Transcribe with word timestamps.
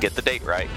Get 0.00 0.14
the 0.14 0.22
date 0.22 0.42
right. 0.44 0.68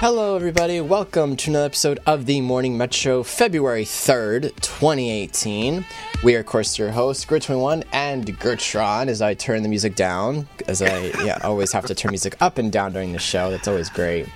Hello, 0.00 0.34
everybody. 0.34 0.80
Welcome 0.80 1.36
to 1.36 1.50
another 1.50 1.66
episode 1.66 1.98
of 2.06 2.24
the 2.24 2.40
Morning 2.40 2.78
Metro, 2.78 3.22
February 3.22 3.84
3rd, 3.84 4.54
2018. 4.62 5.84
We 6.24 6.36
are, 6.36 6.38
of 6.38 6.46
course, 6.46 6.78
your 6.78 6.90
hosts, 6.90 7.26
Gert21 7.26 7.84
and 7.92 8.24
Gertron, 8.38 9.08
as 9.08 9.20
I 9.20 9.34
turn 9.34 9.62
the 9.62 9.68
music 9.68 9.94
down, 9.94 10.48
as 10.66 10.80
I 10.80 11.08
yeah, 11.22 11.40
always 11.44 11.70
have 11.72 11.84
to 11.86 11.94
turn 11.94 12.12
music 12.12 12.34
up 12.40 12.56
and 12.56 12.72
down 12.72 12.94
during 12.94 13.12
the 13.12 13.18
show. 13.18 13.50
That's 13.50 13.68
always 13.68 13.90
great. 13.90 14.26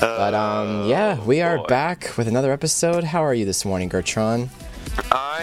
But, 0.00 0.34
um, 0.34 0.86
yeah, 0.86 1.18
we 1.24 1.40
are 1.40 1.56
boy. 1.56 1.66
back 1.66 2.12
with 2.18 2.28
another 2.28 2.52
episode. 2.52 3.04
How 3.04 3.24
are 3.24 3.32
you 3.32 3.46
this 3.46 3.64
morning, 3.64 3.88
Gertron? 3.88 4.50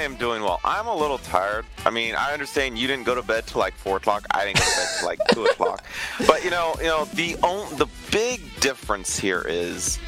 I 0.01 0.03
am 0.03 0.15
doing 0.15 0.41
well. 0.41 0.59
I'm 0.65 0.87
a 0.87 0.95
little 0.95 1.19
tired. 1.19 1.63
I 1.85 1.91
mean, 1.91 2.15
I 2.15 2.33
understand 2.33 2.75
you 2.79 2.87
didn't 2.87 3.03
go 3.05 3.13
to 3.13 3.21
bed 3.21 3.45
till 3.45 3.59
like 3.59 3.75
four 3.75 3.97
o'clock. 3.97 4.25
I 4.31 4.45
didn't 4.45 4.57
go 4.57 4.63
to 4.63 4.75
bed 4.75 4.87
till 4.97 5.07
like 5.07 5.19
two 5.31 5.45
o'clock. 5.45 5.85
But 6.25 6.43
you 6.43 6.49
know, 6.49 6.73
you 6.79 6.85
know, 6.85 7.05
the 7.13 7.35
on, 7.43 7.77
the 7.77 7.85
big 8.11 8.41
difference 8.61 9.15
here 9.15 9.45
is 9.47 9.99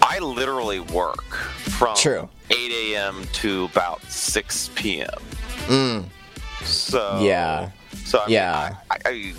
I 0.00 0.20
literally 0.20 0.80
work 0.80 1.34
from 1.34 1.96
True. 1.96 2.30
8 2.50 2.94
a.m. 2.94 3.24
to 3.34 3.64
about 3.64 4.02
6 4.04 4.70
p.m. 4.74 5.08
Mm, 5.66 6.04
So 6.64 7.18
yeah, 7.20 7.70
so 8.06 8.20
I 8.20 8.24
mean, 8.24 8.32
Yeah. 8.36 8.76
I, 8.90 8.96
I, 9.04 9.32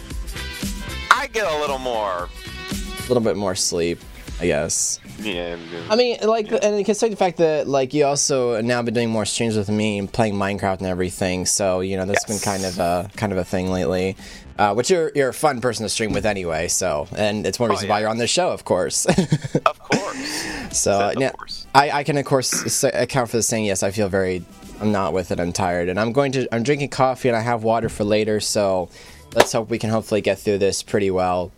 I 1.09 1.27
get 1.27 1.47
a 1.51 1.59
little 1.59 1.79
more. 1.79 2.29
a 2.29 3.07
little 3.07 3.23
bit 3.23 3.35
more 3.35 3.55
sleep, 3.55 3.99
I 4.41 4.47
guess. 4.47 4.99
Yeah, 5.21 5.55
I 5.89 5.95
mean, 5.95 6.17
like, 6.23 6.51
and 6.51 6.83
considering 6.83 7.11
the 7.11 7.17
fact 7.17 7.37
that, 7.37 7.67
like, 7.67 7.93
you 7.93 8.05
also 8.05 8.59
now 8.61 8.81
been 8.81 8.93
doing 8.95 9.09
more 9.09 9.23
streams 9.25 9.55
with 9.55 9.69
me 9.69 9.99
and 9.99 10.11
playing 10.11 10.33
Minecraft 10.33 10.79
and 10.79 10.87
everything. 10.87 11.45
So, 11.45 11.81
you 11.81 11.95
know, 11.95 12.05
that's 12.05 12.25
been 12.25 12.39
kind 12.39 12.65
of 12.65 12.79
a 12.79 13.09
kind 13.15 13.31
of 13.31 13.37
a 13.37 13.43
thing 13.43 13.69
lately. 13.71 14.17
Uh, 14.57 14.73
which 14.73 14.89
you're 14.91 15.11
you're 15.15 15.29
a 15.29 15.33
fun 15.33 15.61
person 15.61 15.83
to 15.83 15.89
stream 15.89 16.11
with 16.11 16.25
anyway. 16.25 16.67
So, 16.67 17.07
and 17.15 17.45
it's 17.45 17.59
one 17.59 17.69
reason 17.69 17.87
why 17.87 17.95
Oh, 17.95 17.97
yeah. 17.97 18.01
you're 18.01 18.09
on 18.09 18.17
this 18.17 18.29
show, 18.31 18.49
of 18.51 18.65
course. 18.65 19.05
of 19.65 19.79
course. 19.79 20.43
so, 20.71 21.11
Of 21.11 21.19
yeah, 21.19 21.31
course. 21.31 21.67
I 21.73 21.91
I 21.91 22.03
can 22.03 22.17
of 22.17 22.25
course 22.25 22.83
account 22.83 23.29
for 23.29 23.37
the 23.37 23.43
saying. 23.43 23.65
Yes, 23.65 23.83
I 23.83 23.91
feel 23.91 24.09
very. 24.09 24.43
I'm 24.79 24.91
not 24.91 25.13
with 25.13 25.31
it. 25.31 25.39
I'm 25.39 25.51
tired, 25.53 25.87
and 25.89 25.99
I'm 25.99 26.11
going 26.11 26.31
to. 26.33 26.47
I'm 26.53 26.63
drinking 26.63 26.89
coffee, 26.89 27.27
and 27.29 27.37
I 27.37 27.41
have 27.41 27.63
water 27.63 27.89
for 27.89 28.03
later. 28.03 28.39
So, 28.39 28.89
let's 29.35 29.51
hope 29.51 29.69
we 29.69 29.77
can 29.77 29.89
hopefully 29.91 30.21
get 30.21 30.39
through 30.39 30.57
this 30.57 30.81
pretty 30.83 31.11
well. 31.11 31.51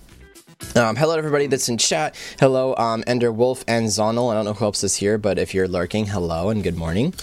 Um, 0.76 0.96
hello, 0.96 1.16
everybody 1.16 1.48
that's 1.48 1.70
in 1.70 1.78
chat. 1.78 2.16
Hello, 2.40 2.76
um, 2.78 3.04
Ender 3.06 3.32
Wolf 3.32 3.64
and 3.68 3.88
Zonal. 3.88 4.32
I 4.32 4.34
don't 4.34 4.46
know 4.46 4.54
who 4.54 4.66
else 4.66 4.84
is 4.84 4.96
here, 4.96 5.18
but 5.18 5.38
if 5.38 5.54
you're 5.54 5.68
lurking, 5.68 6.08
hello 6.08 6.50
and 6.50 6.64
good 6.64 6.78
morning. 6.78 7.14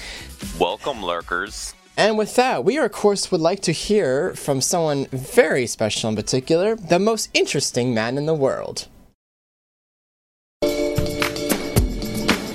Welcome, 0.59 1.03
lurkers. 1.05 1.75
And 1.97 2.17
with 2.17 2.37
that, 2.37 2.65
we, 2.65 2.79
of 2.79 2.93
course, 2.93 3.31
would 3.33 3.41
like 3.41 3.61
to 3.63 3.73
hear 3.73 4.35
from 4.35 4.61
someone 4.61 5.07
very 5.07 5.67
special 5.67 6.09
in 6.09 6.17
particular, 6.17 6.77
the 6.77 6.99
most 6.99 7.29
interesting 7.35 7.93
man 7.93 8.17
in 8.17 8.27
the 8.27 8.35
world. 8.35 8.87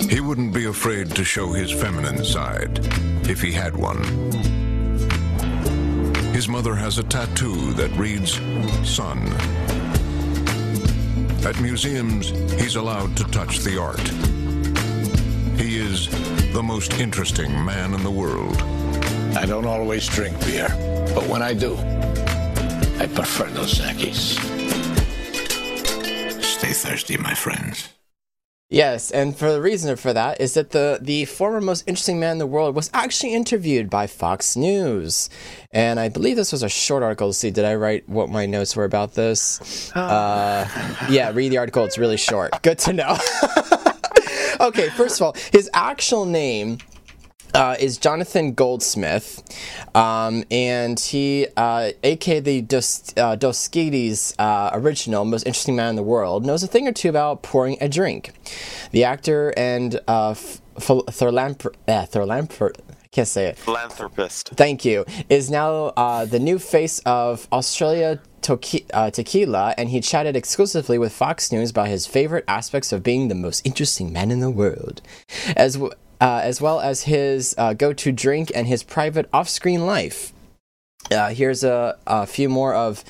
He 0.10 0.22
wouldn't 0.22 0.54
be 0.54 0.66
afraid 0.66 1.14
to 1.16 1.26
show 1.26 1.52
his 1.52 1.72
feminine 1.72 2.24
side 2.24 2.80
if 3.30 3.42
he 3.42 3.52
had 3.52 3.76
one. 3.76 4.02
His 6.34 6.48
mother 6.48 6.74
has 6.74 6.98
a 7.00 7.04
tattoo 7.04 7.74
that 7.74 7.92
reads 7.98 8.40
Son. 8.90 9.20
At 11.46 11.62
museums, 11.62 12.30
he's 12.60 12.76
allowed 12.76 13.16
to 13.18 13.24
touch 13.26 13.60
the 13.60 13.80
art. 13.80 14.02
He 15.60 15.78
is 15.78 16.10
the 16.54 16.64
most 16.64 16.94
interesting 17.00 17.64
man 17.64 17.94
in 17.94 18.02
the 18.02 18.10
world. 18.10 18.58
I 19.38 19.46
don't 19.46 19.68
always 19.68 20.08
drink 20.08 20.40
beer, 20.40 20.70
but 21.14 21.28
when 21.28 21.44
I 21.44 21.54
do, 21.54 21.76
I 22.98 23.08
prefer 23.14 23.48
Dos 23.54 23.80
Equis. 23.80 24.40
Stay 26.42 26.74
thirsty, 26.74 27.18
my 27.18 27.36
friends. 27.36 27.95
Yes, 28.70 29.12
and 29.12 29.38
for 29.38 29.52
the 29.52 29.62
reason 29.62 29.96
for 29.96 30.12
that 30.12 30.42
is 30.42 30.56
that 30.56 30.72
the 30.72 30.98
the 31.00 31.26
former 31.26 31.62
most 31.62 31.84
interesting 31.88 32.20
man 32.20 32.34
in 32.34 32.38
the 32.40 32.48
world 32.48 32.76
was 32.76 32.90
actually 32.96 33.36
interviewed 33.36 33.92
by 33.92 34.08
Fox 34.08 34.56
News, 34.56 35.30
and 35.72 36.00
I 36.00 36.10
believe 36.10 36.36
this 36.36 36.52
was 36.52 36.64
a 36.64 36.70
short 36.70 37.04
article. 37.04 37.28
Let's 37.28 37.38
see, 37.38 37.52
did 37.52 37.64
I 37.64 37.76
write 37.76 38.10
what 38.10 38.28
my 38.28 38.48
notes 38.48 38.76
were 38.76 38.84
about 38.84 39.14
this? 39.14 39.92
Uh, 39.96 40.68
yeah, 41.10 41.32
read 41.32 41.52
the 41.52 41.60
article. 41.60 41.86
It's 41.86 42.00
really 42.00 42.18
short. 42.18 42.60
Good 42.64 42.80
to 42.80 42.94
know. 42.94 43.18
okay, 44.60 44.90
first 44.90 45.22
of 45.22 45.28
all, 45.28 45.36
his 45.52 45.70
actual 45.76 46.26
name 46.26 46.80
uh, 47.56 47.76
is 47.80 47.98
Jonathan 47.98 48.54
Goldsmith, 48.54 49.42
um, 49.96 50.44
and 50.52 51.00
he, 51.00 51.48
uh, 51.56 51.92
aka 52.04 52.40
the 52.42 52.62
Dos, 52.62 53.14
uh, 53.18 53.36
Dos 53.36 53.68
Equis 53.70 54.36
uh, 54.38 54.70
original, 54.74 55.26
most 55.26 55.46
interesting 55.48 55.76
man 55.76 55.90
in 55.90 55.96
the 55.96 56.04
world, 56.04 56.46
knows 56.46 56.62
a 56.64 56.68
thing 56.68 56.88
or 56.88 56.92
two 56.92 57.10
about 57.10 57.42
pouring 57.42 57.78
a 57.82 57.88
drink. 57.90 58.34
The 58.92 59.06
actor 59.06 59.54
and 59.58 60.00
uh, 60.08 60.32
f- 60.32 60.62
phil- 60.80 61.04
philanthro- 61.06 61.74
uh, 61.88 62.06
philanthro- 62.06 62.74
I 63.04 63.08
can't 63.16 63.28
say 63.28 63.48
it. 63.48 63.58
Philanthropist. 63.58 64.50
Thank 64.56 64.84
you. 64.84 65.06
Is 65.30 65.50
now 65.50 65.94
uh, 65.96 66.26
the 66.26 66.40
new 66.40 66.60
face 66.60 67.00
of 67.06 67.48
Australia 67.54 68.20
Toki- 68.42 68.86
uh, 68.94 69.10
Tequila, 69.10 69.74
and 69.78 69.90
he 69.90 70.02
chatted 70.02 70.36
exclusively 70.36 70.98
with 70.98 71.14
Fox 71.14 71.52
News 71.52 71.72
about 71.72 71.88
his 71.88 72.06
favorite 72.06 72.44
aspects 72.48 72.92
of 72.92 73.02
being 73.04 73.30
the 73.30 73.36
most 73.36 73.66
interesting 73.66 74.12
man 74.12 74.32
in 74.32 74.42
the 74.42 74.52
world, 74.52 75.02
as 75.56 75.76
w- 75.76 75.94
uh, 76.26 76.42
as 76.44 76.60
well 76.60 76.80
as 76.80 77.04
his 77.04 77.54
uh, 77.60 77.74
go-to 77.74 78.12
drink 78.12 78.52
and 78.56 78.66
his 78.66 78.82
private 78.82 79.30
off-screen 79.32 79.86
life. 79.86 80.34
Uh, 81.12 81.30
here's 81.30 81.64
a, 81.64 81.96
a 82.08 82.26
few 82.26 82.50
more 82.50 82.74
of 82.74 83.04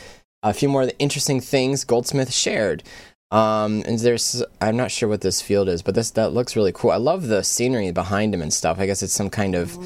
a 0.43 0.53
few 0.53 0.67
more 0.67 0.81
of 0.81 0.89
the 0.89 0.99
interesting 0.99 1.39
things 1.39 1.85
Goldsmith 1.85 2.33
shared. 2.33 2.83
Um, 3.31 3.83
and 3.85 3.97
there's 3.99 4.43
I'm 4.59 4.75
not 4.75 4.91
sure 4.91 5.07
what 5.07 5.21
this 5.21 5.41
field 5.41 5.69
is, 5.69 5.81
but 5.81 5.95
this 5.95 6.11
that 6.11 6.33
looks 6.33 6.57
really 6.57 6.73
cool. 6.73 6.91
I 6.91 6.97
love 6.97 7.27
the 7.27 7.41
scenery 7.41 7.89
behind 7.91 8.33
him 8.33 8.41
and 8.41 8.53
stuff. 8.53 8.79
I 8.79 8.85
guess 8.85 9.01
it's 9.01 9.13
some 9.13 9.29
kind 9.29 9.55
of 9.55 9.77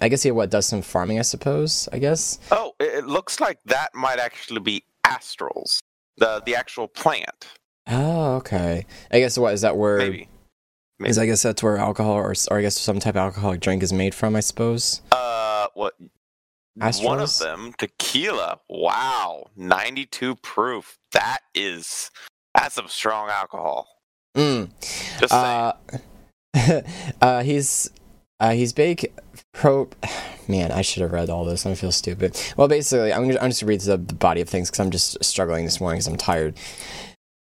I 0.00 0.08
guess 0.08 0.24
he 0.24 0.32
what 0.32 0.50
does 0.50 0.66
some 0.66 0.82
farming, 0.82 1.20
I 1.20 1.22
suppose. 1.22 1.88
I 1.92 2.00
guess. 2.00 2.40
Oh, 2.50 2.72
it, 2.80 2.92
it 2.98 3.06
looks 3.06 3.38
like 3.38 3.60
that 3.66 3.94
might 3.94 4.18
actually 4.18 4.60
be 4.60 4.82
astrals, 5.06 5.78
the 6.16 6.42
the 6.44 6.56
actual 6.56 6.88
plant. 6.88 7.46
Oh, 7.86 8.34
okay. 8.36 8.84
I 9.12 9.20
guess 9.20 9.38
what 9.38 9.54
is 9.54 9.60
that 9.60 9.76
where? 9.76 9.98
Maybe. 9.98 10.28
Is 11.04 11.18
I 11.18 11.26
guess 11.26 11.42
that's 11.42 11.62
where 11.62 11.78
alcohol 11.78 12.12
or, 12.12 12.34
or 12.50 12.58
I 12.58 12.62
guess 12.62 12.78
some 12.78 13.00
type 13.00 13.14
of 13.14 13.20
alcoholic 13.20 13.60
drink 13.60 13.82
is 13.82 13.92
made 13.92 14.14
from. 14.14 14.36
I 14.36 14.40
suppose. 14.40 15.02
Uh, 15.10 15.66
what? 15.74 15.94
One 16.74 17.20
of 17.20 17.38
them, 17.38 17.74
tequila. 17.76 18.60
Wow, 18.68 19.50
ninety-two 19.56 20.36
proof. 20.36 20.98
That 21.12 21.40
is 21.54 22.10
that's 22.54 22.74
some 22.74 22.88
strong 22.88 23.28
alcohol. 23.28 23.88
Mm. 24.36 24.70
Just 25.18 25.30
saying. 25.30 25.72
Uh, 26.54 26.82
uh, 27.20 27.42
he's 27.42 27.90
uh, 28.40 28.52
he's 28.52 28.72
big 28.72 29.12
pro. 29.52 29.88
Man, 30.48 30.72
I 30.72 30.82
should 30.82 31.02
have 31.02 31.12
read 31.12 31.30
all 31.30 31.44
this. 31.44 31.64
I 31.64 31.74
feel 31.74 31.92
stupid. 31.92 32.36
Well, 32.56 32.68
basically, 32.68 33.12
I'm, 33.12 33.28
gonna, 33.28 33.40
I'm 33.40 33.50
just 33.50 33.62
gonna 33.62 33.68
read 33.68 33.80
the, 33.80 33.96
the 33.96 34.14
body 34.14 34.40
of 34.40 34.48
things 34.48 34.68
because 34.68 34.80
I'm 34.80 34.90
just 34.90 35.22
struggling 35.22 35.64
this 35.64 35.80
morning 35.80 35.98
because 35.98 36.08
I'm 36.08 36.16
tired. 36.16 36.56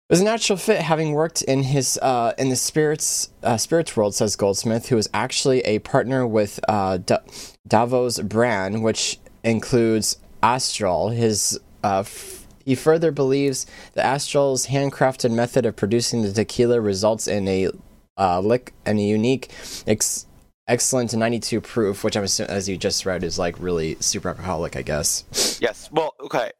It 0.09 0.13
was 0.13 0.21
a 0.21 0.23
natural 0.23 0.57
fit, 0.57 0.81
having 0.81 1.11
worked 1.11 1.43
in 1.43 1.61
his 1.61 1.99
uh, 2.01 2.33
in 2.39 2.49
the 2.49 2.55
spirits 2.55 3.29
uh, 3.43 3.57
spirits 3.57 3.95
world, 3.95 4.15
says 4.15 4.35
Goldsmith, 4.35 4.89
who 4.89 4.97
is 4.97 5.07
actually 5.13 5.59
a 5.61 5.77
partner 5.77 6.25
with 6.25 6.59
uh, 6.67 6.97
Da- 6.97 7.19
Davos 7.67 8.19
brand, 8.21 8.81
which 8.81 9.19
includes 9.43 10.17
Astral. 10.41 11.09
His 11.09 11.59
uh, 11.83 11.99
f- 11.99 12.47
he 12.65 12.73
further 12.73 13.11
believes 13.11 13.67
the 13.93 14.03
Astral's 14.03 14.65
handcrafted 14.65 15.29
method 15.29 15.67
of 15.67 15.75
producing 15.75 16.23
the 16.23 16.33
tequila 16.33 16.81
results 16.81 17.27
in 17.27 17.47
a 17.47 17.69
uh, 18.17 18.39
lick 18.39 18.73
and 18.87 18.97
a 18.97 19.03
unique, 19.03 19.51
ex- 19.85 20.25
excellent 20.67 21.13
92 21.13 21.61
proof, 21.61 22.03
which 22.03 22.17
I'm 22.17 22.23
assuming, 22.23 22.49
as 22.51 22.67
you 22.67 22.77
just 22.77 23.05
read, 23.05 23.23
is 23.23 23.37
like 23.37 23.59
really 23.59 23.95
super 23.99 24.29
alcoholic, 24.29 24.75
I 24.75 24.81
guess. 24.81 25.59
Yes. 25.61 25.87
Well, 25.91 26.15
okay. 26.19 26.51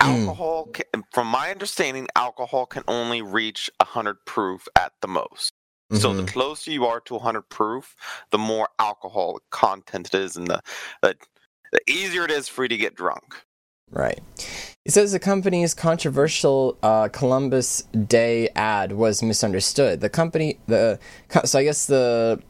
Alcohol, 0.00 0.66
can, 0.72 1.04
from 1.12 1.26
my 1.28 1.50
understanding, 1.50 2.08
alcohol 2.16 2.66
can 2.66 2.82
only 2.88 3.22
reach 3.22 3.70
100 3.80 4.24
proof 4.26 4.66
at 4.76 4.92
the 5.00 5.08
most. 5.08 5.52
So 5.92 6.14
the 6.14 6.22
Mhm. 6.22 6.28
closer 6.28 6.70
you 6.70 6.86
are 6.86 7.00
to 7.00 7.14
100 7.16 7.48
proof, 7.50 7.94
the 8.30 8.38
more 8.38 8.68
alcohol 8.78 9.40
content 9.50 10.06
it 10.08 10.14
is, 10.14 10.36
and 10.36 10.46
the, 10.48 10.62
the 11.02 11.16
the 11.72 11.80
easier 11.90 12.24
it 12.24 12.30
is 12.30 12.48
for 12.48 12.64
you 12.64 12.68
to 12.68 12.76
get 12.76 12.94
drunk. 12.94 13.34
Right. 13.90 14.20
It 14.84 14.92
says 14.92 15.12
the 15.12 15.18
company's 15.18 15.74
controversial 15.74 16.78
uh, 16.82 17.08
Columbus 17.08 17.82
Day 17.82 18.48
ad 18.56 18.92
was 18.92 19.22
misunderstood. 19.22 20.00
The 20.00 20.08
company, 20.08 20.58
the 20.66 20.98
so 21.44 21.58
I 21.58 21.64
guess 21.64 21.86
the 21.86 22.40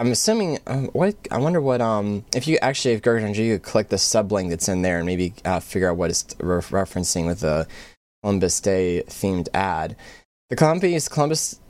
I'm 0.00 0.12
assuming 0.12 0.58
um, 0.66 0.86
what 0.94 1.14
I 1.30 1.36
wonder 1.36 1.60
what 1.60 1.82
um 1.82 2.24
if 2.34 2.48
you 2.48 2.56
actually 2.62 2.94
if 2.94 3.02
Gertrude 3.02 3.36
you 3.36 3.58
could 3.58 3.62
click 3.62 3.88
the 3.90 3.96
sublink 3.96 4.48
that's 4.48 4.66
in 4.66 4.80
there 4.80 4.96
and 4.96 5.04
maybe 5.04 5.34
uh, 5.44 5.60
figure 5.60 5.90
out 5.90 5.98
what 5.98 6.08
it's 6.08 6.24
re- 6.40 6.62
referencing 6.62 7.26
with 7.26 7.40
the 7.40 7.68
Columbus 8.22 8.60
Day 8.60 9.04
themed 9.06 9.48
ad. 9.52 9.96
The 10.48 10.56
company's 10.56 11.06
Columbus 11.06 11.60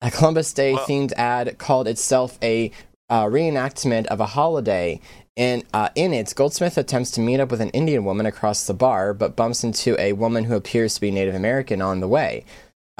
a 0.00 0.10
Columbus 0.12 0.52
Day 0.52 0.74
themed 0.74 1.12
ad 1.14 1.58
called 1.58 1.88
itself 1.88 2.38
a 2.44 2.70
uh, 3.08 3.24
reenactment 3.24 4.06
of 4.06 4.20
a 4.20 4.26
holiday. 4.26 5.00
And 5.36 5.64
uh, 5.74 5.88
in 5.96 6.14
it, 6.14 6.32
Goldsmith 6.36 6.78
attempts 6.78 7.10
to 7.12 7.20
meet 7.20 7.40
up 7.40 7.50
with 7.50 7.60
an 7.60 7.70
Indian 7.70 8.04
woman 8.04 8.24
across 8.24 8.66
the 8.66 8.74
bar, 8.74 9.12
but 9.14 9.34
bumps 9.34 9.64
into 9.64 10.00
a 10.00 10.12
woman 10.12 10.44
who 10.44 10.54
appears 10.54 10.94
to 10.94 11.00
be 11.00 11.10
Native 11.10 11.34
American 11.34 11.82
on 11.82 11.98
the 11.98 12.08
way. 12.08 12.44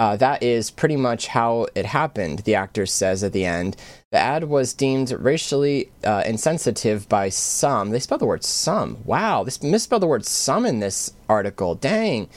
Uh, 0.00 0.16
that 0.16 0.42
is 0.42 0.70
pretty 0.70 0.96
much 0.96 1.26
how 1.26 1.66
it 1.74 1.84
happened, 1.84 2.38
the 2.40 2.54
actor 2.54 2.86
says 2.86 3.22
at 3.22 3.34
the 3.34 3.44
end. 3.44 3.76
The 4.12 4.16
ad 4.16 4.44
was 4.44 4.72
deemed 4.72 5.10
racially 5.10 5.92
uh, 6.02 6.22
insensitive 6.24 7.06
by 7.06 7.28
some. 7.28 7.90
They 7.90 7.98
spelled 7.98 8.22
the 8.22 8.26
word 8.26 8.42
some. 8.42 8.96
Wow, 9.04 9.44
they 9.44 9.68
misspelled 9.68 10.00
the 10.00 10.06
word 10.06 10.24
some 10.24 10.64
in 10.64 10.80
this 10.80 11.12
article. 11.28 11.74
Dang. 11.74 12.30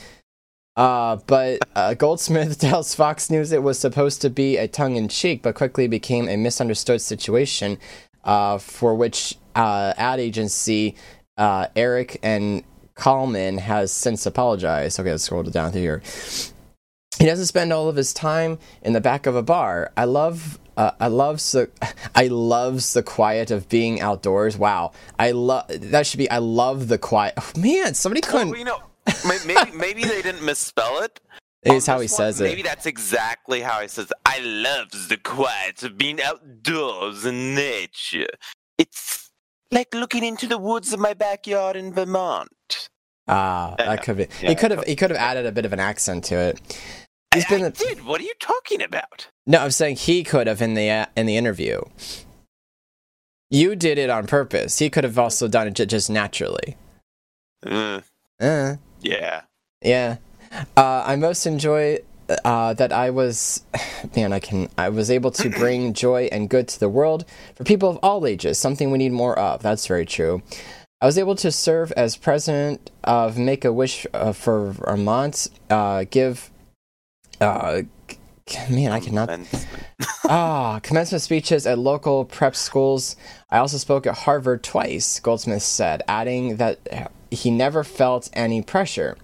Uh, 0.76 1.16
but 1.26 1.60
uh, 1.74 1.94
Goldsmith 1.94 2.58
tells 2.60 2.94
Fox 2.94 3.30
News 3.30 3.50
it 3.50 3.62
was 3.62 3.78
supposed 3.78 4.20
to 4.20 4.28
be 4.28 4.58
a 4.58 4.68
tongue 4.68 4.96
in 4.96 5.08
cheek, 5.08 5.40
but 5.40 5.54
quickly 5.54 5.88
became 5.88 6.28
a 6.28 6.36
misunderstood 6.36 7.00
situation 7.00 7.78
uh, 8.24 8.58
for 8.58 8.94
which 8.94 9.38
uh, 9.54 9.94
ad 9.96 10.20
agency 10.20 10.96
Erich 11.38 12.18
and 12.22 12.62
Kallman 12.94 13.58
has 13.58 13.90
since 13.90 14.26
apologized. 14.26 15.00
Okay, 15.00 15.12
let's 15.12 15.24
scroll 15.24 15.44
down 15.44 15.72
through 15.72 15.80
here. 15.80 16.02
He 17.24 17.30
doesn't 17.30 17.46
spend 17.46 17.72
all 17.72 17.88
of 17.88 17.96
his 17.96 18.12
time 18.12 18.58
in 18.82 18.92
the 18.92 19.00
back 19.00 19.24
of 19.24 19.34
a 19.34 19.42
bar. 19.42 19.90
I 19.96 20.04
love 20.04 20.58
uh, 20.76 20.90
I 21.00 21.08
loves 21.08 21.52
the 21.52 21.70
I 22.14 22.26
loves 22.26 22.92
the 22.92 23.02
quiet 23.02 23.50
of 23.50 23.66
being 23.70 24.02
outdoors. 24.02 24.58
Wow, 24.58 24.92
I 25.18 25.30
love 25.30 25.64
that 25.68 26.06
should 26.06 26.18
be 26.18 26.30
I 26.30 26.36
love 26.36 26.88
the 26.88 26.98
quiet. 26.98 27.32
Oh, 27.38 27.50
man, 27.56 27.94
somebody 27.94 28.20
couldn't. 28.20 28.50
Well, 28.50 28.58
you 28.58 28.66
know, 28.66 28.82
maybe 29.46 29.72
maybe 29.74 30.04
they 30.04 30.20
didn't 30.20 30.44
misspell 30.44 31.02
it. 31.02 31.18
It's 31.62 31.86
how 31.86 31.94
he 31.94 32.00
one, 32.00 32.08
says 32.08 32.42
it. 32.42 32.44
Maybe 32.44 32.60
that's 32.60 32.84
exactly 32.84 33.62
how 33.62 33.80
he 33.80 33.88
says. 33.88 34.10
It. 34.10 34.18
I 34.26 34.40
love 34.40 34.90
the 35.08 35.16
quiet 35.16 35.82
of 35.82 35.96
being 35.96 36.20
outdoors 36.20 37.24
in 37.24 37.54
nature. 37.54 38.26
It's 38.76 39.30
like 39.70 39.94
looking 39.94 40.24
into 40.24 40.46
the 40.46 40.58
woods 40.58 40.92
of 40.92 41.00
my 41.00 41.14
backyard 41.14 41.74
in 41.74 41.94
Vermont. 41.94 42.90
Ah, 43.26 43.74
that 43.78 44.02
could 44.02 44.18
be. 44.18 44.26
yeah, 44.42 44.50
he 44.50 44.54
could 44.54 44.70
have. 44.72 44.84
He 44.84 44.94
could 44.94 45.08
have 45.08 45.18
added 45.18 45.46
a 45.46 45.52
bit 45.52 45.64
of 45.64 45.72
an 45.72 45.80
accent 45.80 46.24
to 46.24 46.34
it. 46.34 46.60
He's 47.34 47.44
I, 47.46 47.48
been. 47.48 47.62
I 47.64 47.66
a- 47.66 47.70
did. 47.70 48.04
What 48.04 48.20
are 48.20 48.24
you 48.24 48.34
talking 48.40 48.82
about? 48.82 49.28
no, 49.46 49.58
I'm 49.58 49.70
saying 49.70 49.96
he 49.96 50.24
could 50.24 50.46
have 50.46 50.62
in 50.62 50.74
the 50.74 50.90
uh, 50.90 51.06
in 51.16 51.26
the 51.26 51.36
interview. 51.36 51.80
You 53.50 53.76
did 53.76 53.98
it 53.98 54.10
on 54.10 54.26
purpose. 54.26 54.78
He 54.78 54.90
could 54.90 55.04
have 55.04 55.18
also 55.18 55.48
done 55.48 55.68
it 55.68 55.74
ju- 55.74 55.86
just 55.86 56.10
naturally. 56.10 56.76
Uh, 57.64 58.00
Uh, 58.40 58.76
yeah. 59.00 59.42
yeah. 59.82 60.16
Uh, 60.76 61.02
I 61.06 61.16
most 61.16 61.46
enjoy 61.46 61.98
uh, 62.44 62.74
that 62.74 62.92
I 62.92 63.10
was, 63.10 63.62
man, 64.16 64.32
I 64.32 64.40
can, 64.40 64.68
I 64.76 64.88
was 64.88 65.10
able 65.10 65.30
to 65.32 65.48
bring 65.62 65.92
joy 65.92 66.28
and 66.32 66.48
good 66.50 66.66
to 66.68 66.80
the 66.80 66.88
world 66.88 67.24
for 67.54 67.64
people 67.64 67.88
of 67.90 67.96
all 68.02 68.26
ages. 68.26 68.58
Something 68.58 68.90
we 68.90 68.98
need 68.98 69.12
more 69.12 69.38
of. 69.38 69.62
That's 69.62 69.86
very 69.86 70.06
true. 70.06 70.42
I 71.00 71.06
was 71.06 71.18
able 71.18 71.34
to 71.36 71.52
serve 71.52 71.92
as 71.92 72.16
president 72.16 72.90
of 73.04 73.36
Make 73.38 73.64
a 73.64 73.72
Wish 73.72 74.06
uh, 74.14 74.32
for 74.32 74.72
Vermont. 74.72 75.48
Uh, 75.70 76.04
give, 76.10 76.50
uh, 77.40 77.82
man, 78.70 78.92
I 78.92 79.00
cannot 79.00 79.30
ah, 80.24 80.80
commencement 80.82 81.22
speeches 81.22 81.66
at 81.66 81.78
local 81.78 82.24
prep 82.24 82.54
schools. 82.56 83.16
I 83.50 83.58
also 83.58 83.78
spoke 83.78 84.06
at 84.06 84.18
Harvard 84.18 84.62
twice, 84.62 85.20
Goldsmith 85.20 85.62
said, 85.62 86.02
adding 86.08 86.56
that 86.56 87.10
he 87.30 87.50
never 87.50 87.84
felt 87.84 88.30
any 88.32 88.62
pressure. 88.62 89.16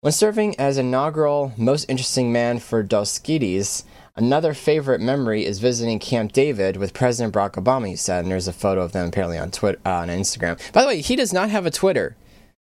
When 0.00 0.12
serving 0.12 0.58
as 0.58 0.78
inaugural 0.78 1.52
Most 1.58 1.84
Interesting 1.90 2.32
Man 2.32 2.58
for 2.58 2.82
Dos 2.82 3.18
Equis, 3.18 3.84
another 4.16 4.54
favorite 4.54 5.00
memory 5.00 5.44
is 5.44 5.58
visiting 5.58 5.98
Camp 5.98 6.32
David 6.32 6.78
with 6.78 6.94
President 6.94 7.34
Barack 7.34 7.62
Obama, 7.62 7.88
he 7.88 7.96
said, 7.96 8.24
and 8.24 8.32
there's 8.32 8.48
a 8.48 8.52
photo 8.54 8.80
of 8.80 8.92
them 8.92 9.08
apparently 9.08 9.36
on 9.36 9.50
Twitter, 9.50 9.78
uh, 9.84 9.90
on 9.90 10.08
Instagram. 10.08 10.58
By 10.72 10.82
the 10.82 10.88
way, 10.88 11.00
he 11.02 11.16
does 11.16 11.34
not 11.34 11.50
have 11.50 11.66
a 11.66 11.70
Twitter. 11.70 12.16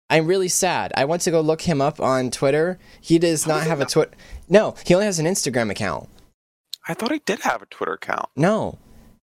I'm 0.10 0.26
really 0.26 0.48
sad. 0.48 0.92
I 0.98 1.06
went 1.06 1.22
to 1.24 1.32
go 1.32 1.42
look 1.42 1.62
him 1.62 1.82
up 1.82 2.00
on 2.00 2.32
Twitter. 2.32 2.80
He 3.00 3.20
does 3.20 3.46
not 3.46 3.64
have 3.64 3.80
a 3.80 3.86
Twitter. 3.86 4.12
No, 4.48 4.76
he 4.86 4.94
only 4.94 5.06
has 5.06 5.20
an 5.20 5.26
Instagram 5.28 5.70
account. 5.70 6.10
I 6.88 6.96
thought 6.96 7.12
he 7.12 7.20
did 7.20 7.42
have 7.42 7.62
a 7.62 7.68
Twitter 7.68 7.94
account. 7.94 8.30
No, 8.36 8.80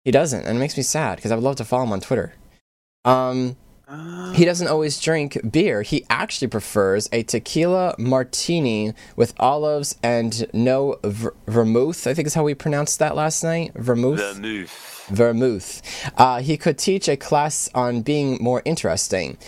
he 0.04 0.10
doesn't, 0.10 0.44
and 0.44 0.56
it 0.56 0.60
makes 0.60 0.76
me 0.76 0.82
sad 0.82 1.16
because 1.16 1.32
I 1.32 1.36
would 1.36 1.44
love 1.44 1.56
to 1.56 1.64
follow 1.64 1.84
him 1.84 1.92
on 1.92 2.00
Twitter. 2.00 2.34
Um, 3.06 3.56
he 4.34 4.44
doesn't 4.44 4.68
always 4.68 5.00
drink 5.00 5.38
beer. 5.50 5.82
He 5.82 6.04
actually 6.10 6.48
prefers 6.48 7.08
a 7.12 7.22
tequila 7.22 7.94
martini 7.98 8.92
with 9.16 9.34
olives 9.38 9.96
and 10.02 10.46
no 10.52 10.96
ver- 11.04 11.34
vermouth. 11.46 12.06
I 12.06 12.14
think 12.14 12.26
is 12.26 12.34
how 12.34 12.44
we 12.44 12.54
pronounced 12.54 12.98
that 12.98 13.14
last 13.14 13.42
night. 13.42 13.72
Vermouth. 13.74 14.18
Vermouth. 14.20 15.06
vermouth. 15.10 15.82
Uh, 16.18 16.40
he 16.40 16.56
could 16.56 16.78
teach 16.78 17.08
a 17.08 17.16
class 17.16 17.68
on 17.74 18.02
being 18.02 18.38
more 18.40 18.62
interesting. 18.64 19.38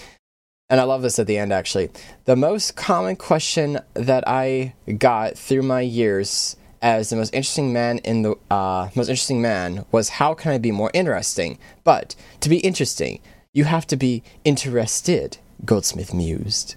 And 0.69 0.81
I 0.81 0.85
love 0.85 1.03
this 1.03 1.19
at 1.19 1.27
the 1.27 1.39
end, 1.39 1.53
actually. 1.53 1.91
The 2.25 2.37
most 2.37 2.75
common 2.77 3.17
question 3.17 3.79
that 3.95 4.27
I 4.27 4.75
got 4.99 5.39
through 5.39 5.63
my 5.63 5.81
years 5.81 6.57
as 6.83 7.11
the 7.11 7.17
most 7.17 7.33
interesting 7.33 7.73
man 7.73 7.99
in 7.99 8.23
the 8.23 8.35
uh, 8.51 8.89
most 8.95 9.09
interesting 9.09 9.41
man 9.41 9.85
was 9.93 10.09
how 10.09 10.35
can 10.35 10.53
I 10.53 10.59
be 10.59 10.73
more 10.73 10.91
interesting? 10.93 11.59
But 11.85 12.15
to 12.41 12.49
be 12.49 12.59
interesting, 12.59 13.21
you 13.53 13.65
have 13.65 13.87
to 13.89 13.97
be 13.97 14.23
interested. 14.45 15.39
Goldsmith 15.65 16.13
mused. 16.13 16.77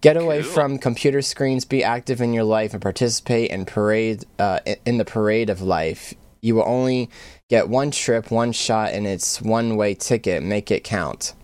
Get 0.00 0.16
away 0.16 0.42
Cool. 0.42 0.52
from 0.52 0.78
computer 0.78 1.22
screens, 1.22 1.64
be 1.64 1.82
active 1.84 2.20
in 2.20 2.32
your 2.32 2.44
life, 2.44 2.72
and 2.72 2.82
participate 2.82 3.50
in 3.50 3.64
parade 3.64 4.24
uh, 4.38 4.60
in 4.84 4.98
the 4.98 5.04
parade 5.04 5.48
of 5.50 5.62
life. 5.62 6.14
You 6.40 6.54
will 6.56 6.66
only 6.66 7.08
get 7.48 7.68
one 7.68 7.90
trip, 7.90 8.30
one 8.30 8.52
shot, 8.52 8.92
and 8.92 9.06
it's 9.06 9.40
one 9.40 9.76
way 9.76 9.94
ticket. 9.94 10.42
Make 10.42 10.70
it 10.70 10.84
count. 10.84 11.34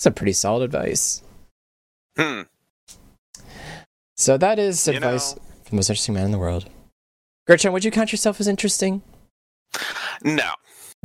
That's 0.00 0.06
a 0.06 0.10
pretty 0.12 0.32
solid 0.32 0.62
advice. 0.62 1.20
Hmm. 2.16 2.40
So 4.16 4.38
that 4.38 4.58
is 4.58 4.86
You 4.88 4.94
advice 4.94 5.34
know- 5.36 5.42
from 5.64 5.70
the 5.72 5.76
most 5.76 5.90
interesting 5.90 6.14
man 6.14 6.24
in 6.24 6.30
the 6.30 6.38
world. 6.38 6.70
Gretchen, 7.46 7.70
would 7.74 7.84
you 7.84 7.90
count 7.90 8.10
yourself 8.10 8.40
as 8.40 8.48
interesting? 8.48 9.02
No. 10.24 10.52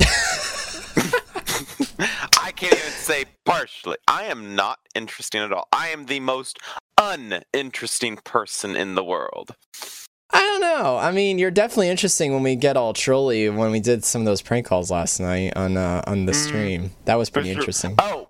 I 2.38 2.52
can't 2.56 2.72
even 2.72 2.90
say 2.92 3.26
partially. 3.44 3.98
I 4.08 4.24
am 4.24 4.54
not 4.54 4.78
interesting 4.94 5.42
at 5.42 5.52
all. 5.52 5.68
I 5.72 5.88
am 5.88 6.06
the 6.06 6.20
most 6.20 6.58
uninteresting 6.98 8.16
person 8.24 8.76
in 8.76 8.94
the 8.94 9.04
world. 9.04 9.54
I 10.30 10.40
don't 10.40 10.62
know. 10.62 10.96
I 10.96 11.12
mean, 11.12 11.38
you're 11.38 11.50
definitely 11.50 11.90
interesting 11.90 12.32
when 12.32 12.42
we 12.42 12.56
get 12.56 12.78
all 12.78 12.94
trolly 12.94 13.50
when 13.50 13.70
we 13.72 13.80
did 13.80 14.06
some 14.06 14.22
of 14.22 14.26
those 14.26 14.40
prank 14.40 14.64
calls 14.64 14.90
last 14.90 15.20
night 15.20 15.54
on 15.54 15.76
uh, 15.76 16.02
on 16.06 16.24
the 16.24 16.32
Mm. 16.32 16.46
stream. 16.46 16.90
That 17.04 17.16
was 17.16 17.28
pretty 17.28 17.50
interesting. 17.50 17.94
Oh, 17.98 18.25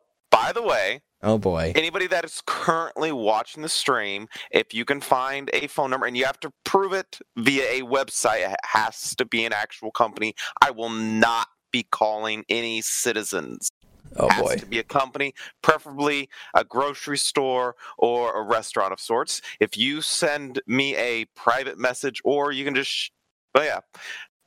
by 0.46 0.52
the 0.52 0.62
way, 0.62 1.00
Oh 1.24 1.38
boy. 1.38 1.72
anybody 1.74 2.06
that 2.06 2.24
is 2.24 2.40
currently 2.46 3.10
watching 3.10 3.62
the 3.64 3.68
stream, 3.68 4.28
if 4.52 4.72
you 4.72 4.84
can 4.84 5.00
find 5.00 5.50
a 5.52 5.66
phone 5.66 5.90
number 5.90 6.06
and 6.06 6.16
you 6.16 6.24
have 6.24 6.38
to 6.40 6.52
prove 6.64 6.92
it 6.92 7.18
via 7.36 7.64
a 7.64 7.80
website, 7.82 8.48
it 8.48 8.56
has 8.64 9.16
to 9.16 9.24
be 9.24 9.44
an 9.44 9.52
actual 9.52 9.90
company. 9.90 10.34
I 10.62 10.70
will 10.70 10.90
not 10.90 11.48
be 11.72 11.82
calling 11.90 12.44
any 12.48 12.80
citizens. 12.80 13.72
Oh 14.16 14.28
has 14.28 14.40
boy. 14.40 14.56
to 14.58 14.66
be 14.66 14.78
a 14.78 14.84
company, 14.84 15.34
preferably 15.62 16.28
a 16.54 16.62
grocery 16.64 17.18
store 17.18 17.74
or 17.98 18.40
a 18.40 18.42
restaurant 18.44 18.92
of 18.92 19.00
sorts. 19.00 19.42
If 19.58 19.76
you 19.76 20.00
send 20.00 20.62
me 20.68 20.94
a 20.94 21.24
private 21.34 21.76
message, 21.76 22.22
or 22.24 22.52
you 22.52 22.64
can 22.64 22.76
just, 22.76 22.90
sh- 22.90 23.10
oh 23.56 23.62
yeah, 23.62 23.80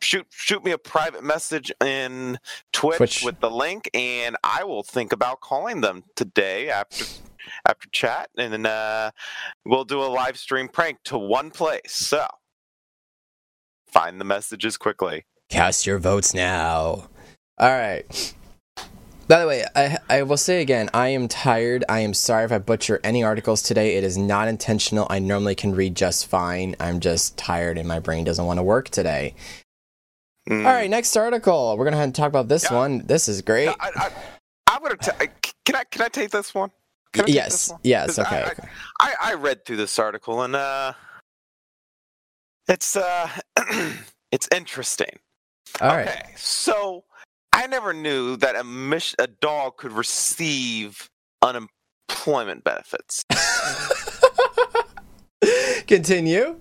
shoot 0.02 0.28
shoot 0.30 0.64
me 0.64 0.72
a 0.72 0.78
private 0.78 1.24
message 1.24 1.72
in 1.84 2.38
Twitch, 2.74 2.98
Twitch. 2.98 3.24
with 3.24 3.40
the 3.40 3.50
link, 3.52 3.90
and 3.94 4.36
I 4.44 4.64
will 4.64 4.84
think 4.84 5.12
about 5.12 5.42
calling 5.42 5.82
them 5.82 6.04
today 6.16 6.70
after 6.70 7.06
after 7.68 7.88
chat, 7.92 8.30
and 8.38 8.54
then 8.54 8.66
uh, 8.66 9.12
we'll 9.66 9.86
do 9.86 10.02
a 10.02 10.06
live 10.06 10.38
stream 10.38 10.68
prank 10.68 11.00
to 11.06 11.18
one 11.18 11.52
place. 11.52 11.92
So 11.94 12.26
find 13.88 14.20
the 14.20 14.26
messages 14.26 14.78
quickly. 14.78 15.26
Cast 15.50 15.86
your 15.86 15.98
votes 15.98 16.34
now. 16.34 17.10
All 17.58 17.70
right. 17.70 18.34
By 19.28 19.42
the 19.42 19.48
way, 19.48 19.64
I, 19.76 19.98
I 20.10 20.24
will 20.24 20.38
say 20.38 20.60
again, 20.60 20.90
I 20.92 21.10
am 21.10 21.28
tired. 21.28 21.86
I 21.88 22.00
am 22.00 22.16
sorry 22.16 22.46
if 22.46 22.52
I 22.52 22.58
butcher 22.58 23.00
any 23.04 23.24
articles 23.24 23.62
today. 23.62 23.96
It 23.96 24.04
is 24.04 24.18
not 24.18 24.48
intentional. 24.48 25.06
I 25.08 25.20
normally 25.20 25.54
can 25.54 25.76
read 25.76 25.94
just 25.94 26.26
fine. 26.26 26.76
I'm 26.80 27.00
just 27.00 27.38
tired 27.38 27.78
and 27.78 27.88
my 27.88 28.00
brain 28.00 28.24
doesn't 28.24 28.44
want 28.44 28.58
to 28.58 28.64
work 28.64 28.90
today. 28.90 29.36
Mm. 30.50 30.66
All 30.66 30.74
right, 30.74 30.90
next 30.90 31.16
article. 31.16 31.78
We're 31.78 31.90
going 31.90 32.12
to 32.12 32.20
talk 32.20 32.28
about 32.28 32.48
this 32.48 32.66
Yeah. 32.70 32.78
one. 32.78 33.06
This 33.06 33.28
is 33.28 33.42
great. 33.44 33.70
I, 33.70 33.76
I, 33.96 34.10
I'm 34.68 34.82
gonna. 34.82 34.98
T- 34.98 35.12
can 35.66 35.76
I 35.76 35.84
can 35.92 36.02
I 36.02 36.08
take 36.08 36.32
this 36.32 36.56
one? 36.56 36.72
Can 37.14 37.24
I 37.24 37.26
take 37.28 37.36
yes, 37.36 37.52
this 37.52 37.70
one? 37.72 37.80
yes, 37.84 38.20
okay. 38.20 38.44
I- 38.44 38.52
okay. 38.52 38.68
I, 39.00 39.14
I 39.22 39.34
read 39.36 39.66
through 39.66 39.78
this 39.78 40.00
article 40.00 40.42
and 40.42 40.56
uh, 40.56 40.94
it's 42.68 42.96
uh, 42.96 43.30
it's 44.32 44.48
interesting. 44.56 45.20
All 45.82 45.90
right. 45.90 46.08
okay, 46.08 46.32
so 46.36 47.04
I 47.54 47.68
never 47.68 47.94
knew 47.94 48.36
that 48.38 48.56
a 48.56 48.64
mis- 48.64 49.16
a 49.20 49.28
dog 49.28 49.78
could 49.78 49.92
receive 49.92 51.10
unemployment 51.44 52.64
benefits. 52.64 53.24
Continue. 55.88 56.60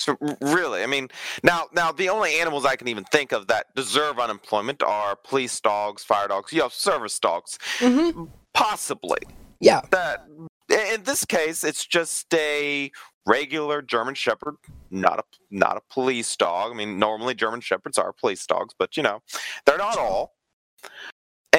So 0.00 0.16
really, 0.40 0.82
I 0.82 0.86
mean, 0.86 1.08
now 1.42 1.66
now 1.72 1.92
the 1.92 2.08
only 2.08 2.40
animals 2.40 2.64
I 2.64 2.76
can 2.76 2.88
even 2.88 3.04
think 3.04 3.32
of 3.32 3.46
that 3.48 3.66
deserve 3.74 4.18
unemployment 4.18 4.82
are 4.82 5.14
police 5.14 5.60
dogs, 5.60 6.02
fire 6.02 6.28
dogs, 6.28 6.52
you 6.52 6.60
know, 6.60 6.68
service 6.70 7.18
dogs, 7.18 7.58
Mm-hmm. 7.78 8.24
possibly. 8.54 9.18
Yeah. 9.60 9.82
That 9.90 10.26
in 10.70 11.02
this 11.02 11.24
case, 11.26 11.64
it's 11.64 11.84
just 11.84 12.32
a 12.32 12.90
regular 13.26 13.82
German 13.82 14.14
Shepherd, 14.14 14.56
not 14.90 15.18
a 15.18 15.24
not 15.50 15.76
a 15.76 15.82
police 15.92 16.34
dog. 16.36 16.72
I 16.72 16.74
mean, 16.74 16.98
normally 16.98 17.34
German 17.34 17.60
Shepherds 17.60 17.98
are 17.98 18.12
police 18.12 18.46
dogs, 18.46 18.74
but 18.78 18.96
you 18.96 19.02
know, 19.02 19.20
they're 19.66 19.78
not 19.78 19.98
all. 19.98 20.34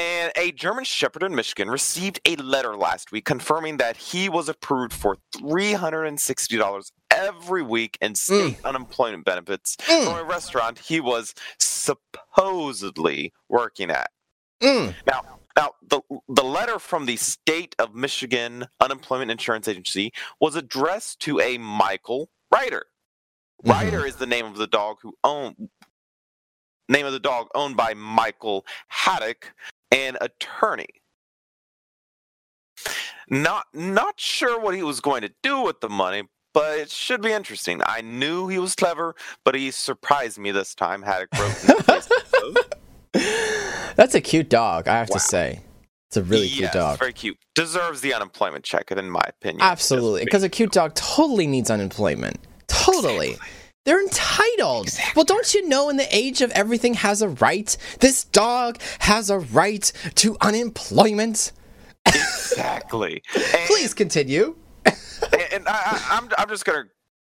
And 0.01 0.31
a 0.35 0.51
German 0.51 0.83
Shepherd 0.83 1.21
in 1.21 1.35
Michigan 1.35 1.69
received 1.69 2.19
a 2.25 2.35
letter 2.37 2.75
last 2.75 3.11
week 3.11 3.23
confirming 3.23 3.77
that 3.77 3.97
he 3.97 4.29
was 4.29 4.49
approved 4.49 4.93
for 4.93 5.17
$360 5.35 6.91
every 7.11 7.61
week 7.61 7.99
in 8.01 8.15
state 8.15 8.57
unemployment 8.65 9.25
benefits 9.25 9.75
Mm. 9.75 10.05
from 10.05 10.17
a 10.17 10.23
restaurant 10.23 10.79
he 10.79 10.99
was 10.99 11.35
supposedly 11.59 13.31
working 13.47 13.91
at. 13.91 14.09
Mm. 14.59 14.95
Now, 15.05 15.21
now 15.55 15.75
the 15.87 16.01
the 16.27 16.43
letter 16.43 16.79
from 16.79 17.05
the 17.05 17.17
state 17.17 17.75
of 17.77 17.93
Michigan 17.93 18.65
Unemployment 18.79 19.29
Insurance 19.29 19.67
Agency 19.67 20.13
was 20.39 20.55
addressed 20.55 21.19
to 21.21 21.39
a 21.39 21.59
Michael 21.59 22.31
Ryder. 22.51 22.87
Mhm. 23.63 23.71
Ryder 23.71 24.05
is 24.07 24.15
the 24.15 24.25
name 24.25 24.47
of 24.47 24.57
the 24.57 24.67
dog 24.67 24.97
who 25.03 25.15
own 25.23 25.69
name 26.89 27.05
of 27.05 27.13
the 27.13 27.19
dog 27.19 27.49
owned 27.53 27.77
by 27.77 27.93
Michael 27.93 28.65
Haddock, 28.87 29.53
an 29.91 30.17
attorney. 30.21 30.87
Not 33.29 33.65
not 33.73 34.19
sure 34.19 34.59
what 34.59 34.75
he 34.75 34.83
was 34.83 34.99
going 34.99 35.21
to 35.21 35.31
do 35.41 35.61
with 35.61 35.79
the 35.79 35.89
money, 35.89 36.23
but 36.53 36.79
it 36.79 36.89
should 36.89 37.21
be 37.21 37.31
interesting. 37.31 37.81
I 37.85 38.01
knew 38.01 38.47
he 38.47 38.59
was 38.59 38.75
clever, 38.75 39.15
but 39.45 39.55
he 39.55 39.71
surprised 39.71 40.37
me 40.37 40.51
this 40.51 40.75
time. 40.75 41.01
Haddock 41.03 41.29
wrote 41.39 41.55
That's 43.95 44.15
a 44.15 44.21
cute 44.21 44.49
dog, 44.49 44.87
I 44.87 44.97
have 44.97 45.09
Wow. 45.09 45.13
to 45.15 45.19
say. 45.19 45.61
It's 46.09 46.17
a 46.17 46.23
really 46.23 46.47
Yes, 46.47 46.57
cute 46.57 46.71
dog. 46.73 46.99
Very 46.99 47.13
cute. 47.13 47.37
Deserves 47.55 48.01
the 48.01 48.13
unemployment 48.13 48.65
check, 48.65 48.91
in 48.91 49.09
my 49.09 49.23
opinion. 49.27 49.61
Absolutely, 49.61 50.25
because 50.25 50.43
a 50.43 50.49
cute 50.49 50.71
dog 50.71 50.93
totally 50.95 51.47
needs 51.47 51.69
unemployment. 51.69 52.37
Totally. 52.67 53.37
They're 53.85 54.01
entitled. 54.01 54.89
Well, 55.15 55.25
don't 55.25 55.53
you 55.53 55.67
know 55.67 55.89
in 55.89 55.97
the 55.97 56.07
age 56.15 56.41
of 56.41 56.51
everything 56.51 56.93
has 56.95 57.21
a 57.21 57.29
right? 57.29 57.75
This 57.99 58.23
dog 58.25 58.79
has 58.99 59.29
a 59.29 59.39
right 59.39 59.91
to 60.15 60.37
unemployment. 60.41 61.51
exactly. 62.05 63.23
Please 63.67 63.93
continue. 63.93 64.55
and 64.85 65.67
I, 65.67 65.71
I, 65.71 66.07
I'm, 66.11 66.29
I'm 66.37 66.49
just 66.49 66.65
gonna 66.65 66.85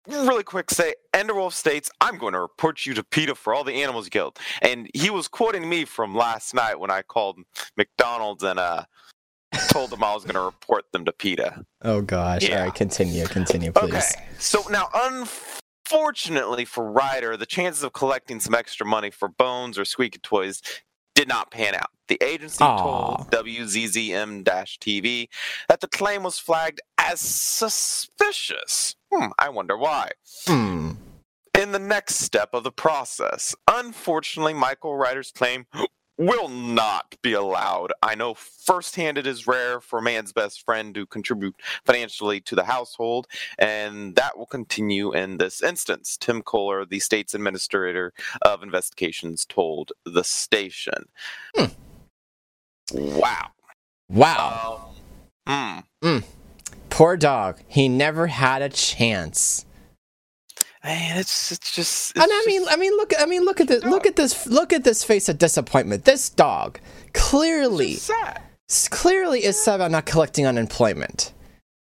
really 0.07 0.43
quick 0.43 0.71
say, 0.71 0.93
Enderwolf 1.13 1.53
states, 1.53 1.89
"I'm 2.01 2.17
going 2.17 2.33
to 2.33 2.39
report 2.39 2.85
you 2.85 2.93
to 2.95 3.03
PETA 3.03 3.35
for 3.35 3.53
all 3.53 3.63
the 3.63 3.83
animals 3.83 4.05
you 4.05 4.11
killed." 4.11 4.39
And 4.61 4.89
he 4.93 5.09
was 5.09 5.27
quoting 5.27 5.67
me 5.67 5.85
from 5.85 6.15
last 6.15 6.53
night 6.53 6.79
when 6.79 6.89
I 6.91 7.01
called 7.03 7.37
McDonald's 7.77 8.43
and 8.43 8.59
uh 8.59 8.83
told 9.69 9.89
them 9.89 10.03
I 10.03 10.13
was 10.13 10.23
going 10.23 10.35
to 10.35 10.41
report 10.41 10.85
them 10.93 11.05
to 11.05 11.11
PETA. 11.11 11.63
Oh 11.83 12.01
gosh. 12.01 12.43
All 12.43 12.49
Yeah. 12.49 12.63
right, 12.65 12.73
continue, 12.75 13.25
continue, 13.25 13.71
please. 13.71 13.93
Okay. 13.93 14.25
So 14.37 14.63
now, 14.69 14.87
unfortunately 14.93 15.58
for 16.65 16.91
Ryder, 16.91 17.35
the 17.35 17.45
chances 17.45 17.83
of 17.83 17.93
collecting 17.93 18.39
some 18.39 18.53
extra 18.53 18.85
money 18.85 19.09
for 19.09 19.27
bones 19.27 19.77
or 19.77 19.85
squeaky 19.85 20.19
toys 20.19 20.61
did 21.15 21.27
not 21.27 21.51
pan 21.51 21.75
out. 21.75 21.89
The 22.07 22.17
agency 22.23 22.63
Aw. 22.63 22.77
told 22.77 23.31
WZZM 23.31 24.43
TV 24.43 25.27
that 25.67 25.81
the 25.81 25.87
claim 25.87 26.23
was 26.23 26.39
flagged 26.39 26.79
as 26.97 27.19
suspicious. 27.19 28.95
Hmm, 29.11 29.27
I 29.37 29.49
wonder 29.49 29.75
why. 29.77 30.11
Hmm. 30.45 30.91
In 31.57 31.71
the 31.71 31.79
next 31.79 32.15
step 32.15 32.49
of 32.53 32.63
the 32.63 32.71
process, 32.71 33.55
unfortunately, 33.67 34.53
Michael 34.53 34.95
Ryder's 34.95 35.31
claim 35.31 35.65
will 36.19 36.49
not 36.49 37.15
be 37.21 37.31
allowed. 37.31 37.93
I 38.03 38.13
know 38.13 38.33
firsthand 38.33 39.17
it 39.17 39.25
is 39.25 39.47
rare 39.47 39.79
for 39.79 39.99
a 39.99 40.01
man's 40.01 40.33
best 40.33 40.65
friend 40.65 40.93
to 40.93 41.05
contribute 41.05 41.55
financially 41.85 42.41
to 42.41 42.55
the 42.55 42.65
household, 42.65 43.25
and 43.57 44.15
that 44.15 44.37
will 44.37 44.45
continue 44.45 45.13
in 45.13 45.37
this 45.37 45.63
instance. 45.63 46.17
Tim 46.17 46.41
Kohler, 46.41 46.85
the 46.85 46.99
state's 46.99 47.33
administrator 47.33 48.13
of 48.41 48.61
investigations, 48.61 49.45
told 49.45 49.93
the 50.05 50.25
station. 50.25 51.05
Hmm. 51.55 51.65
Wow. 52.91 53.47
Wow. 54.09 54.91
Hmm. 55.47 55.79
Poor 56.89 57.15
dog. 57.15 57.59
He 57.67 57.87
never 57.87 58.27
had 58.27 58.61
a 58.61 58.69
chance. 58.69 59.65
Man, 60.83 61.17
it's 61.17 61.51
it's 61.51 61.75
just. 61.75 62.15
And 62.15 62.23
I 62.31 62.43
mean, 62.47 62.61
just- 62.61 62.71
I 62.73 62.77
mean, 62.77 62.95
look, 62.95 63.13
I 63.19 63.25
mean, 63.25 63.43
look 63.43 63.59
at 63.59 63.67
this, 63.67 63.83
look 63.83 64.05
at 64.05 64.15
this, 64.15 64.47
look 64.47 64.71
at 64.73 64.83
this 64.83 65.03
face 65.03 65.27
of 65.29 65.37
disappointment. 65.37 66.05
This 66.05 66.29
dog 66.29 66.79
clearly, 67.13 67.97
clearly 68.89 69.43
is 69.43 69.59
sad 69.61 69.75
about 69.75 69.91
not 69.91 70.05
collecting 70.05 70.45
unemployment. 70.47 71.33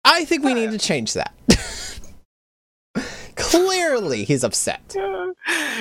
I 0.05 0.25
think 0.25 0.43
we 0.43 0.53
need 0.53 0.71
to 0.71 0.77
change 0.77 1.13
that. 1.13 1.33
clearly, 3.35 4.25
he's 4.25 4.43
upset. 4.43 4.81
You 4.95 5.01
know, 5.01 5.33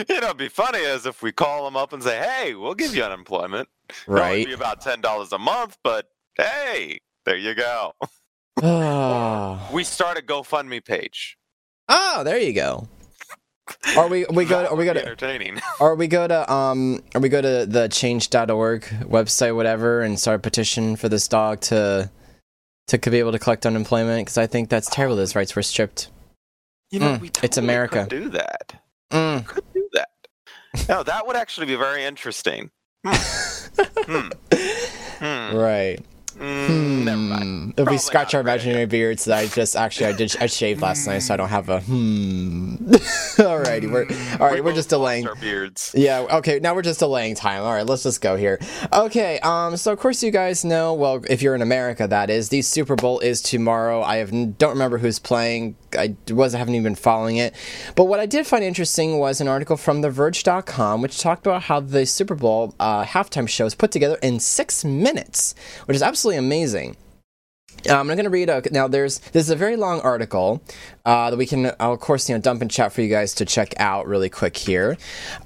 it'd 0.09 0.37
be 0.39 0.49
funny 0.49 0.83
as 0.85 1.05
if 1.07 1.23
we 1.23 1.33
call 1.33 1.67
him 1.69 1.77
up 1.77 1.93
and 1.93 2.03
say, 2.03 2.19
"Hey, 2.19 2.55
we'll 2.55 2.75
give 2.75 2.95
you 2.97 3.03
unemployment. 3.03 3.69
It'll 3.91 4.15
Right? 4.15 4.47
be 4.47 4.53
about 4.55 4.81
ten 4.81 5.01
dollars 5.01 5.33
a 5.33 5.39
month, 5.39 5.77
but 5.85 6.07
hey, 6.39 7.01
there 7.27 7.37
you 7.37 7.55
go." 7.55 7.93
Oh, 8.63 9.69
We 9.73 9.85
start 9.85 10.19
a 10.19 10.23
GoFundMe 10.23 10.85
page. 10.85 11.37
oh, 11.89 12.23
there 12.25 12.39
you 12.39 12.53
go. 12.55 12.89
Or 13.97 14.09
we 14.09 14.27
we 14.31 14.45
go 14.45 14.67
or 14.67 14.77
we 14.77 14.85
go 14.85 14.93
to 14.93 15.01
entertaining. 15.01 15.61
or 15.81 15.95
we 15.95 16.09
go 16.09 16.27
to 16.27 16.53
um 16.53 17.01
or 17.15 17.21
we 17.21 17.29
go 17.29 17.41
to 17.41 17.67
the 17.67 17.89
change.org 17.89 18.83
website 18.83 19.55
whatever 19.55 20.03
and 20.03 20.19
start 20.19 20.37
a 20.37 20.39
petition 20.41 20.97
for 20.97 21.09
this 21.09 21.29
dog 21.29 21.61
to 21.63 22.11
to 22.89 22.99
be 22.99 23.19
able 23.19 23.33
to 23.33 23.39
collect 23.39 23.65
unemployment 23.65 24.27
because 24.27 24.39
I 24.39 24.47
think 24.47 24.69
that's 24.69 24.91
terrible. 24.91 25.17
His 25.17 25.37
rights 25.37 25.55
were 25.55 25.63
stripped. 25.63 26.09
You 26.91 27.01
know, 27.01 27.17
Mm, 27.17 27.21
we 27.21 27.31
it's 27.43 27.57
America. 27.57 28.01
Could 28.01 28.09
do 28.09 28.29
that. 28.31 28.83
Mm. 29.13 29.47
Could 29.47 29.65
do 29.73 29.89
that. 29.93 30.09
No, 30.89 31.03
that 31.03 31.27
would 31.27 31.37
actually 31.37 31.67
be 31.67 31.77
very 31.77 32.05
interesting. 32.05 32.71
Hmm. 34.05 34.31
Hmm. 35.21 35.55
Right. 35.57 36.01
Mm, 36.43 37.05
Never 37.05 37.17
mind. 37.21 37.73
Hmm. 37.75 37.81
If 37.81 37.89
we 37.89 37.99
scratch 37.99 38.35
our 38.35 38.41
imaginary 38.41 38.87
beards, 38.87 39.27
that 39.27 39.39
I 39.39 39.47
just 39.47 39.77
actually 39.77 40.07
I 40.07 40.13
did 40.13 40.35
I 40.41 40.47
shaved 40.47 40.83
last 40.83 41.07
night, 41.07 41.21
so 41.21 41.35
I 41.35 41.37
don't 41.37 41.49
have 41.49 41.69
a 41.69 41.81
hmm. 41.81 42.75
Alrighty, 43.37 43.91
we're 43.91 44.07
all 44.41 44.47
right. 44.49 44.57
We 44.57 44.61
We're 44.63 44.75
just 44.75 44.89
delaying. 44.89 45.27
our 45.29 45.37
beards. 45.37 45.93
Yeah, 45.95 46.27
okay, 46.39 46.59
now 46.59 46.75
we're 46.75 46.83
just 46.83 46.99
delaying 46.99 47.37
time. 47.37 47.63
All 47.63 47.73
right, 47.73 47.87
let's 47.87 48.03
just 48.03 48.21
go 48.21 48.37
here. 48.37 48.59
Okay, 48.93 49.39
um, 49.41 49.77
so 49.77 49.93
of 49.93 50.01
course 50.01 50.23
you 50.23 50.33
guys 50.33 50.65
know, 50.65 50.95
well, 50.95 51.23
if 51.31 51.43
you're 51.43 51.55
in 51.55 51.63
America, 51.63 52.09
that 52.09 52.29
is, 52.29 52.49
the 52.49 52.63
Super 52.63 52.97
Bowl 52.97 53.21
is 53.21 53.41
tomorrow. 53.41 54.03
I 54.03 54.17
have 54.17 54.31
don't 54.59 54.71
remember 54.71 54.99
who's 54.99 55.19
playing. 55.21 55.77
I 55.97 56.17
was 56.31 56.55
I 56.55 56.59
haven't 56.59 56.75
even 56.75 56.85
been 56.85 56.95
following 56.97 57.37
it. 57.37 57.55
But 57.95 58.07
what 58.07 58.19
I 58.19 58.27
did 58.27 58.47
find 58.47 58.65
interesting 58.65 59.19
was 59.19 59.41
an 59.41 59.47
article 59.49 59.77
from 59.77 60.03
TheVerge.com, 60.03 61.03
which 61.03 61.21
talked 61.21 61.47
about 61.47 61.63
how 61.63 61.81
the 61.81 62.05
Super 62.05 62.35
Bowl 62.35 62.75
uh, 62.81 63.05
halftime 63.05 63.49
show 63.49 63.67
is 63.67 63.75
put 63.75 63.93
together 63.93 64.19
in 64.23 64.41
six 64.41 64.85
minutes, 64.85 65.55
which 65.85 65.95
is 65.95 66.03
absolutely 66.03 66.32
amazing. 66.37 66.97
Um, 67.89 67.99
I'm 67.99 68.07
going 68.17 68.25
to 68.25 68.31
read 68.31 68.49
a, 68.49 68.63
now. 68.71 68.87
There's 68.87 69.19
this 69.19 69.45
is 69.45 69.51
a 69.51 69.57
very 69.57 69.77
long 69.77 70.01
article 70.03 70.63
uh, 71.05 71.31
that 71.31 71.37
we 71.37 71.47
can, 71.47 71.73
I'll, 71.81 71.93
of 71.93 72.01
course, 72.01 72.29
you 72.29 72.35
know, 72.35 72.41
dump 72.41 72.63
in 72.63 72.69
chat 72.69 72.93
for 72.93 73.03
you 73.03 73.09
guys 73.09 73.35
to 73.35 73.45
check 73.45 73.75
out 73.79 74.07
really 74.07 74.29
quick 74.29 74.57
here. 74.57 74.97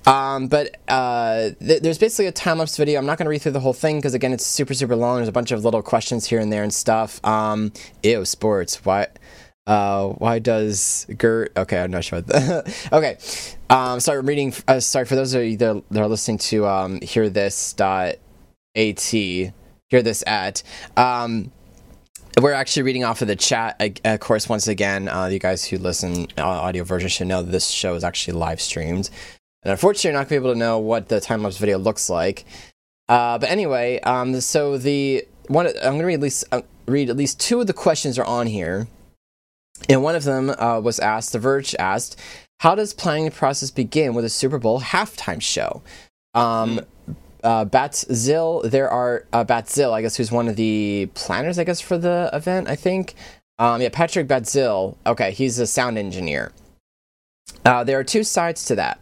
Um, 0.05 0.49
but 0.49 0.77
uh, 0.89 1.51
th- 1.61 1.83
there's 1.83 1.99
basically 1.99 2.27
a 2.27 2.33
time 2.33 2.59
lapse 2.59 2.77
video. 2.77 2.99
I'm 2.99 3.07
not 3.07 3.17
going 3.17 3.25
to 3.25 3.31
read 3.31 3.41
through 3.41 3.53
the 3.53 3.61
whole 3.61 3.73
thing 3.73 3.97
because 3.97 4.13
again, 4.13 4.33
it's 4.33 4.47
super 4.47 4.75
super 4.75 4.97
long. 4.97 5.17
There's 5.17 5.29
a 5.29 5.33
bunch 5.33 5.51
of 5.51 5.65
little 5.65 5.83
questions 5.83 6.27
here 6.27 6.39
and 6.39 6.53
there 6.53 6.63
and 6.63 6.75
stuff. 6.75 7.25
Um, 7.25 7.73
ew, 8.03 8.25
sports. 8.25 8.85
Why? 8.85 9.07
Uh, 9.67 10.09
why 10.09 10.39
does 10.39 11.07
Gert? 11.17 11.53
Okay, 11.57 11.79
I'm 11.79 11.91
not 11.91 12.05
sure. 12.05 12.19
okay, 12.93 13.19
um, 13.71 13.99
sorry, 13.99 14.19
I'm 14.19 14.27
reading. 14.27 14.53
Uh, 14.69 14.81
sorry 14.81 15.07
for 15.07 15.17
those 15.17 15.35
of 15.35 15.43
you 15.43 15.57
that, 15.57 15.83
that 15.91 16.03
are 16.03 16.09
listening 16.09 16.39
to 16.39 16.67
um, 16.67 17.01
hear 17.01 17.31
this 17.31 17.73
dot 17.73 18.17
at 18.77 18.97
hear 19.91 20.03
this 20.03 20.23
at. 20.27 20.63
Um, 20.97 21.53
we're 22.41 22.53
actually 22.53 22.83
reading 22.83 23.05
off 23.05 23.23
of 23.23 23.29
the 23.29 23.37
chat. 23.37 24.01
Of 24.05 24.21
course, 24.21 24.49
once 24.49 24.69
again, 24.69 25.09
uh, 25.09 25.27
you 25.27 25.39
guys 25.39 25.65
who 25.65 25.79
listen 25.79 26.27
uh, 26.37 26.45
audio 26.45 26.85
version 26.85 27.09
should 27.09 27.29
know 27.29 27.43
this 27.43 27.69
show 27.69 27.95
is 27.95 28.05
actually 28.05 28.35
live 28.35 28.61
streamed. 28.61 29.09
And 29.63 29.73
unfortunately, 29.73 30.11
you're 30.11 30.21
not 30.21 30.29
going 30.29 30.41
to 30.41 30.45
be 30.45 30.49
able 30.49 30.55
to 30.55 30.59
know 30.59 30.79
what 30.79 31.09
the 31.09 31.21
time 31.21 31.43
lapse 31.43 31.57
video 31.59 31.79
looks 31.79 32.11
like. 32.11 32.45
Uh, 33.09 33.39
but 33.39 33.49
anyway, 33.49 34.01
um, 34.01 34.39
so 34.41 34.77
the 34.77 35.27
one 35.49 35.67
I'm 35.67 35.75
going 35.75 35.99
to 36.01 36.05
read 36.05 36.15
at 36.15 36.21
least 36.21 36.45
uh, 36.53 36.63
read 36.87 37.09
at 37.09 37.17
least 37.17 37.41
two 37.41 37.61
of 37.61 37.67
the 37.67 37.73
questions 37.73 38.19
are 38.19 38.25
on 38.25 38.47
here, 38.47 38.87
and 39.89 40.03
one 40.03 40.15
of 40.17 40.25
them 40.25 40.51
uh, 40.51 40.81
was 40.81 40.99
asked. 40.99 41.33
The 41.33 41.39
Verge 41.39 41.75
asked, 41.79 42.21
"How 42.61 42.75
does 42.75 42.93
planning 42.93 43.31
process 43.31 43.71
begin 43.71 44.15
with 44.15 44.25
a 44.25 44.29
Super 44.29 44.59
Bowl 44.59 44.81
halftime 44.81 45.41
show?" 45.41 45.83
Um, 46.35 46.81
uh, 47.47 47.65
Baltzell, 47.65 48.69
there 48.69 48.91
are 48.91 49.25
uh, 49.33 49.45
Baltzell, 49.45 49.93
I 49.93 50.03
guess, 50.03 50.17
who's 50.17 50.33
one 50.33 50.49
of 50.49 50.57
the 50.57 51.09
planners, 51.15 51.59
I 51.59 51.65
guess, 51.65 51.81
for 51.81 51.97
the 51.97 52.29
event. 52.33 52.69
I 52.69 52.75
think. 52.75 53.15
Um, 53.59 53.81
yeah, 53.81 53.89
Patrick 53.91 54.27
Baltzell. 54.27 54.97
Okay, 55.07 55.31
he's 55.31 55.59
a 55.59 55.67
sound 55.67 55.97
engineer. 55.97 56.53
Uh, 57.65 57.85
there 57.85 57.99
are 57.99 58.05
two 58.05 58.25
sides 58.25 58.65
to 58.67 58.75
that. 58.75 58.99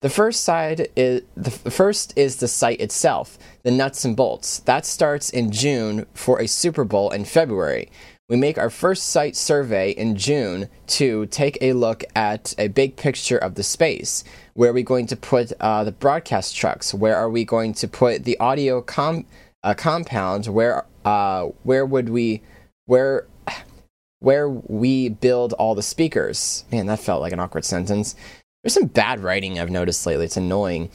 The 0.00 0.08
first 0.08 0.44
side 0.44 0.88
is 0.94 1.22
the 1.36 1.50
first 1.50 2.12
is 2.16 2.36
the 2.36 2.46
site 2.46 2.80
itself, 2.80 3.36
the 3.64 3.72
nuts 3.72 4.04
and 4.04 4.16
bolts. 4.16 4.60
That 4.60 4.86
starts 4.86 5.28
in 5.28 5.50
June 5.50 6.06
for 6.14 6.40
a 6.40 6.46
Super 6.46 6.84
Bowl 6.84 7.10
in 7.10 7.24
February. 7.24 7.90
We 8.28 8.36
make 8.36 8.58
our 8.58 8.68
first 8.68 9.06
site 9.06 9.36
survey 9.36 9.92
in 9.92 10.14
June 10.14 10.68
to 10.88 11.24
take 11.26 11.56
a 11.62 11.72
look 11.72 12.04
at 12.14 12.54
a 12.58 12.68
big 12.68 12.96
picture 12.96 13.38
of 13.38 13.54
the 13.54 13.62
space. 13.62 14.22
Where 14.52 14.68
are 14.68 14.74
we 14.74 14.82
going 14.82 15.06
to 15.06 15.16
put 15.16 15.52
uh, 15.60 15.84
the 15.84 15.92
broadcast 15.92 16.54
trucks? 16.54 16.92
Where 16.92 17.16
are 17.16 17.30
we 17.30 17.46
going 17.46 17.72
to 17.74 17.88
put 17.88 18.24
the 18.24 18.38
audio 18.38 18.82
com- 18.82 19.24
uh, 19.64 19.72
compound? 19.72 20.46
Where 20.46 20.84
uh, 21.06 21.46
where 21.62 21.86
would 21.86 22.10
we 22.10 22.42
where 22.84 23.26
where 24.18 24.50
we 24.50 25.08
build 25.08 25.54
all 25.54 25.74
the 25.74 25.82
speakers? 25.82 26.64
Man, 26.70 26.84
that 26.86 27.00
felt 27.00 27.22
like 27.22 27.32
an 27.32 27.40
awkward 27.40 27.64
sentence. 27.64 28.14
There's 28.62 28.74
some 28.74 28.88
bad 28.88 29.20
writing 29.20 29.58
I've 29.58 29.70
noticed 29.70 30.04
lately. 30.04 30.26
It's 30.26 30.36
annoying. 30.36 30.90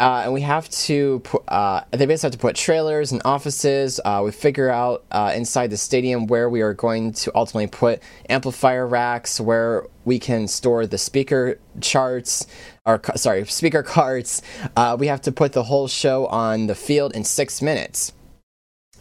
Uh, 0.00 0.22
and 0.24 0.32
we 0.32 0.42
have 0.42 0.68
to 0.68 1.18
put, 1.20 1.42
uh, 1.48 1.82
they 1.90 2.06
basically 2.06 2.28
have 2.28 2.32
to 2.32 2.38
put 2.38 2.54
trailers 2.54 3.10
and 3.10 3.20
offices. 3.24 3.98
Uh, 4.04 4.22
we 4.24 4.30
figure 4.30 4.70
out 4.70 5.04
uh, 5.10 5.32
inside 5.34 5.70
the 5.70 5.76
stadium 5.76 6.28
where 6.28 6.48
we 6.48 6.60
are 6.60 6.72
going 6.72 7.12
to 7.12 7.32
ultimately 7.34 7.66
put 7.66 8.00
amplifier 8.28 8.86
racks, 8.86 9.40
where 9.40 9.86
we 10.04 10.20
can 10.20 10.46
store 10.46 10.86
the 10.86 10.98
speaker 10.98 11.58
charts, 11.80 12.46
or 12.86 13.00
sorry, 13.16 13.44
speaker 13.46 13.82
carts. 13.82 14.40
Uh, 14.76 14.96
we 14.98 15.08
have 15.08 15.20
to 15.20 15.32
put 15.32 15.52
the 15.52 15.64
whole 15.64 15.88
show 15.88 16.26
on 16.26 16.68
the 16.68 16.76
field 16.76 17.12
in 17.16 17.24
six 17.24 17.60
minutes. 17.60 18.12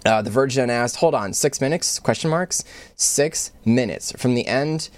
Uh, 0.04 0.24
the 0.24 0.32
Virgin 0.32 0.72
asked, 0.72 0.96
"Hold 0.98 1.14
on, 1.14 1.32
six 1.34 1.62
minutes?" 1.62 2.00
Question 2.00 2.32
marks. 2.32 2.64
Six 2.96 3.52
minutes 3.66 4.14
from 4.14 4.34
the 4.34 4.48
end 4.48 4.90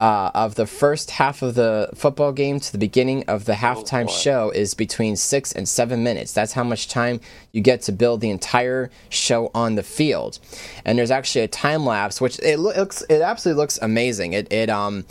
uh, 0.00 0.30
of 0.32 0.54
the 0.54 0.66
first 0.66 1.10
half 1.10 1.42
of 1.42 1.54
the 1.56 1.90
football 1.94 2.32
game 2.32 2.60
to 2.60 2.70
the 2.70 2.78
beginning 2.78 3.24
of 3.24 3.46
the 3.46 3.54
halftime 3.54 4.06
boy. 4.06 4.12
show 4.12 4.50
is 4.50 4.74
between 4.74 5.16
six 5.16 5.52
and 5.52 5.68
seven 5.68 6.04
minutes. 6.04 6.32
That's 6.32 6.52
how 6.52 6.62
much 6.62 6.88
time 6.88 7.20
you 7.52 7.60
get 7.60 7.82
to 7.82 7.92
build 7.92 8.20
the 8.20 8.30
entire 8.30 8.90
show 9.08 9.50
on 9.54 9.74
the 9.74 9.82
field. 9.82 10.38
And 10.84 10.98
there's 10.98 11.10
actually 11.10 11.42
a 11.42 11.48
time 11.48 11.84
lapse, 11.84 12.20
which 12.20 12.38
it 12.40 12.58
looks, 12.58 13.02
it 13.08 13.22
absolutely 13.22 13.60
looks 13.60 13.78
amazing. 13.82 14.32
It, 14.34 14.52
it 14.52 14.70
um. 14.70 15.04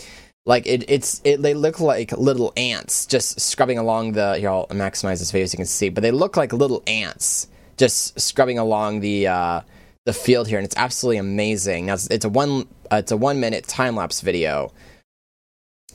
Like 0.46 0.66
it, 0.66 0.90
it's 0.90 1.20
it. 1.26 1.42
They 1.42 1.54
look 1.54 1.82
like 1.82 2.14
little 2.14 2.54
ants 2.56 3.06
just 3.06 3.42
scrubbing 3.42 3.78
along 3.80 4.14
the. 4.14 4.38
Here, 4.38 4.50
I'll 4.50 4.66
maximize 4.68 5.20
this 5.20 5.30
video 5.30 5.46
so 5.46 5.56
you 5.56 5.58
can 5.58 5.66
see. 5.66 5.90
But 5.90 6.04
they 6.04 6.12
look 6.12 6.38
like 6.38 6.54
little 6.54 6.84
ants 6.88 7.50
just 7.76 8.18
scrubbing 8.18 8.58
along 8.58 9.02
the 9.02 9.28
uh, 9.28 9.62
the 10.08 10.14
field 10.14 10.48
here, 10.48 10.58
and 10.58 10.66
it's 10.66 10.76
absolutely 10.78 11.18
amazing. 11.18 11.88
Now 11.88 11.94
it's, 11.96 12.26
a 12.26 12.30
one 12.30 12.66
uh, 12.90 12.96
it's 12.96 13.12
a 13.12 13.18
one 13.18 13.42
minute 13.42 13.68
time 13.68 13.98
lapse 13.98 14.22
video, 14.22 14.72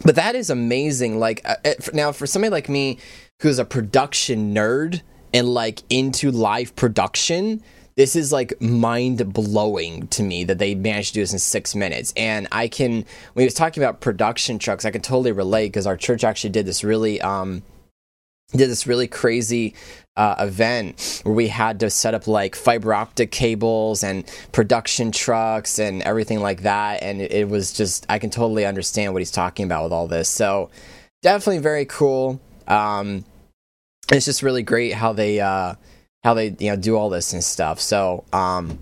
but 0.04 0.16
that 0.16 0.34
is 0.34 0.50
amazing. 0.50 1.18
Like 1.18 1.40
uh, 1.46 1.56
it, 1.64 1.94
now, 1.94 2.12
for 2.12 2.26
somebody 2.26 2.50
like 2.50 2.68
me 2.68 2.98
who's 3.40 3.58
a 3.58 3.64
production 3.64 4.54
nerd 4.54 5.00
and 5.32 5.48
like 5.48 5.82
into 5.88 6.30
live 6.30 6.76
production, 6.76 7.62
this 7.96 8.14
is 8.14 8.32
like 8.32 8.60
mind 8.60 9.32
blowing 9.32 10.08
to 10.08 10.22
me 10.22 10.44
that 10.44 10.58
they 10.58 10.74
managed 10.74 11.08
to 11.08 11.14
do 11.14 11.20
this 11.20 11.32
in 11.32 11.38
six 11.38 11.74
minutes. 11.74 12.12
And 12.14 12.46
I 12.52 12.68
can, 12.68 13.06
when 13.32 13.42
he 13.42 13.44
was 13.44 13.54
talking 13.54 13.82
about 13.82 14.02
production 14.02 14.58
trucks, 14.58 14.84
I 14.84 14.90
can 14.90 15.00
totally 15.00 15.32
relate 15.32 15.68
because 15.68 15.86
our 15.86 15.96
church 15.96 16.22
actually 16.22 16.50
did 16.50 16.66
this 16.66 16.84
really 16.84 17.18
um 17.22 17.62
did 18.50 18.68
this 18.68 18.86
really 18.86 19.08
crazy 19.08 19.74
uh, 20.16 20.34
event 20.40 21.20
where 21.24 21.34
we 21.34 21.48
had 21.48 21.80
to 21.80 21.88
set 21.88 22.14
up 22.14 22.26
like 22.26 22.54
fiber 22.54 22.92
optic 22.92 23.30
cables 23.30 24.04
and 24.04 24.30
production 24.52 25.10
trucks 25.10 25.78
and 25.78 26.02
everything 26.02 26.40
like 26.40 26.62
that 26.62 27.02
and 27.02 27.22
it, 27.22 27.48
was 27.48 27.72
just 27.72 28.04
i 28.08 28.18
can 28.18 28.28
totally 28.28 28.66
understand 28.66 29.12
what 29.12 29.20
he's 29.20 29.30
talking 29.30 29.64
about 29.64 29.84
with 29.84 29.92
all 29.92 30.06
this. 30.06 30.28
So 30.28 30.70
definitely 31.22 31.58
very 31.58 31.86
cool. 31.86 32.40
Um, 32.66 33.24
it's 34.12 34.26
just 34.26 34.42
really 34.42 34.62
great 34.62 34.92
how 34.92 35.12
they 35.12 35.40
uh, 35.40 35.74
how 36.24 36.34
they 36.34 36.54
you 36.58 36.70
know 36.70 36.76
do 36.76 36.96
all 36.96 37.08
this 37.08 37.32
and 37.32 37.42
stuff. 37.42 37.80
So 37.80 38.24
um, 38.32 38.78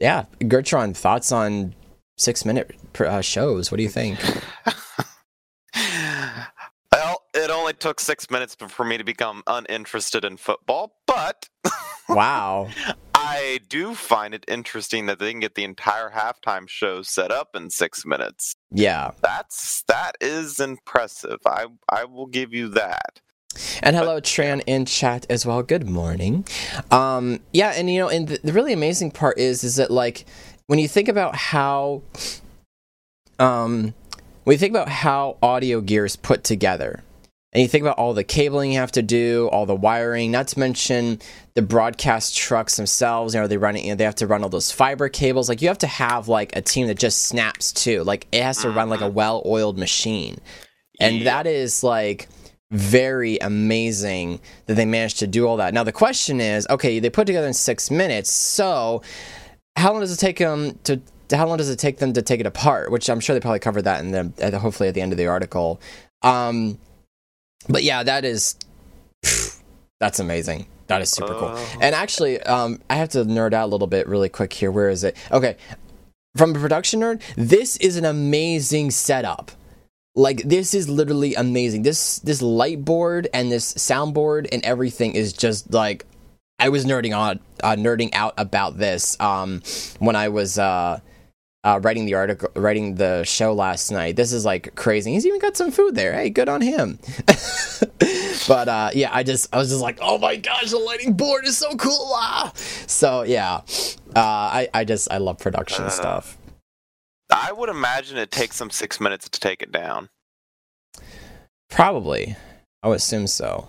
yeah 0.00 0.24
gertron 0.40 0.96
thoughts 0.96 1.30
on 1.30 1.74
six 2.18 2.44
minute 2.44 2.74
uh, 2.98 3.20
shows? 3.20 3.70
What 3.70 3.76
do 3.76 3.82
you 3.84 3.88
think 3.88 4.18
took 7.84 8.00
six 8.00 8.30
minutes 8.30 8.54
for 8.54 8.82
me 8.82 8.96
to 8.96 9.04
become 9.04 9.42
uninterested 9.46 10.24
in 10.24 10.38
football, 10.38 10.96
but 11.06 11.50
wow 12.08 12.66
I 13.14 13.60
do 13.68 13.94
find 13.94 14.32
it 14.32 14.42
interesting 14.48 15.04
that 15.04 15.18
they 15.18 15.30
can 15.30 15.40
get 15.40 15.54
the 15.54 15.64
entire 15.64 16.08
halftime 16.08 16.66
show 16.66 17.02
set 17.02 17.30
up 17.30 17.50
in 17.54 17.68
six 17.68 18.06
minutes. 18.06 18.54
yeah 18.70 19.10
That's 19.20 19.84
that 19.88 20.12
is 20.18 20.60
impressive. 20.60 21.40
I 21.44 21.66
I 21.86 22.06
will 22.06 22.24
give 22.24 22.54
you 22.54 22.68
that. 22.70 23.20
And 23.82 23.94
hello, 23.94 24.18
Tran 24.18 24.62
in 24.66 24.86
chat 24.86 25.26
as 25.28 25.44
well. 25.44 25.62
Good 25.62 25.86
morning. 25.86 26.46
Um, 26.90 27.40
yeah, 27.52 27.74
and 27.76 27.90
you 27.90 28.00
know, 28.00 28.08
and 28.08 28.28
the, 28.28 28.40
the 28.42 28.54
really 28.54 28.72
amazing 28.72 29.10
part 29.10 29.38
is, 29.38 29.62
is 29.62 29.76
that 29.76 29.90
like 29.90 30.24
when 30.68 30.78
you 30.78 30.88
think 30.88 31.08
about 31.08 31.36
how, 31.36 32.00
um, 33.38 33.94
when 34.44 34.54
you 34.54 34.58
think 34.58 34.72
about 34.72 34.88
how 34.88 35.36
audio 35.40 35.80
gear 35.80 36.04
is 36.04 36.16
put 36.16 36.42
together, 36.42 37.03
and 37.54 37.62
you 37.62 37.68
think 37.68 37.82
about 37.82 37.98
all 37.98 38.14
the 38.14 38.24
cabling 38.24 38.72
you 38.72 38.78
have 38.80 38.90
to 38.92 39.02
do, 39.02 39.48
all 39.52 39.64
the 39.64 39.74
wiring, 39.76 40.32
not 40.32 40.48
to 40.48 40.58
mention 40.58 41.20
the 41.54 41.62
broadcast 41.62 42.36
trucks 42.36 42.76
themselves. 42.76 43.32
You 43.32 43.40
know, 43.40 43.46
they 43.46 43.56
run 43.56 43.76
you 43.76 43.90
know, 43.90 43.94
they 43.94 44.04
have 44.04 44.16
to 44.16 44.26
run 44.26 44.42
all 44.42 44.48
those 44.48 44.72
fiber 44.72 45.08
cables. 45.08 45.48
Like 45.48 45.62
you 45.62 45.68
have 45.68 45.78
to 45.78 45.86
have 45.86 46.26
like 46.26 46.56
a 46.56 46.60
team 46.62 46.88
that 46.88 46.98
just 46.98 47.22
snaps 47.22 47.72
too. 47.72 48.02
Like 48.02 48.26
it 48.32 48.42
has 48.42 48.58
to 48.62 48.70
run 48.70 48.88
like 48.90 49.00
a 49.02 49.08
well-oiled 49.08 49.78
machine, 49.78 50.38
and 51.00 51.18
Yeah. 51.18 51.24
that 51.24 51.46
is 51.46 51.84
like 51.84 52.28
very 52.72 53.38
amazing 53.38 54.40
that 54.66 54.74
they 54.74 54.84
managed 54.84 55.20
to 55.20 55.28
do 55.28 55.46
all 55.46 55.58
that. 55.58 55.72
Now 55.74 55.84
the 55.84 55.92
question 55.92 56.40
is, 56.40 56.66
okay, 56.68 56.98
they 56.98 57.08
put 57.10 57.26
together 57.28 57.46
in 57.46 57.54
six 57.54 57.88
minutes. 57.88 58.30
So 58.32 59.02
how 59.76 59.92
long 59.92 60.00
does 60.00 60.12
it 60.12 60.18
take 60.18 60.38
them 60.38 60.76
to? 60.84 61.00
How 61.30 61.46
long 61.46 61.56
does 61.58 61.70
it 61.70 61.78
take 61.78 61.98
them 61.98 62.12
to 62.14 62.22
take 62.22 62.40
it 62.40 62.46
apart? 62.46 62.90
Which 62.90 63.08
I'm 63.08 63.20
sure 63.20 63.34
they 63.34 63.40
probably 63.40 63.60
covered 63.60 63.82
that 63.82 64.00
in 64.04 64.10
the 64.10 64.58
hopefully 64.58 64.88
at 64.88 64.94
the 64.94 65.00
end 65.00 65.12
of 65.12 65.18
the 65.18 65.26
article. 65.28 65.80
Um, 66.22 66.78
but 67.68 67.82
yeah, 67.82 68.02
that 68.02 68.24
is 68.24 68.56
that's 70.00 70.20
amazing. 70.20 70.66
That 70.86 71.00
is 71.00 71.10
super 71.10 71.32
cool. 71.32 71.52
Oh. 71.54 71.78
And 71.80 71.94
actually, 71.94 72.40
um, 72.42 72.80
I 72.90 72.96
have 72.96 73.08
to 73.10 73.24
nerd 73.24 73.54
out 73.54 73.64
a 73.64 73.70
little 73.72 73.86
bit 73.86 74.06
really 74.06 74.28
quick 74.28 74.52
here. 74.52 74.70
Where 74.70 74.90
is 74.90 75.02
it? 75.02 75.16
Okay, 75.32 75.56
from 76.36 76.54
a 76.54 76.58
production 76.58 77.00
nerd, 77.00 77.22
this 77.36 77.76
is 77.78 77.96
an 77.96 78.04
amazing 78.04 78.90
setup. 78.90 79.52
Like 80.16 80.42
this 80.42 80.74
is 80.74 80.88
literally 80.88 81.34
amazing. 81.34 81.82
This 81.82 82.18
this 82.20 82.42
light 82.42 82.84
board 82.84 83.28
and 83.32 83.50
this 83.50 83.74
soundboard 83.74 84.46
and 84.52 84.64
everything 84.64 85.14
is 85.14 85.32
just 85.32 85.72
like 85.72 86.06
I 86.58 86.68
was 86.68 86.84
nerding 86.84 87.16
on 87.16 87.40
uh, 87.62 87.74
nerding 87.76 88.14
out 88.14 88.34
about 88.36 88.78
this 88.78 89.18
um, 89.20 89.62
when 89.98 90.14
I 90.14 90.28
was 90.28 90.58
uh, 90.58 91.00
uh, 91.64 91.80
writing 91.82 92.04
the 92.04 92.14
article, 92.14 92.50
writing 92.54 92.94
the 92.96 93.24
show 93.24 93.52
last 93.52 93.90
night. 93.90 94.16
This 94.16 94.32
is 94.32 94.44
like 94.44 94.74
crazy. 94.74 95.12
He's 95.12 95.26
even 95.26 95.40
got 95.40 95.56
some 95.56 95.70
food 95.70 95.94
there. 95.94 96.12
Hey, 96.12 96.30
good 96.30 96.48
on 96.48 96.60
him. 96.60 96.98
but 98.46 98.68
uh, 98.68 98.90
yeah, 98.92 99.10
I 99.12 99.22
just 99.22 99.52
I 99.52 99.58
was 99.58 99.70
just 99.70 99.80
like, 99.80 99.98
oh 100.00 100.18
my 100.18 100.36
gosh, 100.36 100.70
the 100.70 100.78
lighting 100.78 101.14
board 101.14 101.46
is 101.46 101.56
so 101.56 101.74
cool. 101.76 102.10
Ah! 102.12 102.52
So 102.54 103.22
yeah, 103.22 103.62
uh, 104.14 104.20
I 104.20 104.68
I 104.74 104.84
just 104.84 105.10
I 105.10 105.18
love 105.18 105.38
production 105.38 105.86
Uh, 105.86 105.90
stuff. 105.90 106.38
I 107.32 107.50
would 107.52 107.70
imagine 107.70 108.18
it 108.18 108.30
takes 108.30 108.58
them 108.58 108.70
six 108.70 109.00
minutes 109.00 109.28
to 109.30 109.40
take 109.40 109.62
it 109.62 109.72
down. 109.72 110.10
Probably, 111.70 112.36
I 112.82 112.88
would 112.88 112.98
assume 112.98 113.26
so. 113.26 113.68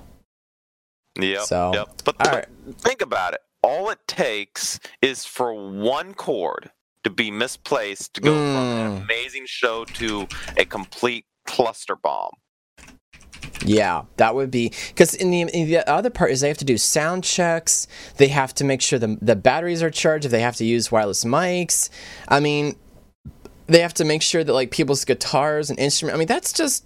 Yeah. 1.18 1.44
So, 1.44 1.72
yep. 1.74 1.90
But, 2.04 2.16
right. 2.20 2.46
think 2.80 3.02
about 3.02 3.34
it. 3.34 3.40
All 3.64 3.90
it 3.90 4.00
takes 4.08 4.80
is 5.02 5.26
for 5.26 5.54
one 5.54 6.14
cord 6.14 6.72
to 7.06 7.10
be 7.12 7.32
misplaced 7.32 8.16
to 8.16 8.22
go 8.22 8.34
from 8.34 8.42
an 8.42 8.98
Mm. 8.98 9.04
amazing 9.04 9.46
show 9.46 9.86
to 9.86 10.28
a 10.58 10.66
complete 10.66 11.24
cluster 11.46 11.96
bomb. 11.96 12.32
Yeah, 13.64 14.04
that 14.18 14.34
would 14.36 14.50
be 14.52 14.72
because 14.90 15.14
in 15.14 15.30
the, 15.32 15.42
in 15.42 15.70
the 15.70 15.88
other 15.90 16.10
part 16.10 16.32
is 16.32 16.42
they 16.42 16.48
have 16.48 16.58
to 16.58 16.66
do 16.66 16.78
sound 16.78 17.24
checks. 17.24 17.88
They 18.18 18.28
have 18.30 18.54
to 18.56 18.64
make 18.64 18.82
sure 18.82 18.98
the 19.00 19.18
the 19.22 19.36
batteries 19.36 19.82
are 19.84 19.90
charged. 19.92 20.26
If 20.26 20.32
they 20.32 20.42
have 20.42 20.56
to 20.58 20.66
use 20.66 20.92
wireless 20.92 21.24
mics, 21.24 21.90
I 22.28 22.40
mean, 22.40 22.76
they 23.68 23.80
have 23.80 23.94
to 23.96 24.04
make 24.06 24.22
sure 24.22 24.44
that 24.44 24.52
like 24.54 24.72
people's 24.72 25.06
guitars 25.06 25.70
and 25.70 25.80
instruments. 25.80 26.16
I 26.16 26.20
mean, 26.20 26.28
that's 26.28 26.54
just 26.54 26.86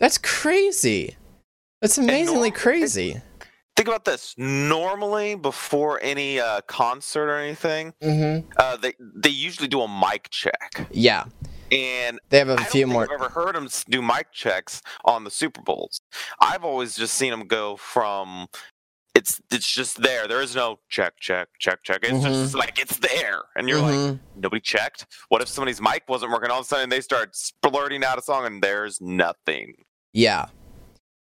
that's 0.00 0.18
crazy. 0.18 1.16
That's 1.82 1.98
amazingly 1.98 2.50
crazy. 2.52 3.20
Think 3.78 3.86
about 3.86 4.04
this. 4.04 4.34
Normally, 4.36 5.36
before 5.36 6.00
any 6.02 6.40
uh, 6.40 6.62
concert 6.62 7.30
or 7.30 7.36
anything, 7.38 7.94
Mm-hmm. 8.02 8.48
uh, 8.56 8.76
they 8.76 8.94
they 8.98 9.30
usually 9.30 9.68
do 9.68 9.80
a 9.82 9.86
mic 9.88 10.28
check, 10.30 10.88
Yeah, 10.90 11.26
and 11.70 12.18
they 12.28 12.38
have 12.38 12.48
a 12.48 12.54
I 12.58 12.64
few 12.64 12.88
more. 12.88 13.04
I've 13.04 13.12
ever 13.12 13.28
heard 13.28 13.54
them 13.54 13.68
do 13.88 14.02
mic 14.02 14.32
checks 14.32 14.82
on 15.04 15.22
the 15.22 15.30
Super 15.30 15.62
Bowls. 15.62 16.00
I've 16.40 16.64
always 16.64 16.96
just 16.96 17.14
seen 17.14 17.30
them 17.30 17.46
go 17.46 17.76
from 17.76 18.48
it's 19.14 19.40
it's 19.52 19.70
just 19.72 20.02
there. 20.02 20.26
There 20.26 20.42
is 20.42 20.56
no 20.56 20.80
check, 20.88 21.14
check, 21.20 21.46
check, 21.60 21.84
check. 21.84 22.00
It's 22.02 22.24
just 22.24 22.54
like 22.56 22.80
it's 22.80 22.96
there, 22.98 23.42
and 23.54 23.68
you're 23.68 23.80
like 23.80 23.94
Mhm. 23.94 24.18
nobody 24.34 24.60
checked. 24.60 25.06
What 25.28 25.40
if 25.40 25.46
somebody's 25.46 25.80
mic 25.80 26.02
wasn't 26.08 26.32
working? 26.32 26.50
All 26.50 26.58
of 26.58 26.64
a 26.64 26.68
sudden 26.68 26.88
they 26.90 27.00
start 27.00 27.36
splurting 27.36 28.02
out 28.02 28.18
a 28.18 28.22
song, 28.22 28.44
and 28.44 28.60
there's 28.60 29.00
nothing. 29.00 29.84
Yeah. 30.12 30.46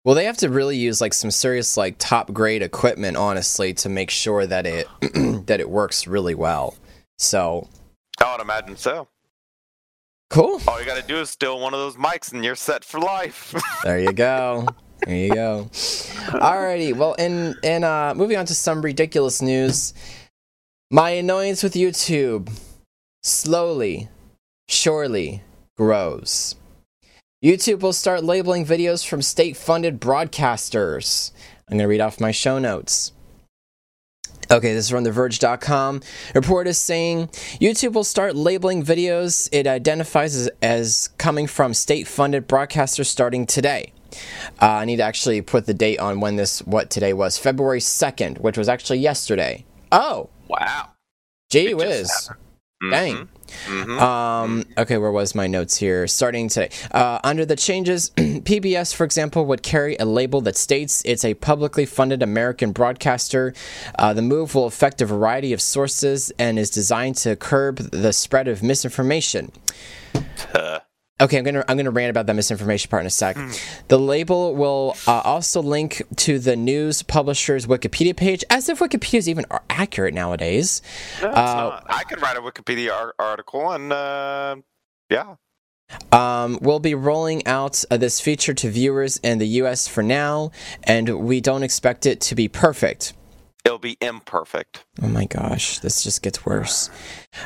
Well, 0.04 0.16
they 0.16 0.26
have 0.26 0.38
to 0.38 0.50
really 0.50 0.78
use 0.78 1.00
like 1.00 1.14
some 1.14 1.30
serious 1.32 1.78
like 1.78 1.96
top 2.00 2.34
grade 2.34 2.62
equipment, 2.64 3.18
honestly, 3.18 3.74
to 3.76 3.90
make 3.90 4.10
sure 4.10 4.46
that 4.48 4.66
it 4.66 4.88
that 5.46 5.60
it 5.60 5.70
works 5.70 6.08
really 6.08 6.34
well. 6.36 6.76
So 7.20 7.68
I 8.20 8.32
would 8.32 8.42
imagine 8.42 8.78
so. 8.78 9.08
cool. 10.30 10.60
All 10.68 10.80
you 10.80 10.86
got 10.88 11.00
to 11.00 11.08
do 11.08 11.18
is 11.18 11.30
steal 11.30 11.60
one 11.60 11.74
of 11.76 11.80
those 11.80 11.98
mics, 11.98 12.34
and 12.34 12.44
you're 12.44 12.56
set 12.56 12.84
for 12.84 13.00
life. 13.00 13.54
There 13.84 14.00
you 14.00 14.14
go. 14.14 14.68
There 15.06 15.16
you 15.16 15.34
go. 15.34 15.68
Alrighty. 15.72 16.96
Well, 16.96 17.16
and 17.20 17.56
and 17.64 17.84
uh, 17.84 18.14
moving 18.16 18.38
on 18.38 18.46
to 18.46 18.56
some 18.56 18.82
ridiculous 18.82 19.42
news. 19.42 19.94
My 20.92 21.12
annoyance 21.12 21.64
with 21.64 21.74
YouTube 21.74 22.52
slowly, 23.24 24.10
surely 24.68 25.42
grows. 25.78 26.56
YouTube 27.44 27.80
will 27.80 27.94
start 27.94 28.24
labeling 28.24 28.64
videos 28.64 29.08
from 29.08 29.24
state-funded 29.24 30.00
broadcasters. 30.00 31.32
I'm 31.68 31.78
going 31.78 31.86
to 31.86 31.88
read 31.88 32.00
off 32.00 32.20
my 32.20 32.30
show 32.30 32.60
notes. 32.60 33.14
Okay, 34.52 34.74
this 34.76 34.86
is 34.86 34.90
from 34.92 35.04
TheVerge.com. 35.04 36.02
Report 36.36 36.68
is 36.68 36.78
saying 36.78 37.30
YouTube 37.60 37.94
will 37.94 38.04
start 38.04 38.36
labeling 38.36 38.84
videos 38.84 39.50
it 39.52 39.66
identifies 39.66 40.36
as, 40.36 40.50
as 40.62 41.08
coming 41.18 41.48
from 41.48 41.74
state-funded 41.74 42.48
broadcasters 42.48 43.08
starting 43.08 43.48
today. 43.48 43.92
Uh, 44.62 44.66
I 44.66 44.86
need 44.86 44.98
to 44.98 45.04
actually 45.04 45.42
put 45.42 45.66
the 45.66 45.74
date 45.74 46.00
on 46.00 46.20
when 46.20 46.36
this 46.36 46.60
what 46.64 46.92
today 46.92 47.14
was 47.14 47.40
February 47.40 47.82
second, 47.82 48.38
which 48.38 48.58
was 48.58 48.70
actually 48.70 49.00
yesterday. 49.00 49.66
Oh, 49.92 50.30
wow. 50.48 50.90
gee 51.50 51.74
whiz! 51.74 52.30
Dang. 52.90 53.30
Mhm. 53.68 54.00
Um, 54.00 54.64
okay, 54.78 54.98
where 54.98 55.12
was 55.12 55.36
my 55.36 55.46
notes 55.46 55.78
here? 55.78 56.08
Starting 56.08 56.48
today. 56.50 56.70
Uh, 56.92 57.20
under 57.24 57.46
the 57.46 57.56
changes, 57.56 58.10
PBS, 58.18 58.94
for 58.96 59.04
example, 59.04 59.46
would 59.46 59.62
carry 59.62 59.96
a 60.00 60.06
label 60.06 60.42
that 60.42 60.58
states 60.58 61.02
it's 61.06 61.24
a 61.24 61.34
publicly 61.36 61.86
funded 61.86 62.24
American 62.24 62.72
broadcaster. 62.72 63.54
Uh, 64.00 64.14
the 64.14 64.22
move 64.22 64.56
will 64.56 64.66
affect 64.66 65.02
a 65.02 65.06
variety 65.06 65.54
of 65.54 65.62
sources 65.62 66.32
and 66.40 66.58
is 66.58 66.70
designed 66.70 67.18
to 67.18 67.36
curb 67.36 67.78
the 67.92 68.14
spread 68.14 68.48
of 68.48 68.64
misinformation. 68.64 69.52
Uh, 70.54 70.80
Okay, 71.22 71.38
I'm 71.38 71.44
gonna 71.44 71.64
I'm 71.68 71.78
gonna 71.78 71.92
rant 71.92 72.10
about 72.10 72.26
that 72.26 72.36
misinformation 72.36 72.90
part 72.90 73.02
in 73.02 73.08
a 73.08 73.12
sec. 73.12 73.38
The 73.90 74.00
label 74.00 74.56
will 74.56 74.96
uh, 75.08 75.22
also 75.24 75.62
link 75.62 76.02
to 76.18 76.40
the 76.40 76.56
news 76.56 77.04
publisher's 77.04 77.68
Wikipedia 77.68 78.16
page, 78.18 78.44
as 78.50 78.68
if 78.70 78.80
Wikipedia 78.80 79.20
is 79.20 79.30
even 79.30 79.46
accurate 79.70 80.14
nowadays. 80.16 80.82
no, 81.22 81.30
it's 81.30 81.38
Uh, 81.38 81.56
not. 81.56 81.86
I 81.88 82.04
could 82.04 82.22
write 82.22 82.38
a 82.38 82.42
Wikipedia 82.42 82.92
ar- 82.92 83.14
article, 83.20 83.72
and 83.72 83.94
uh, 83.94 84.56
yeah. 85.10 85.36
Um, 86.12 86.58
we'll 86.62 86.80
be 86.80 86.96
rolling 86.96 87.46
out 87.46 87.84
uh, 87.92 87.98
this 87.98 88.20
feature 88.22 88.54
to 88.56 88.70
viewers 88.70 89.18
in 89.18 89.38
the 89.40 89.48
U.S. 89.62 89.88
for 89.88 90.02
now, 90.02 90.52
and 90.84 91.20
we 91.20 91.42
don't 91.42 91.64
expect 91.64 92.06
it 92.06 92.20
to 92.22 92.36
be 92.36 92.48
perfect. 92.48 93.14
It'll 93.66 93.78
be 93.78 93.98
imperfect. 94.02 94.86
Oh 95.04 95.08
my 95.08 95.26
gosh, 95.26 95.80
this 95.80 96.02
just 96.04 96.24
gets 96.24 96.46
worse. 96.46 96.90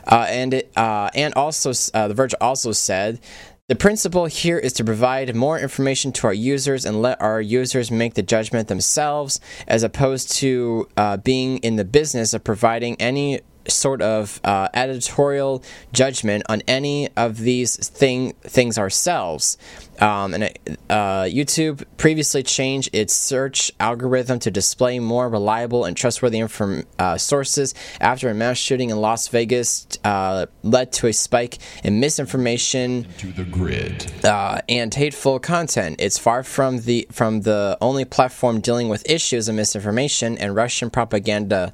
Uh, 0.08 0.28
and 0.30 0.54
it, 0.54 0.72
uh, 0.78 1.10
and 1.14 1.34
also, 1.34 1.72
uh, 1.94 2.08
The 2.08 2.14
Verge 2.14 2.34
also 2.40 2.72
said 2.72 3.20
the 3.68 3.76
principle 3.76 4.28
here 4.28 4.60
is 4.60 4.74
to 4.74 4.84
provide 4.84 5.36
more 5.36 5.60
information 5.60 6.12
to 6.12 6.28
our 6.28 6.34
users 6.34 6.86
and 6.86 7.02
let 7.02 7.20
our 7.20 7.42
users 7.42 7.90
make 7.90 8.14
the 8.14 8.22
judgment 8.22 8.68
themselves, 8.68 9.40
as 9.68 9.82
opposed 9.82 10.32
to 10.34 10.88
uh, 10.98 11.18
being 11.18 11.58
in 11.60 11.76
the 11.76 11.86
business 11.86 12.36
of 12.36 12.44
providing 12.44 12.96
any 13.02 13.42
sort 13.68 14.02
of 14.02 14.40
uh, 14.44 14.68
editorial 14.74 15.64
judgment 15.94 16.44
on 16.50 16.62
any 16.68 17.10
of 17.16 17.38
these 17.40 17.76
thing 17.76 18.34
things 18.42 18.78
ourselves. 18.78 19.58
Um, 20.00 20.34
and 20.34 20.44
uh, 20.90 21.24
YouTube 21.24 21.86
previously 21.96 22.44
changed 22.44 22.90
its 22.92 23.14
search 23.14 23.72
algorithm 23.80 24.40
to 24.40 24.52
display 24.52 25.00
more 25.00 25.30
reliable 25.30 25.86
and 25.86 25.96
trustworthy 25.96 26.40
inform- 26.40 26.84
uh, 27.00 27.18
sources 27.18 27.74
after 28.02 28.30
a 28.30 28.34
mass 28.34 28.58
shooting 28.58 28.90
in 28.90 28.98
Las 28.98 29.30
Vegas 29.30 29.88
uh, 30.04 30.48
led 30.64 30.92
to 30.94 31.08
a 31.08 31.14
spike 31.14 31.60
in 31.84 32.02
misinformation 32.02 33.08
to 33.18 33.32
the 33.32 33.46
grid. 33.46 34.06
uh, 34.26 34.60
and 34.68 34.94
hateful 34.94 35.40
content. 35.40 35.96
It's 36.00 36.18
far 36.18 36.44
from 36.44 36.80
the 36.82 37.08
from 37.12 37.42
the 37.42 37.78
only 37.80 38.04
platform 38.04 38.60
dealing 38.60 38.90
with 38.90 39.10
issues 39.10 39.48
of 39.48 39.56
misinformation 39.56 40.38
and 40.38 40.56
Russian 40.56 40.90
propaganda. 40.90 41.72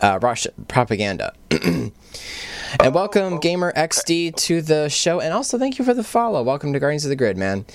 Uh, 0.00 0.18
Russian 0.22 0.52
propaganda. 0.68 1.32
and 1.50 1.92
welcome 2.92 3.38
Gamer 3.38 3.72
XD 3.74 4.34
to 4.36 4.62
the 4.62 4.88
show, 4.88 5.20
and 5.20 5.32
also 5.32 5.58
thank 5.58 5.78
you 5.78 5.84
for 5.84 5.94
the 5.94 6.02
follow. 6.02 6.42
Welcome 6.42 6.72
to 6.72 6.80
Guardians 6.80 7.04
of 7.04 7.10
the 7.10 7.16
Grid, 7.16 7.36
man. 7.36 7.66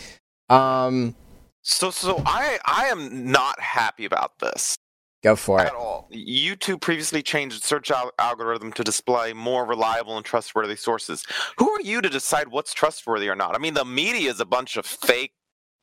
Um, 0.49 1.15
So, 1.61 1.91
so 1.91 2.21
I, 2.25 2.59
I 2.65 2.85
am 2.87 3.31
not 3.31 3.59
happy 3.59 4.05
about 4.05 4.39
this 4.39 4.75
go 5.23 5.35
for 5.35 5.59
it. 5.61 5.67
at 5.67 5.73
all. 5.73 6.09
YouTube 6.13 6.81
previously 6.81 7.21
changed 7.21 7.57
its 7.57 7.67
search 7.67 7.91
al- 7.91 8.11
algorithm 8.19 8.71
to 8.73 8.83
display 8.83 9.33
more 9.33 9.65
reliable 9.65 10.15
and 10.17 10.25
trustworthy 10.25 10.75
sources. 10.75 11.25
Who 11.57 11.69
are 11.69 11.81
you 11.81 12.01
to 12.01 12.09
decide 12.09 12.47
what's 12.49 12.73
trustworthy 12.73 13.29
or 13.29 13.35
not? 13.35 13.55
I 13.55 13.57
mean, 13.59 13.73
the 13.73 13.85
media 13.85 14.29
is 14.31 14.39
a 14.39 14.45
bunch 14.45 14.75
of 14.77 14.85
fake, 14.85 15.33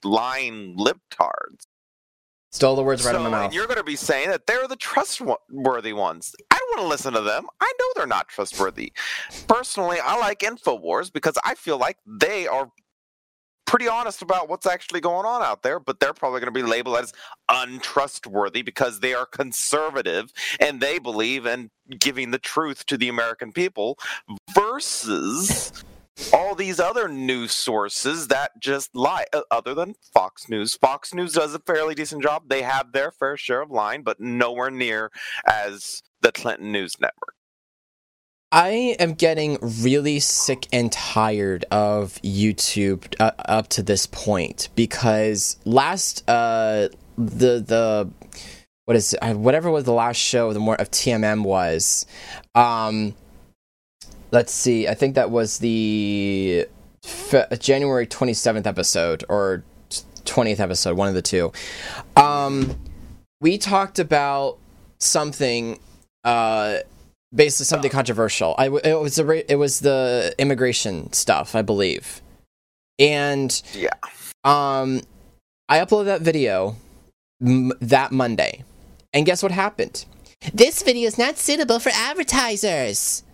lying 0.02 0.76
libtards. 0.78 1.66
Stole 2.54 2.76
the 2.76 2.84
words 2.84 3.04
right 3.04 3.16
out 3.16 3.16
of 3.16 3.24
So, 3.24 3.30
my 3.30 3.36
and 3.38 3.44
mouth. 3.46 3.52
you're 3.52 3.66
going 3.66 3.78
to 3.78 3.82
be 3.82 3.96
saying 3.96 4.28
that 4.30 4.46
they're 4.46 4.68
the 4.68 4.76
trustworthy 4.76 5.92
ones. 5.92 6.36
I 6.52 6.56
don't 6.56 6.70
want 6.78 6.82
to 6.82 6.88
listen 6.88 7.12
to 7.14 7.20
them. 7.20 7.48
I 7.60 7.72
know 7.80 7.86
they're 7.96 8.06
not 8.06 8.28
trustworthy. 8.28 8.92
Personally, 9.48 9.98
I 10.00 10.16
like 10.18 10.38
Infowars 10.38 11.12
because 11.12 11.36
I 11.44 11.56
feel 11.56 11.78
like 11.78 11.98
they 12.06 12.46
are 12.46 12.70
pretty 13.66 13.88
honest 13.88 14.22
about 14.22 14.48
what's 14.48 14.66
actually 14.66 15.00
going 15.00 15.26
on 15.26 15.42
out 15.42 15.64
there, 15.64 15.80
but 15.80 15.98
they're 15.98 16.12
probably 16.14 16.38
going 16.38 16.54
to 16.54 16.56
be 16.56 16.62
labeled 16.62 16.96
as 16.98 17.12
untrustworthy 17.48 18.62
because 18.62 19.00
they 19.00 19.14
are 19.14 19.26
conservative 19.26 20.32
and 20.60 20.80
they 20.80 21.00
believe 21.00 21.46
in 21.46 21.70
giving 21.98 22.30
the 22.30 22.38
truth 22.38 22.86
to 22.86 22.96
the 22.96 23.08
American 23.08 23.50
people 23.50 23.98
versus 24.54 25.72
all 26.32 26.54
these 26.54 26.78
other 26.78 27.08
news 27.08 27.52
sources 27.52 28.28
that 28.28 28.52
just 28.60 28.94
lie 28.94 29.26
uh, 29.32 29.42
other 29.50 29.74
than 29.74 29.94
Fox 30.12 30.48
News. 30.48 30.74
Fox 30.74 31.12
News 31.12 31.32
does 31.32 31.54
a 31.54 31.58
fairly 31.58 31.94
decent 31.94 32.22
job. 32.22 32.44
They 32.48 32.62
have 32.62 32.92
their 32.92 33.10
fair 33.10 33.36
share 33.36 33.62
of 33.62 33.70
lying, 33.70 34.02
but 34.02 34.20
nowhere 34.20 34.70
near 34.70 35.10
as 35.46 36.02
the 36.20 36.32
Clinton 36.32 36.72
News 36.72 36.96
Network. 37.00 37.34
I 38.52 38.94
am 39.00 39.14
getting 39.14 39.58
really 39.60 40.20
sick 40.20 40.68
and 40.72 40.92
tired 40.92 41.64
of 41.72 42.22
YouTube 42.22 43.12
uh, 43.18 43.32
up 43.46 43.66
to 43.70 43.82
this 43.82 44.06
point 44.06 44.68
because 44.76 45.56
last 45.64 46.22
uh 46.28 46.88
the 47.18 47.58
the 47.58 48.08
what 48.84 48.96
is 48.96 49.12
it, 49.20 49.36
whatever 49.36 49.72
was 49.72 49.82
the 49.82 49.92
last 49.92 50.18
show 50.18 50.52
the 50.52 50.60
more 50.60 50.76
of 50.76 50.88
TMM 50.92 51.42
was 51.42 52.06
um 52.54 53.16
let's 54.34 54.52
see 54.52 54.86
I 54.88 54.94
think 54.94 55.14
that 55.14 55.30
was 55.30 55.58
the 55.58 56.66
fe- 57.02 57.46
January 57.58 58.06
27th 58.06 58.66
episode 58.66 59.24
or 59.28 59.64
20th 60.24 60.60
episode 60.60 60.96
one 60.96 61.08
of 61.08 61.14
the 61.14 61.22
two 61.22 61.52
um 62.16 62.74
we 63.40 63.56
talked 63.58 63.98
about 63.98 64.58
something 64.98 65.78
uh 66.24 66.78
basically 67.34 67.64
something 67.64 67.90
controversial. 67.90 68.54
I 68.58 68.66
it 68.84 69.00
was 69.00 69.16
the 69.16 69.24
ra- 69.24 69.48
it 69.48 69.56
was 69.56 69.80
the 69.80 70.34
immigration 70.38 71.12
stuff, 71.12 71.54
I 71.56 71.62
believe, 71.62 72.22
and 72.98 73.50
Yeah. 73.74 73.90
um, 74.44 75.00
I 75.68 75.80
uploaded 75.80 76.04
that 76.06 76.20
video 76.20 76.76
m- 77.44 77.72
that 77.80 78.12
Monday, 78.12 78.62
and 79.12 79.26
guess 79.26 79.42
what 79.42 79.50
happened? 79.52 80.04
This 80.54 80.82
video 80.82 81.08
is 81.08 81.18
not 81.18 81.36
suitable 81.36 81.80
for 81.80 81.90
advertisers. 81.92 83.24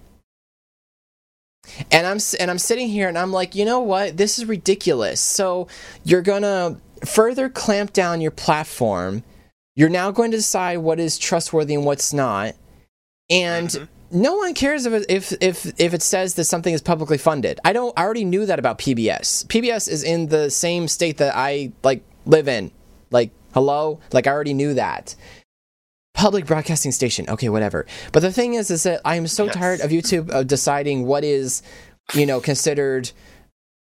And 1.93 2.07
I'm 2.07 2.19
and 2.41 2.51
I'm 2.51 2.59
sitting 2.59 2.89
here 2.89 3.09
and 3.09 3.19
I'm 3.19 3.33
like, 3.33 3.55
you 3.55 3.65
know 3.65 3.81
what? 3.81 4.17
This 4.17 4.39
is 4.39 4.47
ridiculous. 4.47 5.21
So 5.21 5.69
you're 6.05 6.23
gonna 6.23 6.79
further 7.07 7.49
clamp 7.49 7.93
down 7.93 8.21
your 8.21 8.31
platform. 8.33 9.23
You're 9.77 9.89
now 9.89 10.11
going 10.11 10.31
to 10.33 10.37
decide 10.39 10.79
what 10.79 11.01
is 11.01 11.19
trustworthy 11.19 11.75
and 11.75 11.85
what's 11.85 12.13
not 12.13 12.55
and 13.31 13.69
Mhm. 13.71 13.89
no 14.11 14.37
one 14.37 14.55
cares 14.55 14.87
if 14.87 14.93
it, 14.93 15.07
if 15.09 15.33
if 15.41 15.73
if 15.81 15.95
it 15.95 16.03
says 16.03 16.35
that 16.35 16.45
something 16.45 16.75
is 16.75 16.83
publicly 16.83 17.19
funded. 17.19 17.61
I 17.65 17.73
don't. 17.73 17.93
I 17.99 18.05
already 18.05 18.25
knew 18.25 18.47
that 18.47 18.59
about 18.59 18.79
PBS. 18.79 19.45
PBS 19.49 19.89
is 19.89 20.03
in 20.03 20.29
the 20.29 20.51
same 20.51 20.89
state 20.89 21.19
that 21.19 21.35
I 21.37 21.73
like 21.83 22.03
live 22.27 22.49
in. 22.49 22.71
Like 23.11 23.31
hello, 23.55 24.01
like 24.13 24.27
I 24.27 24.31
already 24.33 24.55
knew 24.55 24.75
that. 24.75 25.15
Public 26.15 26.45
broadcasting 26.47 26.93
station. 26.93 27.25
Okay, 27.29 27.49
whatever. 27.49 27.87
But 28.13 28.21
the 28.21 28.33
thing 28.33 28.55
is, 28.55 28.71
is 28.71 28.83
that 28.83 29.01
I 29.05 29.17
am 29.17 29.27
so 29.27 29.45
Yes. 29.47 29.55
tired 29.55 29.81
of 29.81 29.91
YouTube 29.91 30.33
uh, 30.33 30.43
deciding 30.43 31.07
what 31.07 31.25
is, 31.25 31.63
you 32.15 32.27
know, 32.27 32.41
considered 32.41 33.11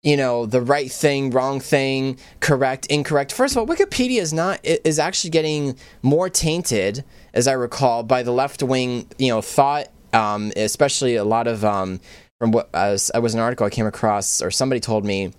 you 0.04 0.16
know 0.16 0.46
the 0.46 0.60
right 0.60 0.90
thing 0.90 1.30
wrong 1.30 1.60
thing 1.60 2.18
correct 2.40 2.86
incorrect 2.86 3.30
first 3.32 3.54
of 3.54 3.58
all 3.58 3.66
wikipedia 3.72 4.20
is 4.20 4.32
not 4.32 4.58
is 4.64 4.98
actually 4.98 5.30
getting 5.30 5.76
more 6.02 6.28
tainted 6.28 7.04
as 7.34 7.46
i 7.46 7.52
recall 7.52 8.02
by 8.02 8.20
the 8.24 8.32
left 8.32 8.64
wing 8.64 9.06
you 9.16 9.28
know 9.28 9.40
thought 9.40 9.86
um, 10.12 10.50
especially 10.56 11.14
a 11.14 11.22
lot 11.22 11.46
of 11.46 11.64
um, 11.64 12.00
from 12.40 12.50
what 12.50 12.68
as 12.74 13.12
i 13.14 13.20
was 13.20 13.32
an 13.34 13.38
article 13.38 13.64
i 13.64 13.70
came 13.70 13.86
across 13.86 14.42
or 14.42 14.50
somebody 14.50 14.80
told 14.80 15.04
me 15.04 15.30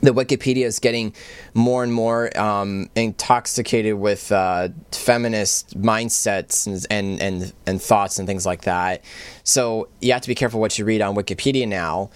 the 0.00 0.12
Wikipedia 0.12 0.64
is 0.64 0.78
getting 0.78 1.14
more 1.54 1.82
and 1.82 1.92
more 1.92 2.36
um, 2.38 2.88
intoxicated 2.94 3.94
with 3.94 4.32
uh, 4.32 4.68
feminist 4.90 5.80
mindsets 5.80 6.66
and, 6.66 6.86
and, 6.90 7.20
and 7.20 7.52
and 7.66 7.82
thoughts 7.82 8.18
and 8.18 8.26
things 8.26 8.44
like 8.46 8.62
that. 8.62 9.04
So 9.44 9.88
you 10.00 10.12
have 10.12 10.22
to 10.22 10.28
be 10.28 10.34
careful 10.34 10.60
what 10.60 10.78
you 10.78 10.84
read 10.84 11.02
on 11.02 11.14
Wikipedia 11.14 11.68
now. 11.68 12.10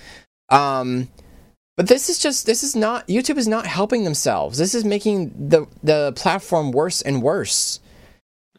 Um, 0.49 1.09
but 1.77 1.89
this 1.89 2.09
is 2.09 2.19
just 2.19 2.47
this 2.47 2.63
is 2.63 2.75
not 2.75 3.07
YouTube 3.07 3.37
is 3.37 3.49
not 3.49 3.67
helping 3.67 4.05
themselves. 4.05 4.59
This 4.59 4.75
is 4.75 4.85
making 4.85 5.49
the 5.49 5.67
the 5.83 6.13
platform 6.17 6.73
worse 6.73 7.03
and 7.03 7.23
worse. 7.23 7.81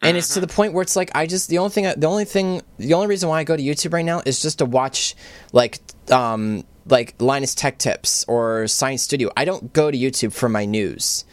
And 0.00 0.16
it's 0.16 0.34
to 0.34 0.40
the 0.40 0.46
point 0.46 0.74
where 0.74 0.82
it's 0.82 0.94
like 0.94 1.10
I 1.16 1.26
just 1.26 1.48
the 1.48 1.58
only 1.58 1.70
thing 1.70 1.92
the 1.96 2.06
only 2.06 2.24
thing 2.24 2.62
the 2.76 2.94
only 2.94 3.08
reason 3.08 3.28
why 3.28 3.40
I 3.40 3.44
go 3.44 3.56
to 3.56 3.62
YouTube 3.62 3.92
right 3.92 4.04
now 4.04 4.22
is 4.24 4.40
just 4.40 4.58
to 4.58 4.64
watch 4.64 5.16
like 5.52 5.80
um 6.10 6.64
like 6.90 7.14
Linus 7.20 7.54
Tech 7.54 7.78
Tips 7.78 8.24
or 8.28 8.66
Science 8.66 9.02
Studio. 9.02 9.30
I 9.36 9.44
don't 9.44 9.72
go 9.72 9.90
to 9.90 9.96
YouTube 9.96 10.32
for 10.32 10.48
my 10.48 10.64
news. 10.64 11.24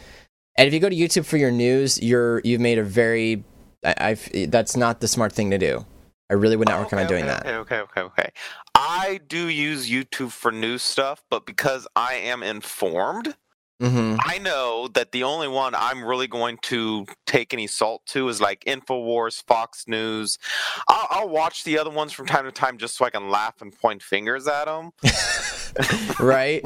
And 0.58 0.68
if 0.68 0.74
you 0.74 0.80
go 0.80 0.90
to 0.90 0.96
YouTube 0.96 1.26
for 1.26 1.38
your 1.38 1.52
news, 1.52 2.02
you're 2.02 2.42
you've 2.44 2.62
made 2.62 2.78
a 2.78 2.84
very 2.84 3.44
I, 3.84 3.96
I've 3.98 4.30
that's 4.50 4.76
not 4.76 5.02
the 5.02 5.08
smart 5.08 5.34
thing 5.34 5.52
to 5.52 5.58
do. 5.58 5.86
I 6.30 6.34
really 6.34 6.56
would 6.56 6.68
not 6.68 6.82
recommend 6.82 7.12
okay, 7.12 7.22
doing 7.22 7.30
okay, 7.30 7.44
that. 7.44 7.56
Okay, 7.56 7.76
okay, 7.76 8.00
okay, 8.00 8.02
okay. 8.02 8.30
I 8.74 9.20
do 9.28 9.48
use 9.48 9.90
YouTube 9.90 10.32
for 10.32 10.52
news 10.52 10.82
stuff, 10.82 11.24
but 11.30 11.46
because 11.46 11.88
I 11.96 12.16
am 12.16 12.42
informed, 12.42 13.36
hmm 13.80 14.16
I 14.20 14.38
know 14.38 14.88
that 14.94 15.12
the 15.12 15.24
only 15.24 15.48
one 15.48 15.74
I'm 15.76 16.04
really 16.04 16.28
going 16.28 16.58
to 16.64 17.06
take 17.26 17.54
any 17.54 17.68
salt 17.68 18.06
to 18.08 18.30
is 18.30 18.40
like 18.40 18.64
Infowars, 18.66 19.44
Fox 19.46 19.86
News. 19.88 20.38
I'll, 20.88 21.08
I'll 21.10 21.30
watch 21.30 21.64
the 21.64 21.78
other 21.78 21.90
ones 21.90 22.14
from 22.14 22.26
time 22.26 22.46
to 22.46 22.52
time 22.52 22.78
just 22.78 22.98
so 22.98 23.06
I 23.06 23.10
can 23.10 23.30
laugh 23.30 23.62
and 23.62 23.78
point 23.78 24.02
fingers 24.02 24.48
at 24.48 24.66
them. 24.66 24.92
right? 26.20 26.66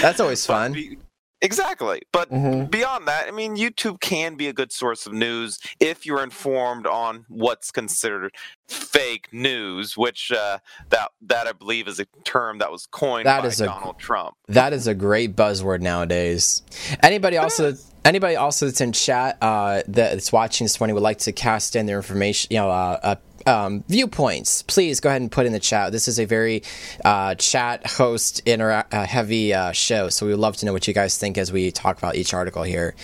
That's 0.00 0.20
always 0.20 0.44
fun. 0.46 0.98
Exactly. 1.40 2.02
But 2.12 2.30
Mhm. 2.30 2.70
beyond 2.70 3.06
that, 3.06 3.28
I 3.28 3.30
mean, 3.30 3.56
YouTube 3.56 4.00
can 4.00 4.34
be 4.34 4.48
a 4.48 4.52
good 4.52 4.72
source 4.72 5.06
of 5.06 5.12
news 5.12 5.58
if 5.78 6.04
you're 6.04 6.22
informed 6.22 6.86
on 6.86 7.26
what's 7.28 7.70
considered 7.70 8.34
fake 8.68 9.28
news, 9.32 9.96
which 9.96 10.32
uh, 10.32 10.58
that 10.90 11.10
that 11.22 11.46
I 11.46 11.52
believe 11.52 11.86
is 11.88 12.00
a 12.00 12.06
term 12.24 12.58
that 12.58 12.72
was 12.72 12.86
coined 12.90 13.26
That 13.26 13.42
by 13.42 13.46
is 13.48 13.60
a- 13.60 13.66
Donald 13.66 13.98
Trump. 13.98 14.34
That 14.48 14.72
is 14.72 14.86
a 14.86 14.94
great 14.94 15.36
buzzword 15.36 15.80
nowadays. 15.80 16.62
Anybody 17.02 17.36
also 17.36 17.74
anybody 18.04 18.36
also 18.36 18.66
that's 18.66 18.80
in 18.80 18.92
chat 18.92 19.38
uh, 19.40 19.82
that's 19.86 20.32
watching 20.32 20.64
this 20.64 20.80
morning 20.80 20.94
would 20.94 21.02
like 21.02 21.18
to 21.18 21.32
cast 21.32 21.76
in 21.76 21.86
their 21.86 21.96
information, 21.98 22.48
you 22.50 22.58
know, 22.58 22.70
uh, 22.70 22.98
uh, 23.02 23.14
um, 23.48 23.82
viewpoints. 23.88 24.62
Please 24.62 25.00
go 25.00 25.08
ahead 25.08 25.22
and 25.22 25.32
put 25.32 25.46
in 25.46 25.52
the 25.52 25.58
chat. 25.60 25.90
This 25.92 26.06
is 26.06 26.18
a 26.18 26.24
very 26.26 26.62
uh, 27.04 27.34
chat 27.36 27.86
host 27.86 28.44
intera- 28.44 28.86
uh, 28.92 29.06
heavy 29.06 29.54
uh, 29.54 29.72
show, 29.72 30.08
so 30.08 30.26
we 30.26 30.32
would 30.32 30.40
love 30.40 30.56
to 30.58 30.66
know 30.66 30.72
what 30.72 30.86
you 30.86 30.94
guys 30.94 31.16
think 31.18 31.38
as 31.38 31.50
we 31.50 31.70
talk 31.70 31.98
about 31.98 32.14
each 32.16 32.34
article 32.34 32.62
here. 32.62 32.94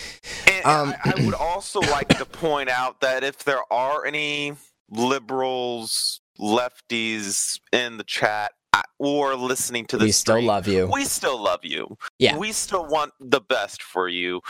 And 0.46 0.64
Um, 0.66 0.94
I, 1.04 1.14
I 1.16 1.24
would 1.24 1.34
also 1.34 1.80
like 1.80 2.08
to 2.18 2.24
point 2.26 2.68
out 2.68 3.00
that 3.00 3.24
if 3.24 3.44
there 3.44 3.62
are 3.72 4.04
any 4.04 4.54
liberals, 4.90 6.20
lefties 6.38 7.58
in 7.72 7.96
the 7.96 8.04
chat, 8.04 8.52
or 8.98 9.36
listening 9.36 9.86
to 9.86 9.96
this, 9.96 10.06
we 10.06 10.12
still 10.12 10.42
love 10.42 10.66
you. 10.66 10.88
we 10.92 11.04
still 11.04 11.40
love 11.42 11.60
you. 11.64 11.96
Yeah. 12.18 12.36
We 12.36 12.52
still 12.52 12.86
want 12.86 13.12
the 13.20 13.40
best 13.40 13.82
for 13.82 14.08
you. 14.08 14.40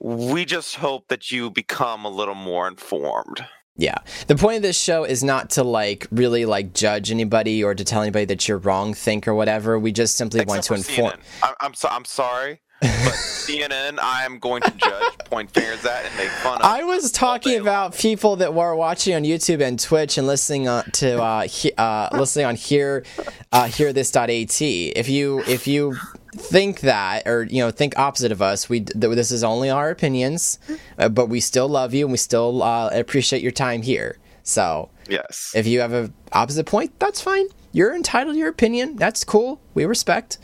We 0.00 0.44
just 0.44 0.76
hope 0.76 1.06
that 1.08 1.30
you 1.30 1.48
become 1.50 2.04
a 2.04 2.08
little 2.08 2.34
more 2.34 2.66
informed. 2.66 3.46
Yeah. 3.76 3.96
The 4.26 4.36
point 4.36 4.56
of 4.56 4.62
this 4.62 4.78
show 4.78 5.04
is 5.04 5.24
not 5.24 5.50
to 5.50 5.64
like 5.64 6.06
really 6.10 6.44
like 6.44 6.74
judge 6.74 7.10
anybody 7.10 7.64
or 7.64 7.74
to 7.74 7.84
tell 7.84 8.02
anybody 8.02 8.26
that 8.26 8.46
you're 8.46 8.58
wrong 8.58 8.92
think 8.92 9.26
or 9.26 9.34
whatever. 9.34 9.78
We 9.78 9.92
just 9.92 10.16
simply 10.16 10.44
want 10.44 10.64
to 10.64 10.74
inform. 10.74 11.12
CNN. 11.12 11.20
I, 11.42 11.54
I'm 11.60 11.74
so, 11.74 11.88
I'm 11.88 12.04
sorry, 12.04 12.60
but 12.80 12.88
CNN, 12.90 13.98
I 13.98 14.24
am 14.24 14.38
going 14.38 14.60
to 14.62 14.70
judge, 14.72 15.18
point 15.24 15.50
fingers 15.52 15.84
at, 15.86 16.04
and 16.04 16.16
make 16.16 16.28
fun 16.28 16.60
of. 16.60 16.66
I 16.66 16.84
was 16.84 17.10
talking 17.10 17.60
about 17.60 17.96
people 17.96 18.36
that 18.36 18.52
were 18.52 18.76
watching 18.76 19.14
on 19.14 19.22
YouTube 19.22 19.62
and 19.62 19.80
Twitch 19.80 20.18
and 20.18 20.26
listening 20.26 20.68
on, 20.68 20.84
to 20.92 21.22
uh, 21.22 21.42
he, 21.42 21.72
uh, 21.78 22.10
listening 22.12 22.44
on 22.44 22.56
here, 22.56 23.04
uh, 23.52 23.68
hear 23.68 23.92
this.at. 23.92 24.28
If 24.30 25.08
you 25.08 25.42
if 25.46 25.66
you 25.66 25.96
think 26.32 26.80
that 26.80 27.26
or 27.26 27.44
you 27.44 27.62
know 27.62 27.70
think 27.70 27.98
opposite 27.98 28.32
of 28.32 28.42
us, 28.42 28.68
we 28.68 28.80
th- 28.80 29.14
this 29.14 29.30
is 29.30 29.44
only 29.44 29.70
our 29.70 29.90
opinions, 29.90 30.58
uh, 30.98 31.08
but 31.08 31.28
we 31.28 31.40
still 31.40 31.68
love 31.68 31.94
you 31.94 32.04
and 32.06 32.12
we 32.12 32.18
still 32.18 32.62
uh, 32.62 32.90
appreciate 32.92 33.42
your 33.42 33.52
time 33.52 33.82
here. 33.82 34.18
So 34.42 34.90
yes. 35.08 35.52
if 35.54 35.66
you 35.66 35.80
have 35.80 35.92
a 35.92 36.10
opposite 36.32 36.66
point, 36.66 36.98
that's 36.98 37.20
fine. 37.20 37.46
You're 37.72 37.94
entitled 37.94 38.34
to 38.34 38.38
your 38.38 38.48
opinion. 38.48 38.96
That's 38.96 39.24
cool. 39.24 39.60
We 39.74 39.84
respect. 39.84 40.38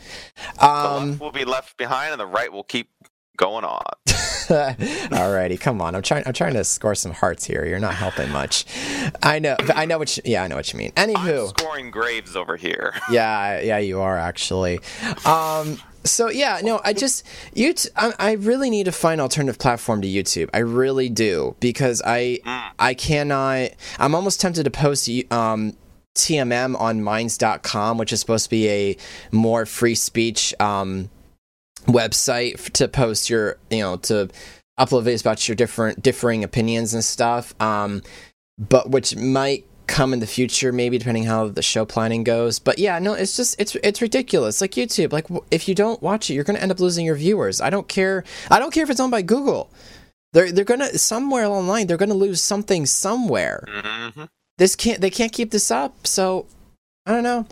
the 0.55 0.67
Um, 0.67 1.09
left 1.09 1.21
will 1.21 1.31
be 1.31 1.45
left 1.45 1.77
behind, 1.77 2.11
and 2.11 2.19
the 2.19 2.25
right 2.25 2.51
will 2.51 2.63
keep 2.63 2.89
going 3.37 3.65
on. 3.65 3.83
Alrighty, 5.09 5.59
come 5.59 5.79
on. 5.79 5.93
I'm 5.93 6.01
trying. 6.01 6.23
I'm 6.25 6.33
trying 6.33 6.55
to 6.55 6.63
score 6.63 6.95
some 6.95 7.11
hearts 7.11 7.45
here. 7.45 7.65
You're 7.65 7.77
not 7.77 7.93
helping 7.93 8.31
much. 8.31 8.65
I 9.21 9.37
know. 9.37 9.55
I 9.75 9.85
know 9.85 9.99
what. 9.99 10.17
You, 10.17 10.23
yeah, 10.25 10.43
I 10.43 10.47
know 10.47 10.55
what 10.55 10.73
you 10.73 10.79
mean. 10.79 10.91
I'm 10.97 11.09
Anywho, 11.09 11.49
scoring 11.49 11.91
graves 11.91 12.35
over 12.35 12.57
here. 12.57 12.95
yeah, 13.11 13.61
yeah, 13.61 13.77
you 13.77 14.01
are 14.01 14.17
actually. 14.17 14.79
Um. 15.23 15.79
So 16.03 16.29
yeah, 16.29 16.61
no, 16.63 16.81
I 16.83 16.93
just 16.93 17.27
you. 17.53 17.75
I, 17.95 18.13
I 18.17 18.31
really 18.33 18.71
need 18.71 18.85
to 18.85 18.91
find 18.91 19.21
alternative 19.21 19.59
platform 19.59 20.01
to 20.01 20.07
YouTube. 20.07 20.49
I 20.51 20.59
really 20.59 21.09
do 21.09 21.55
because 21.59 22.01
I 22.03 22.39
I 22.79 22.95
cannot. 22.95 23.69
I'm 23.99 24.15
almost 24.15 24.41
tempted 24.41 24.63
to 24.63 24.71
post 24.71 25.07
um 25.29 25.77
TMM 26.15 26.79
on 26.79 27.03
Minds.com, 27.03 27.99
which 27.99 28.11
is 28.11 28.19
supposed 28.19 28.45
to 28.45 28.49
be 28.49 28.67
a 28.67 28.97
more 29.31 29.67
free 29.67 29.95
speech 29.95 30.55
um 30.59 31.11
website 31.85 32.71
to 32.73 32.87
post 32.87 33.29
your 33.29 33.57
you 33.69 33.79
know 33.79 33.97
to 33.97 34.29
upload 34.79 35.03
videos 35.03 35.21
about 35.21 35.47
your 35.47 35.55
different 35.55 36.01
differing 36.01 36.43
opinions 36.43 36.93
and 36.93 37.03
stuff 37.03 37.59
um 37.61 38.01
but 38.57 38.89
which 38.89 39.15
might 39.15 39.65
come 39.87 40.13
in 40.13 40.19
the 40.19 40.27
future 40.27 40.71
maybe 40.71 40.97
depending 40.97 41.23
how 41.23 41.47
the 41.47 41.61
show 41.61 41.83
planning 41.83 42.23
goes 42.23 42.59
but 42.59 42.77
yeah 42.77 42.99
no 42.99 43.13
it's 43.13 43.35
just 43.35 43.59
it's 43.59 43.75
it's 43.83 44.01
ridiculous 44.01 44.61
like 44.61 44.71
youtube 44.71 45.11
like 45.11 45.25
if 45.49 45.67
you 45.67 45.73
don't 45.73 46.01
watch 46.01 46.29
it 46.29 46.35
you're 46.35 46.43
gonna 46.43 46.59
end 46.59 46.71
up 46.71 46.79
losing 46.79 47.05
your 47.05 47.15
viewers 47.15 47.59
i 47.59 47.69
don't 47.69 47.87
care 47.87 48.23
i 48.51 48.59
don't 48.59 48.71
care 48.71 48.83
if 48.83 48.89
it's 48.89 48.99
owned 48.99 49.11
by 49.11 49.21
google 49.21 49.71
they're 50.33 50.51
they're 50.51 50.63
gonna 50.63 50.95
somewhere 50.97 51.45
online 51.45 51.87
they're 51.87 51.97
gonna 51.97 52.13
lose 52.13 52.39
something 52.39 52.85
somewhere. 52.85 53.63
Hmm 53.67 54.25
this 54.59 54.75
can't 54.75 55.01
they 55.01 55.09
can't 55.09 55.31
keep 55.31 55.49
this 55.49 55.71
up 55.71 56.05
so 56.05 56.45
i 57.07 57.11
don't 57.11 57.23
know 57.23 57.47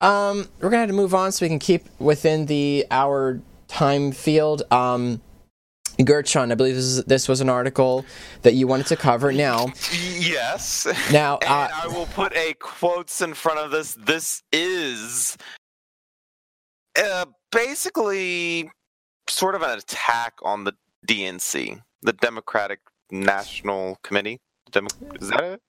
um 0.00 0.48
we're 0.60 0.70
gonna 0.70 0.78
have 0.78 0.88
to 0.88 0.94
move 0.94 1.14
on 1.14 1.30
so 1.30 1.44
we 1.44 1.50
can 1.50 1.58
keep 1.58 1.84
within 1.98 2.46
the 2.46 2.86
hour 2.90 3.42
time 3.68 4.12
field 4.12 4.62
um 4.72 5.20
Gertrude, 6.04 6.52
I 6.52 6.54
believe 6.54 6.76
this, 6.76 6.84
is, 6.84 7.04
this 7.06 7.26
was 7.26 7.40
an 7.40 7.48
article 7.48 8.04
that 8.42 8.54
you 8.54 8.68
wanted 8.68 8.86
to 8.86 8.96
cover. 8.96 9.32
Now, 9.32 9.66
Yes. 10.16 10.86
now, 11.12 11.38
uh, 11.38 11.68
I 11.74 11.88
will 11.88 12.06
put 12.06 12.32
a 12.36 12.54
quotes 12.60 13.20
in 13.20 13.34
front 13.34 13.58
of 13.58 13.72
this. 13.72 13.94
This 13.94 14.44
is 14.52 15.36
uh, 16.96 17.26
basically 17.50 18.70
sort 19.28 19.56
of 19.56 19.62
an 19.62 19.76
attack 19.76 20.34
on 20.42 20.62
the 20.62 20.72
DNC, 21.06 21.82
the 22.02 22.12
Democratic 22.12 22.78
National 23.10 23.98
Committee. 24.04 24.38
Demo- 24.70 24.88
is 25.20 25.30
that 25.30 25.42
it? 25.42 25.60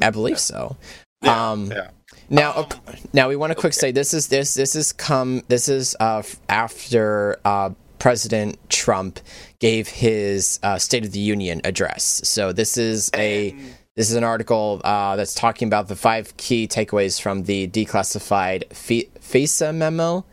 I 0.00 0.10
believe 0.10 0.40
so. 0.40 0.76
Yeah, 1.22 1.50
um, 1.50 1.70
yeah. 1.70 1.90
Now, 2.30 2.52
Um, 2.54 2.66
now 3.12 3.28
we 3.28 3.36
want 3.36 3.50
to 3.50 3.54
quick 3.54 3.72
okay. 3.72 3.80
say 3.80 3.92
this 3.92 4.14
is 4.14 4.28
this 4.28 4.54
this 4.54 4.74
is 4.74 4.92
come 4.92 5.42
this 5.48 5.68
is 5.68 5.96
uh, 5.98 6.22
after 6.48 7.38
uh, 7.44 7.70
President 7.98 8.58
Trump 8.68 9.20
gave 9.58 9.88
his 9.88 10.60
uh, 10.62 10.78
State 10.78 11.04
of 11.04 11.12
the 11.12 11.18
Union 11.20 11.60
address. 11.64 12.20
So 12.24 12.52
this 12.52 12.76
is 12.76 13.10
a 13.14 13.54
this 13.96 14.10
is 14.10 14.16
an 14.16 14.24
article 14.24 14.80
uh, 14.84 15.16
that's 15.16 15.34
talking 15.34 15.66
about 15.66 15.88
the 15.88 15.96
five 15.96 16.36
key 16.36 16.68
takeaways 16.68 17.20
from 17.20 17.44
the 17.44 17.66
declassified 17.68 18.68
FISA 18.68 19.74
memo. 19.74 20.24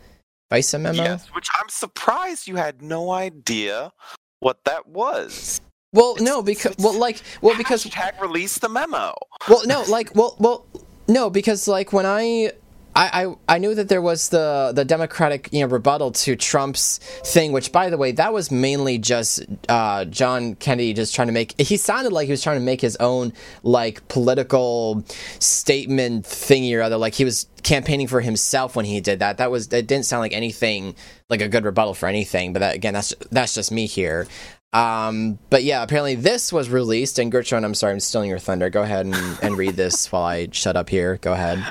FISA 0.51 0.79
memo. 0.79 1.03
Yes, 1.03 1.27
which 1.33 1.49
I'm 1.59 1.69
surprised 1.69 2.47
you 2.47 2.57
had 2.57 2.81
no 2.81 3.11
idea 3.11 3.91
what 4.39 4.63
that 4.65 4.87
was. 4.87 5.61
Well, 5.95 6.17
no, 6.19 6.41
because 6.41 6.75
well, 6.77 6.99
like 6.99 7.21
well 7.41 7.58
because 7.58 7.86
Hashtag 7.86 8.19
release 8.19 8.58
the 8.58 8.67
memo. 8.67 9.15
Well, 9.47 9.65
no, 9.65 9.84
like, 9.84 10.13
well, 10.13 10.36
well, 10.39 10.65
no, 11.08 11.29
because 11.29 11.69
like 11.69 11.93
when 11.93 12.05
I, 12.05 12.51
I, 12.97 13.34
I, 13.47 13.58
knew 13.60 13.75
that 13.75 13.88
there 13.88 14.01
was 14.01 14.29
the 14.29 14.73
the 14.75 14.84
Democratic, 14.84 15.49
you 15.53 15.62
know, 15.62 15.67
rebuttal 15.67 16.12
to 16.12 16.36
Trump's 16.36 16.97
thing, 16.97 17.53
which, 17.53 17.71
by 17.71 17.89
the 17.89 17.97
way, 17.97 18.12
that 18.13 18.34
was 18.34 18.51
mainly 18.51 18.97
just 18.97 19.45
uh, 19.69 20.03
John 20.05 20.55
Kennedy 20.55 20.93
just 20.93 21.15
trying 21.15 21.27
to 21.27 21.34
make. 21.34 21.60
He 21.60 21.77
sounded 21.77 22.12
like 22.12 22.25
he 22.25 22.31
was 22.31 22.43
trying 22.43 22.60
to 22.60 22.65
make 22.65 22.81
his 22.81 22.97
own 22.97 23.31
like 23.63 24.05
political 24.10 25.03
statement 25.39 26.25
thingy 26.25 26.77
or 26.77 26.81
other. 26.81 26.97
Like 26.97 27.13
he 27.13 27.23
was 27.23 27.47
campaigning 27.63 28.08
for 28.08 28.19
himself 28.19 28.75
when 28.75 28.86
he 28.86 28.99
did 28.99 29.19
that. 29.19 29.38
That 29.38 29.49
was 29.49 29.69
that 29.69 29.88
didn't 29.88 30.05
sound 30.05 30.21
like 30.21 30.34
anything 30.34 30.95
like 31.29 31.41
a 31.41 31.47
good 31.47 31.63
rebuttal 31.63 31.93
for 31.93 32.08
anything. 32.08 32.51
But 32.53 32.60
that, 32.60 32.75
again, 32.75 32.93
that's 32.93 33.13
that's 33.31 33.53
just 33.53 33.71
me 33.71 33.88
here. 33.88 34.27
Um, 34.75 35.39
but 35.49 35.63
yeah, 35.63 35.83
apparently 35.83 36.15
this 36.15 36.51
was 36.51 36.69
released. 36.69 37.17
And 37.17 37.31
Gertrude, 37.31 37.63
I'm 37.63 37.73
sorry, 37.73 37.93
I'm 37.93 38.01
stealing 38.01 38.29
your 38.29 38.39
thunder. 38.39 38.69
Go 38.69 38.83
ahead 38.83 39.05
and, 39.05 39.15
and 39.41 39.57
read 39.57 39.75
this 39.75 40.11
while 40.11 40.23
I 40.23 40.49
shut 40.51 40.75
up 40.75 40.89
here. 40.89 41.17
Go 41.21 41.31
ahead. 41.31 41.63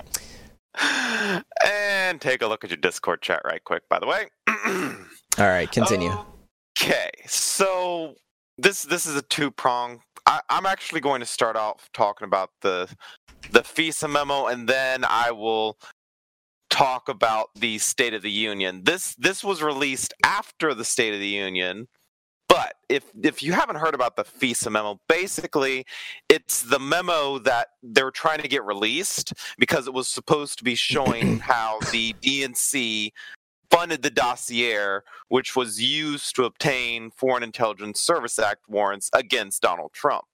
and 1.65 2.21
take 2.21 2.41
a 2.41 2.47
look 2.47 2.65
at 2.65 2.71
your 2.71 2.79
Discord 2.79 3.21
chat 3.21 3.43
right 3.45 3.63
quick. 3.63 3.83
By 3.91 3.99
the 3.99 4.07
way. 4.07 4.29
All 5.39 5.49
right, 5.49 5.71
continue. 5.71 6.13
Okay, 6.81 7.11
so 7.27 8.15
this 8.57 8.83
this 8.83 9.07
is 9.07 9.17
a 9.17 9.23
two 9.23 9.51
prong. 9.51 10.01
I'm 10.27 10.65
actually 10.65 11.01
going 11.01 11.21
to 11.21 11.27
start 11.27 11.57
off 11.57 11.91
talking 11.93 12.25
about 12.25 12.51
the 12.63 12.89
the 13.51 13.61
FISA 13.61 14.11
memo, 14.11 14.47
and 14.47 14.69
then 14.69 15.05
I 15.05 15.31
will 15.31 15.77
talk 16.71 17.09
about 17.09 17.51
the 17.55 17.79
State 17.79 18.15
of 18.15 18.23
the 18.23 18.31
Union. 18.31 18.83
This 18.85 19.15
this 19.17 19.45
was 19.45 19.63
released 19.63 20.15
after 20.25 20.73
the 20.73 20.85
State 20.85 21.15
of 21.15 21.21
the 21.21 21.29
Union, 21.29 21.89
but 22.49 22.75
if 22.89 23.05
if 23.23 23.43
you 23.43 23.53
haven't 23.53 23.77
heard 23.77 23.95
about 23.95 24.17
the 24.17 24.25
FISA 24.25 24.71
memo, 24.71 25.01
basically 25.09 25.87
it's 26.29 26.63
the 26.63 26.79
memo 26.79 27.39
that 27.41 27.69
they're 27.83 28.11
trying 28.11 28.41
to 28.43 28.49
get 28.49 28.65
released 28.65 29.33
because 29.59 29.87
it 29.87 29.95
was 29.95 30.09
supposed 30.09 30.59
to 30.59 30.65
be 30.65 30.75
showing 30.75 31.39
how 31.41 31.81
the 31.93 32.15
DNC 32.23 33.13
funded 33.71 34.03
the 34.03 34.11
dossier, 34.11 35.01
which 35.29 35.57
was 35.57 35.83
used 35.83 36.37
to 36.37 36.45
obtain 36.45 37.11
Foreign 37.11 37.43
Intelligence 37.43 38.01
Service 38.01 38.39
Act 38.39 38.69
warrants 38.69 39.11
against 39.13 39.63
Donald 39.63 39.93
Trump. 39.93 40.25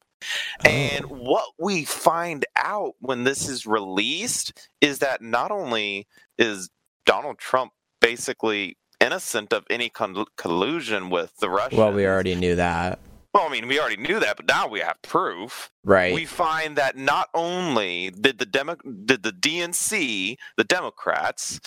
And 0.64 1.06
Oh. 1.06 1.08
what 1.08 1.46
we 1.58 1.84
find 1.86 2.44
out 2.56 2.94
when 3.00 3.24
this 3.24 3.48
is 3.48 3.66
released 3.66 4.68
is 4.82 4.98
that 4.98 5.22
not 5.22 5.50
only 5.50 6.06
is 6.36 6.68
Donald 7.06 7.38
Trump 7.38 7.72
basically 8.00 8.76
innocent 9.00 9.52
of 9.52 9.64
any 9.70 9.88
con- 9.88 10.24
collusion 10.36 11.10
with 11.10 11.36
the 11.38 11.48
Russians. 11.50 11.78
Well, 11.78 11.92
we 11.92 12.06
already 12.06 12.34
knew 12.34 12.54
that. 12.56 12.98
Well, 13.32 13.44
I 13.46 13.48
mean, 13.48 13.68
we 13.68 13.78
already 13.78 13.96
knew 13.96 14.18
that, 14.18 14.36
but 14.36 14.46
now 14.48 14.66
we 14.66 14.80
have 14.80 15.00
proof. 15.02 15.70
Right. 15.84 16.12
We 16.12 16.26
find 16.26 16.76
that 16.76 16.96
not 16.96 17.28
only 17.32 18.10
did 18.10 18.38
the 18.38 18.46
Demo- 18.46 18.74
did 19.04 19.22
the 19.22 19.30
DNC, 19.32 20.36
the 20.56 20.64
Democrats, 20.64 21.60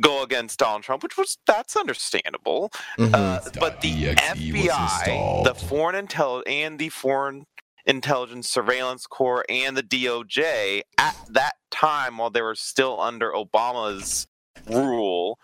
go 0.00 0.22
against 0.22 0.58
Donald 0.58 0.82
Trump, 0.82 1.02
which 1.02 1.16
was 1.16 1.38
that's 1.46 1.76
understandable, 1.76 2.70
Mhm. 2.98 3.14
uh, 3.14 3.40
but 3.60 3.80
the 3.80 4.08
.exe 4.08 4.20
FBI, 4.40 5.44
the. 5.44 5.54
Foreign 5.54 6.06
Intel, 6.06 6.42
and 6.46 6.78
the 6.78 6.88
Foreign 6.90 7.46
Intelligence 7.86 8.50
Surveillance 8.50 9.06
Corps 9.06 9.46
and 9.48 9.76
the 9.76 9.82
DOJ 9.82 10.82
at 10.98 11.16
that 11.30 11.54
time, 11.70 12.18
while 12.18 12.28
they 12.28 12.42
were 12.42 12.54
still 12.56 13.00
under 13.00 13.30
Obama's 13.32 14.26
rule, 14.66 15.38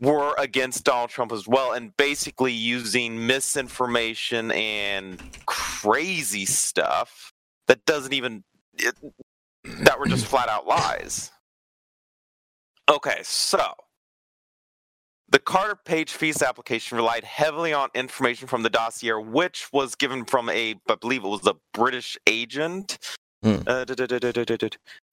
were 0.00 0.34
against 0.38 0.84
Donald 0.84 1.10
Trump 1.10 1.32
as 1.32 1.46
well, 1.46 1.72
and 1.72 1.96
basically 1.96 2.52
using 2.52 3.26
misinformation 3.26 4.50
and 4.52 5.22
crazy 5.46 6.44
stuff 6.44 7.32
that 7.66 7.84
doesn't 7.86 8.12
even 8.12 8.44
it, 8.78 8.94
that 9.64 9.98
were 9.98 10.06
just 10.06 10.26
flat 10.26 10.48
out 10.48 10.66
lies. 10.66 11.30
Okay, 12.90 13.20
so 13.22 13.72
the 15.30 15.38
Carter 15.38 15.76
Page 15.84 16.12
FISA 16.12 16.46
application 16.46 16.96
relied 16.96 17.24
heavily 17.24 17.72
on 17.72 17.88
information 17.94 18.46
from 18.46 18.62
the 18.62 18.70
dossier, 18.70 19.14
which 19.14 19.68
was 19.72 19.94
given 19.94 20.24
from 20.24 20.48
a, 20.50 20.74
I 20.88 20.94
believe 20.96 21.24
it 21.24 21.28
was 21.28 21.46
a 21.46 21.56
British 21.72 22.18
agent. 22.26 22.98
Hmm. 23.42 23.56
Uh, 23.66 23.84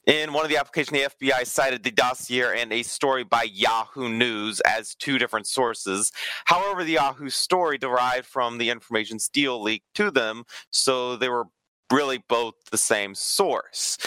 In 0.08 0.34
one 0.34 0.44
of 0.44 0.50
the 0.50 0.58
applications, 0.58 0.98
the 1.00 1.10
FBI 1.28 1.46
cited 1.46 1.84
the 1.84 1.92
dossier 1.92 2.60
and 2.60 2.74
a 2.74 2.82
story 2.82 3.24
by 3.24 3.44
Yahoo 3.44 4.10
News 4.10 4.60
as 4.62 4.96
two 4.96 5.20
different 5.20 5.46
sources. 5.46 6.12
However, 6.46 6.84
the 6.84 6.94
Yahoo 6.94 7.30
story 7.30 7.78
derived 7.78 8.26
from 8.26 8.58
the 8.58 8.72
information 8.72 9.20
Steele 9.20 9.62
leaked 9.62 9.94
to 9.96 10.10
them, 10.10 10.44
so 10.72 11.16
they 11.16 11.30
were 11.30 11.46
really 11.92 12.18
both 12.28 12.56
the 12.72 12.78
same 12.80 13.14
source. 13.14 13.98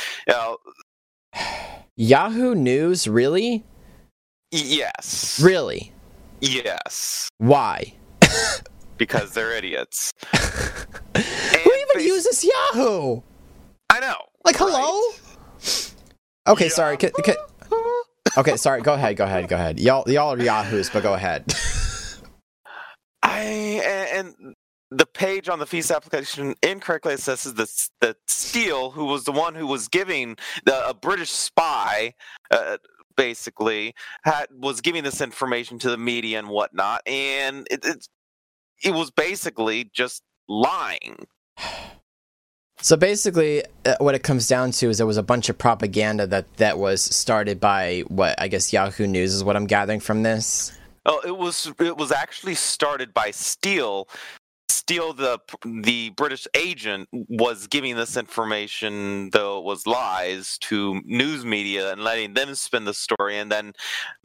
Yahoo 1.96 2.54
News, 2.57 3.07
really? 3.07 3.64
yes. 4.50 5.40
Really? 5.42 5.92
Yes. 6.40 7.28
Why? 7.38 7.94
Because 8.96 9.33
they're 9.33 9.50
idiots. 9.50 10.12
Who 10.37 11.18
even 11.18 11.87
bas- 11.94 12.04
uses 12.04 12.44
Yahoo? 12.44 13.22
I 13.90 13.98
know. 13.98 14.14
Like, 14.44 14.61
right? 14.61 14.70
hello? 14.70 15.14
Okay, 16.46 16.68
sorry. 16.68 16.96
ca- 16.98 17.11
ca- 17.11 17.46
okay, 18.37 18.57
sorry. 18.57 18.83
Go 18.83 18.94
ahead. 18.94 19.16
Go 19.16 19.24
ahead. 19.24 19.48
Go 19.48 19.57
ahead. 19.57 19.80
Y'all, 19.80 20.09
y'all 20.11 20.35
are 20.35 20.42
Yahoos, 20.42 20.90
but 20.90 21.02
go 21.02 21.14
ahead. 21.14 21.44
I 23.22 23.40
and 23.85 24.37
and 24.37 24.54
the 24.90 25.07
page 25.07 25.48
on 25.48 25.59
the 25.59 25.64
FISA 25.64 25.96
application 25.96 26.54
incorrectly 26.62 27.14
assesses 27.14 27.57
that 27.57 27.88
that 28.07 28.16
Steele, 28.26 28.90
who 28.90 29.07
was 29.07 29.24
the 29.24 29.33
one 29.33 29.54
who 29.54 29.66
was 29.66 29.88
giving 29.88 30.37
the, 30.66 30.88
a 30.88 30.92
British 30.92 31.30
spy, 31.30 32.12
uh, 32.50 32.76
basically 33.16 33.94
had 34.24 34.46
was 34.54 34.83
giving 34.83 35.02
this 35.02 35.22
information 35.22 35.78
to 35.78 35.90
the 35.90 35.96
media 35.96 36.38
and 36.38 36.48
whatnot, 36.48 37.00
and 37.07 37.66
it 37.70 37.85
it, 37.87 38.07
it 38.85 38.92
was 38.92 39.11
basically 39.11 39.90
just 39.94 40.22
lying. 40.46 41.26
So 42.80 42.96
basically, 42.96 43.64
uh, 43.87 43.94
what 43.98 44.14
it 44.14 44.22
comes 44.22 44.46
down 44.46 44.72
to 44.72 44.90
is 44.90 44.98
there 44.98 45.06
was 45.06 45.16
a 45.16 45.22
bunch 45.22 45.48
of 45.48 45.56
propaganda 45.56 46.26
that 46.26 46.56
that 46.56 46.78
was 46.78 47.02
started 47.02 47.60
by 47.60 48.00
what 48.08 48.40
I 48.40 48.48
guess 48.48 48.72
Yahoo 48.72 49.06
News 49.06 49.32
is 49.34 49.42
what 49.42 49.56
I'm 49.56 49.66
gathering 49.66 50.00
from 50.00 50.22
this. 50.22 50.76
Oh, 51.06 51.20
it 51.24 51.37
was 51.37 51.72
it 51.80 51.96
was 51.96 52.12
actually 52.12 52.54
started 52.54 53.14
by 53.14 53.30
Steele. 53.30 54.08
Steele, 54.86 55.14
the 55.14 55.40
the 55.64 56.10
British 56.10 56.46
agent, 56.54 57.08
was 57.12 57.68
giving 57.68 57.96
this 57.96 58.16
information, 58.18 59.30
though 59.30 59.58
it 59.58 59.64
was 59.64 59.86
lies, 59.86 60.58
to 60.58 61.00
news 61.06 61.44
media 61.44 61.92
and 61.92 62.04
letting 62.04 62.34
them 62.34 62.54
spin 62.54 62.84
the 62.84 62.94
story, 62.94 63.38
and 63.38 63.50
then 63.52 63.72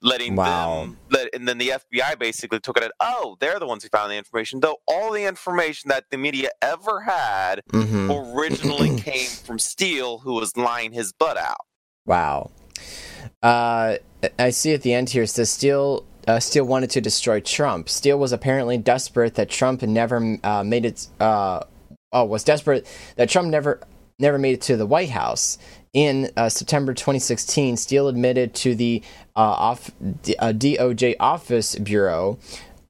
letting 0.01 0.35
Wow. 0.35 0.81
them. 0.81 0.99
Let, 1.09 1.33
and 1.33 1.47
then 1.47 1.59
the 1.59 1.69
FBI 1.69 2.19
basically 2.19 2.59
took 2.59 2.77
it 2.77 2.83
at, 2.83 2.91
oh, 2.99 3.37
they're 3.39 3.59
the 3.59 3.67
ones 3.67 3.83
who 3.83 3.89
found 3.89 4.11
the 4.11 4.17
information. 4.17 4.59
Though 4.61 4.77
all 4.87 5.13
the 5.13 5.25
information 5.25 5.89
that 5.89 6.05
the 6.11 6.17
media 6.17 6.49
ever 6.61 7.01
had 7.01 7.61
hmm 7.71 8.11
originally 8.11 8.91
came 8.97 9.37
from 9.45 9.59
Steele, 9.59 10.19
who 10.19 10.33
was 10.33 10.57
lying 10.57 10.91
his 10.91 11.13
butt 11.13 11.37
out. 11.37 11.65
Wow. 12.05 12.51
Uh, 13.43 13.97
I 14.37 14.49
see 14.51 14.73
at 14.73 14.81
the 14.81 14.93
end 14.93 15.11
here 15.11 15.23
it 15.23 15.29
says 15.29 15.51
Steele. 15.51 16.05
Uh, 16.29 16.39
wanted 16.57 16.91
to 16.91 17.01
destroy 17.01 17.39
Trump. 17.39 17.89
Steele 17.89 18.19
was 18.19 18.31
apparently 18.31 18.77
desperate 18.77 19.33
that 19.33 19.49
Trump 19.49 19.81
never 19.81 20.37
uh, 20.43 20.63
made 20.63 20.85
it. 20.85 21.07
Uh, 21.19 21.61
oh, 22.11 22.25
was 22.25 22.43
desperate 22.43 22.85
that 23.15 23.29
Trump 23.29 23.47
never 23.49 23.79
never 24.19 24.37
made 24.37 24.53
it 24.53 24.61
to 24.61 24.77
the 24.77 24.85
White 24.85 25.09
House. 25.09 25.57
In 25.91 26.29
uh, 26.37 26.47
September 26.49 26.93
2016, 26.93 27.77
Steele 27.77 28.07
admitted 28.07 28.53
to 28.53 28.75
the 28.75 29.01
uh, 29.35 29.39
off, 29.39 29.89
uh, 30.37 30.53
DOJ 30.53 31.15
Office 31.19 31.73
Bureau, 31.77 32.37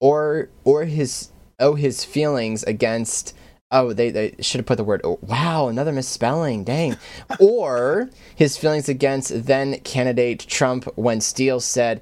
or 0.01 0.49
or 0.65 0.83
his 0.83 1.31
oh 1.61 1.75
his 1.75 2.03
feelings 2.03 2.63
against. 2.63 3.33
Oh, 3.71 3.93
they, 3.93 4.09
they 4.09 4.35
should 4.39 4.59
have 4.59 4.65
put 4.65 4.77
the 4.77 4.83
word. 4.83 5.01
Oh, 5.03 5.19
wow, 5.21 5.67
another 5.67 5.91
misspelling. 5.91 6.63
Dang. 6.63 6.97
or 7.39 8.09
his 8.35 8.57
feelings 8.57 8.89
against 8.89 9.45
then 9.45 9.79
candidate 9.81 10.39
Trump 10.47 10.85
when 10.97 11.21
Steele 11.21 11.59
said 11.59 12.01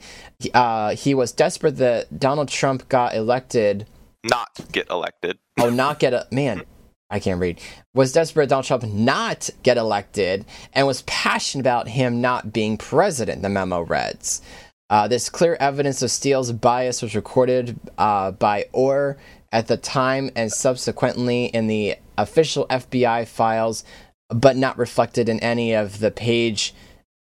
uh, 0.54 0.96
he 0.96 1.14
was 1.14 1.32
desperate 1.32 1.78
that 1.78 2.20
Donald 2.20 2.48
Trump 2.48 2.88
got 2.88 3.14
elected. 3.14 3.86
Not 4.24 4.50
get 4.72 4.90
elected. 4.90 5.40
Oh, 5.60 5.70
not 5.70 6.00
get 6.00 6.14
a 6.14 6.28
man. 6.32 6.64
I 7.10 7.20
can't 7.20 7.40
read. 7.40 7.62
Was 7.94 8.12
desperate 8.12 8.50
Donald 8.50 8.66
Trump 8.66 8.84
not 8.84 9.50
get 9.64 9.78
elected 9.78 10.46
and 10.74 10.88
was 10.88 11.04
passionate 11.04 11.62
about 11.62 11.88
him 11.88 12.20
not 12.22 12.52
being 12.52 12.78
president. 12.78 13.42
The 13.42 13.50
memo 13.50 13.82
reads. 13.82 14.42
Uh, 14.90 15.08
this 15.08 15.30
clear 15.30 15.58
evidence 15.60 16.02
of 16.02 16.10
Steele's 16.10 16.52
bias 16.54 17.02
was 17.02 17.16
recorded 17.16 17.78
uh, 17.98 18.32
by 18.32 18.68
Ohr 18.72 19.18
at 19.58 19.66
the 19.66 19.76
time 19.76 20.30
and 20.36 20.52
subsequently 20.52 21.46
in 21.46 21.66
the 21.66 21.96
official 22.16 22.68
FBI 22.68 23.28
files, 23.28 23.84
but 24.30 24.56
not 24.56 24.78
reflected 24.78 25.28
in 25.28 25.40
any 25.40 25.74
of 25.74 25.98
the 25.98 26.12
page 26.12 26.76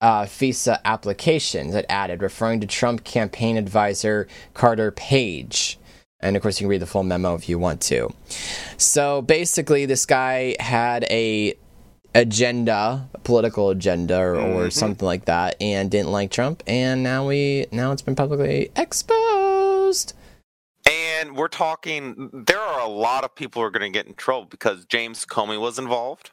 uh, 0.00 0.22
FISA 0.22 0.78
applications 0.84 1.74
it 1.74 1.84
added, 1.88 2.22
referring 2.22 2.60
to 2.60 2.66
Trump 2.68 3.02
campaign 3.02 3.56
advisor 3.56 4.28
Carter 4.54 4.92
Page. 4.92 5.80
And 6.20 6.36
of 6.36 6.42
course, 6.42 6.60
you 6.60 6.66
can 6.66 6.70
read 6.70 6.82
the 6.82 6.86
full 6.86 7.02
memo 7.02 7.34
if 7.34 7.48
you 7.48 7.58
want 7.58 7.80
to. 7.82 8.14
So 8.76 9.22
basically, 9.22 9.84
this 9.86 10.06
guy 10.06 10.54
had 10.60 11.02
a 11.10 11.54
agenda, 12.14 13.08
a 13.14 13.18
political 13.18 13.70
agenda, 13.70 14.20
or, 14.20 14.36
or 14.36 14.70
something 14.70 15.04
like 15.04 15.24
that, 15.24 15.56
and 15.60 15.90
didn't 15.90 16.12
like 16.12 16.30
Trump, 16.30 16.62
and 16.68 17.02
now 17.02 17.26
we 17.26 17.66
now 17.72 17.90
it's 17.90 18.02
been 18.02 18.14
publicly 18.14 18.70
exposed. 18.76 20.14
And 20.90 21.36
we're 21.36 21.48
talking, 21.48 22.30
there 22.46 22.58
are 22.60 22.80
a 22.80 22.88
lot 22.88 23.24
of 23.24 23.34
people 23.34 23.62
who 23.62 23.66
are 23.66 23.70
going 23.70 23.90
to 23.92 23.96
get 23.96 24.06
in 24.06 24.14
trouble 24.14 24.46
because 24.46 24.84
James 24.86 25.24
Comey 25.24 25.60
was 25.60 25.78
involved. 25.78 26.30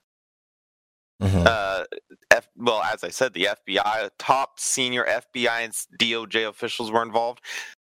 Mhm. 1.22 1.46
Uh, 1.46 1.84
F, 2.32 2.48
well, 2.56 2.82
as 2.82 3.04
I 3.04 3.10
said, 3.10 3.34
the 3.34 3.46
FBI, 3.50 4.10
top 4.18 4.60
senior 4.60 5.06
FBI 5.06 5.64
and 5.66 5.74
DOJ 6.00 6.48
officials 6.48 6.92
were 6.92 7.04
involved. 7.04 7.42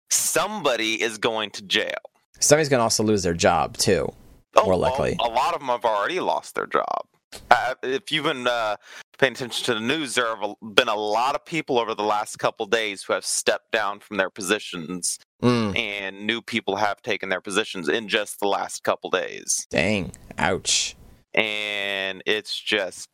Somebody 0.09 1.01
is 1.01 1.17
going 1.17 1.51
to 1.51 1.61
jail. 1.63 1.93
Somebody's 2.39 2.69
gonna 2.69 2.83
also 2.83 3.03
lose 3.03 3.23
their 3.23 3.33
job 3.33 3.75
too. 3.77 4.07
Oh, 4.55 4.61
More 4.63 4.69
well, 4.71 4.79
likely. 4.79 5.17
a 5.19 5.27
lot 5.27 5.53
of 5.53 5.59
them 5.59 5.67
have 5.69 5.83
already 5.83 6.19
lost 6.19 6.55
their 6.55 6.67
job. 6.67 7.05
Uh, 7.51 7.75
if 7.83 8.11
you've 8.11 8.23
been 8.23 8.47
uh, 8.47 8.77
paying 9.17 9.33
attention 9.33 9.65
to 9.65 9.73
the 9.73 9.79
news, 9.81 10.15
there 10.15 10.33
have 10.35 10.55
been 10.73 10.87
a 10.87 10.95
lot 10.95 11.35
of 11.35 11.43
people 11.43 11.77
over 11.77 11.93
the 11.93 12.03
last 12.03 12.39
couple 12.39 12.65
days 12.65 13.03
who 13.03 13.11
have 13.13 13.25
stepped 13.25 13.71
down 13.73 13.99
from 13.99 14.15
their 14.17 14.29
positions, 14.29 15.19
Mm, 15.43 15.77
and 15.77 16.25
new 16.25 16.41
people 16.41 16.77
have 16.77 17.01
taken 17.01 17.29
their 17.29 17.41
positions 17.41 17.87
in 17.87 18.07
just 18.07 18.39
the 18.39 18.47
last 18.47 18.83
couple 18.83 19.09
days. 19.09 19.67
dang. 19.69 20.11
Ouch. 20.37 20.95
And 21.33 22.23
it's 22.25 22.59
just 22.59 23.07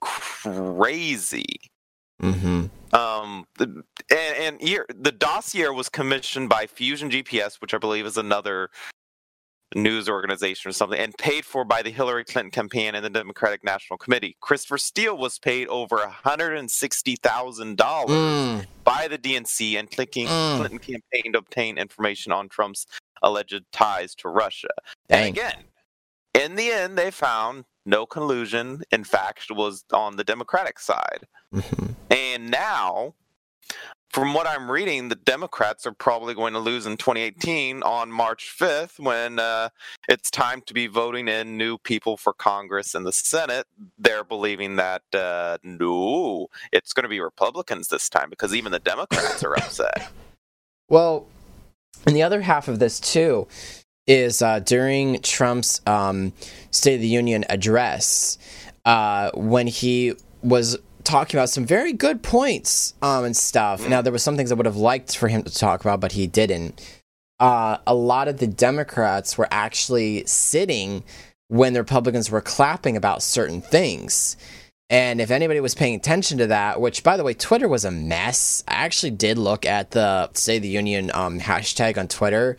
crazy. 0.00 1.56
Mm-hmm. 2.22 2.66
Um, 2.94 3.44
the, 3.58 3.82
and, 4.10 4.36
and 4.38 4.60
here, 4.60 4.86
the 4.88 5.10
dossier 5.12 5.68
was 5.68 5.88
commissioned 5.88 6.48
by 6.48 6.66
Fusion 6.66 7.10
GPS, 7.10 7.60
which 7.60 7.74
I 7.74 7.78
believe 7.78 8.06
is 8.06 8.16
another 8.16 8.70
news 9.74 10.08
organization 10.08 10.68
or 10.68 10.72
something, 10.72 10.98
and 10.98 11.16
paid 11.18 11.44
for 11.44 11.64
by 11.64 11.82
the 11.82 11.90
Hillary 11.90 12.24
Clinton 12.24 12.50
campaign 12.52 12.94
and 12.94 13.04
the 13.04 13.10
Democratic 13.10 13.64
National 13.64 13.98
Committee. 13.98 14.36
Christopher 14.40 14.78
Steele 14.78 15.18
was 15.18 15.38
paid 15.38 15.66
over 15.68 15.96
$160,000 15.96 17.76
Mm, 17.76 18.66
by 18.86 19.08
the 19.08 19.18
DNC 19.18 19.78
and 19.78 19.90
Clinton, 19.90 20.28
Mm. 20.28 20.56
Clinton 20.56 20.78
campaign 20.78 21.32
to 21.32 21.38
obtain 21.40 21.76
information 21.76 22.32
on 22.32 22.48
Trump's 22.48 22.86
alleged 23.22 23.64
ties 23.72 24.14
to 24.14 24.28
Russia. 24.28 24.68
And 25.10 25.26
again, 25.28 25.64
in 26.32 26.54
the 26.54 26.70
end, 26.70 26.96
they 26.96 27.10
found 27.10 27.64
no 27.84 28.06
collusion. 28.06 28.82
In 28.92 29.04
fact, 29.04 29.50
was 29.50 29.84
on 29.92 30.16
the 30.16 30.24
Democratic 30.24 30.78
side. 30.78 31.26
hmm 31.52 31.86
And 32.10 32.50
now, 32.50 33.14
from 34.16 34.32
what 34.32 34.46
I'm 34.46 34.70
reading, 34.70 35.10
the 35.10 35.14
Democrats 35.14 35.86
are 35.86 35.92
probably 35.92 36.32
going 36.32 36.54
to 36.54 36.58
lose 36.58 36.86
in 36.86 36.96
2018 36.96 37.82
on 37.82 38.10
March 38.10 38.50
5th 38.58 38.98
when 38.98 39.38
uh, 39.38 39.68
it's 40.08 40.30
time 40.30 40.62
to 40.62 40.72
be 40.72 40.86
voting 40.86 41.28
in 41.28 41.58
new 41.58 41.76
people 41.76 42.16
for 42.16 42.32
Congress 42.32 42.94
and 42.94 43.04
the 43.04 43.12
Senate. 43.12 43.66
They're 43.98 44.24
believing 44.24 44.76
that 44.76 45.02
uh, 45.12 45.58
no, 45.62 46.46
it's 46.72 46.94
going 46.94 47.02
to 47.02 47.10
be 47.10 47.20
Republicans 47.20 47.88
this 47.88 48.08
time 48.08 48.30
because 48.30 48.54
even 48.54 48.72
the 48.72 48.78
Democrats 48.78 49.44
are 49.44 49.54
upset. 49.54 50.08
Well, 50.88 51.26
and 52.06 52.16
the 52.16 52.22
other 52.22 52.40
half 52.40 52.68
of 52.68 52.78
this 52.78 52.98
too 52.98 53.46
is 54.06 54.40
uh, 54.40 54.60
during 54.60 55.20
Trump's 55.20 55.82
um, 55.86 56.32
State 56.70 56.94
of 56.94 57.00
the 57.02 57.06
Union 57.06 57.44
address, 57.50 58.38
uh, 58.86 59.30
when 59.34 59.66
he 59.66 60.14
was 60.42 60.78
talking 61.06 61.38
about 61.38 61.48
some 61.48 61.64
very 61.64 61.92
good 61.92 62.22
points 62.22 62.94
um, 63.00 63.24
and 63.24 63.36
stuff. 63.36 63.88
Now, 63.88 64.02
there 64.02 64.12
was 64.12 64.22
some 64.22 64.36
things 64.36 64.52
I 64.52 64.54
would 64.56 64.66
have 64.66 64.76
liked 64.76 65.16
for 65.16 65.28
him 65.28 65.42
to 65.44 65.54
talk 65.54 65.80
about, 65.80 66.00
but 66.00 66.12
he 66.12 66.26
didn't. 66.26 66.80
Uh, 67.38 67.78
a 67.86 67.94
lot 67.94 68.28
of 68.28 68.38
the 68.38 68.46
Democrats 68.46 69.38
were 69.38 69.48
actually 69.50 70.24
sitting 70.26 71.04
when 71.48 71.72
the 71.72 71.80
Republicans 71.80 72.30
were 72.30 72.40
clapping 72.40 72.96
about 72.96 73.22
certain 73.22 73.60
things. 73.60 74.36
And 74.88 75.20
if 75.20 75.30
anybody 75.30 75.60
was 75.60 75.74
paying 75.74 75.94
attention 75.94 76.38
to 76.38 76.48
that, 76.48 76.80
which 76.80 77.02
by 77.02 77.16
the 77.16 77.24
way, 77.24 77.34
Twitter 77.34 77.68
was 77.68 77.84
a 77.84 77.90
mess. 77.90 78.62
I 78.68 78.74
actually 78.74 79.10
did 79.10 79.38
look 79.38 79.66
at 79.66 79.92
the 79.92 80.30
of 80.30 80.44
the 80.44 80.68
Union 80.68 81.10
um, 81.12 81.40
hashtag 81.40 81.98
on 81.98 82.08
Twitter. 82.08 82.56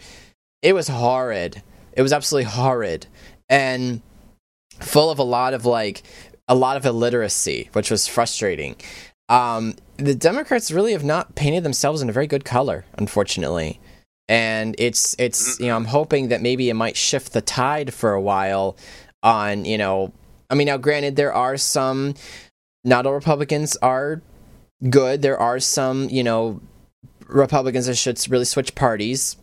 It 0.62 0.74
was 0.74 0.88
horrid. 0.88 1.62
It 1.93 2.02
was 2.02 2.14
absolutely 2.14 2.52
horrid. 2.52 3.08
And 3.50 4.02
full 4.80 5.10
of 5.10 5.20
a 5.20 5.24
lot 5.24 5.54
of 5.54 5.66
like 5.66 6.04
a 6.48 6.56
lot 6.56 6.78
of 6.78 6.86
illiteracy, 6.86 7.70
which 7.74 7.91
was 7.91 8.08
frustrating. 8.08 8.76
Um, 9.30 9.76
the 9.98 10.16
Democrats 10.16 10.72
really 10.72 10.93
have 10.93 11.04
not 11.04 11.36
painted 11.36 11.64
themselves 11.64 12.02
in 12.02 12.10
a 12.10 12.14
very 12.14 12.28
good 12.28 12.45
color, 12.45 12.86
unfortunately. 12.98 13.80
And 14.30 14.76
it's 14.78 15.16
it's 15.18 15.60
you 15.60 15.68
know 15.68 15.76
I'm 15.76 15.86
hoping 15.86 16.28
that 16.30 16.41
maybe 16.41 16.70
it 16.70 16.74
might 16.74 16.98
shift 16.98 17.34
the 17.34 17.41
tide 17.41 17.93
for 17.93 18.14
a 18.14 18.22
while 18.22 18.76
on 19.24 19.64
you 19.66 19.78
know 19.78 20.12
I 20.50 20.56
mean 20.56 20.68
now 20.68 20.78
granted 20.78 21.16
there 21.16 21.34
are 21.34 21.56
some 21.56 22.14
not 22.84 23.06
all 23.06 23.14
Republicans 23.14 23.78
are 23.78 24.22
good 24.89 25.22
there 25.22 25.39
are 25.39 25.60
some 25.62 26.10
you 26.10 26.24
know 26.24 26.62
Republicans 27.28 27.86
that 27.88 27.95
should 27.95 28.20
really 28.30 28.45
switch 28.45 28.76
parties 28.76 29.38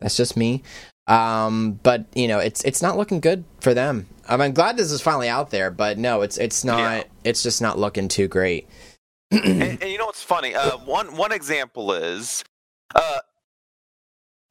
that's 0.00 0.16
just 0.16 0.36
me 0.36 0.62
um, 1.08 1.72
but 1.82 2.04
you 2.14 2.28
know 2.28 2.38
it's 2.38 2.62
it's 2.64 2.80
not 2.82 2.96
looking 2.96 3.18
good 3.20 3.44
for 3.60 3.74
them 3.74 4.06
mean, 4.30 4.40
I'm 4.42 4.52
glad 4.52 4.76
this 4.76 4.92
is 4.92 5.00
finally 5.00 5.28
out 5.28 5.50
there 5.50 5.70
but 5.70 5.98
no 5.98 6.22
it's 6.22 6.38
it's 6.38 6.64
not 6.64 6.78
Yeah. 6.78 7.02
it's 7.24 7.42
just 7.42 7.60
not 7.60 7.78
looking 7.78 8.08
too 8.08 8.28
great 8.28 8.68
and, 9.30 9.62
and 9.82 9.82
you 9.90 9.98
know 9.98 10.06
what's 10.06 10.22
funny? 10.22 10.54
Uh, 10.54 10.78
one 10.78 11.14
one 11.16 11.32
example 11.32 11.92
is 11.92 12.44
uh, 12.94 13.18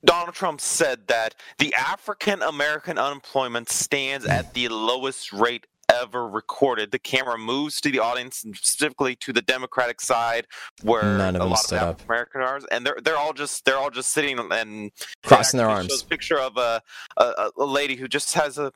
Donald 0.05 0.36
Trump 0.36 0.62
said 0.62 1.08
that 1.08 1.34
the 1.58 1.74
African 1.74 2.41
American 2.43 2.97
unemployment 2.99 3.70
stands 3.70 4.26
at 4.26 4.53
the 4.53 4.68
lowest 4.70 5.34
rate 5.34 5.66
ever 5.91 6.27
recorded. 6.27 6.91
The 6.91 6.99
camera 6.99 7.38
moves 7.38 7.79
to 7.81 7.91
the 7.91 7.99
audience, 7.99 8.43
and 8.43 8.55
specifically 8.55 9.15
to 9.17 9.33
the 9.33 9.41
Democratic 9.41 10.01
side, 10.01 10.47
where 10.83 11.03
None 11.03 11.35
of 11.35 11.41
a 11.41 11.43
them 11.43 11.49
lot 11.49 11.59
of 11.59 11.65
stood 11.65 11.79
the 11.79 11.81
up. 11.81 11.89
African 11.89 12.11
American 12.11 12.41
are, 12.41 12.59
and 12.71 12.85
they're 12.85 12.97
they're 13.03 13.17
all 13.17 13.33
just 13.33 13.65
they're 13.65 13.77
all 13.77 13.89
just 13.89 14.11
sitting 14.11 14.39
and 14.39 14.91
crossing 15.23 15.57
their 15.57 15.69
arms 15.69 16.03
picture 16.03 16.39
of 16.39 16.57
a, 16.57 16.81
a 17.17 17.51
a 17.57 17.65
lady 17.65 17.95
who 17.95 18.07
just 18.07 18.33
has 18.33 18.57
a 18.57 18.71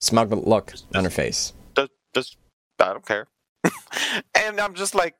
smug 0.00 0.32
look 0.32 0.74
on 0.94 1.04
her 1.04 1.10
face 1.10 1.52
just, 1.76 1.90
just 2.14 2.36
I 2.78 2.92
don't 2.92 3.06
care. 3.06 3.26
and 4.34 4.60
I'm 4.60 4.74
just 4.74 4.94
like, 4.94 5.14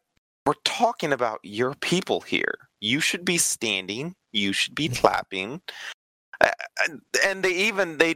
we're 0.47 0.55
talking 0.65 1.13
about 1.13 1.41
your 1.43 1.75
people 1.75 2.21
here. 2.21 2.55
You 2.81 3.01
should 3.01 3.25
be 3.25 3.39
standing. 3.39 4.15
You 4.33 4.53
should 4.53 4.75
be 4.75 4.89
clapping. 5.01 5.61
And 7.25 7.43
they 7.43 7.55
even 7.55 7.99
they 7.99 8.15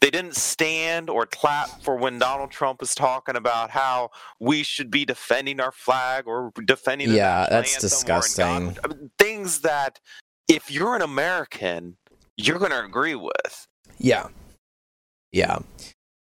they 0.00 0.10
didn't 0.10 0.36
stand 0.36 1.08
or 1.08 1.26
clap 1.26 1.82
for 1.82 1.96
when 1.96 2.18
Donald 2.18 2.50
Trump 2.50 2.80
was 2.80 2.94
talking 2.94 3.36
about 3.36 3.70
how 3.70 4.10
we 4.38 4.62
should 4.62 4.90
be 4.90 5.04
defending 5.04 5.60
our 5.60 5.72
flag 5.72 6.26
or 6.26 6.52
defending 6.64 7.10
the 7.10 7.16
Yeah, 7.16 7.46
that's 7.50 7.74
anthem 7.74 7.86
or 7.86 7.86
in 7.86 7.90
disgusting. 7.90 8.76
I 8.84 8.88
mean, 8.88 9.10
things 9.18 9.60
that 9.60 10.00
if 10.48 10.70
you're 10.70 10.96
an 10.96 11.02
American, 11.02 11.96
you're 12.36 12.58
going 12.58 12.72
to 12.72 12.84
agree 12.84 13.14
with. 13.14 13.66
Yeah. 13.98 14.28
Yeah. 15.32 15.58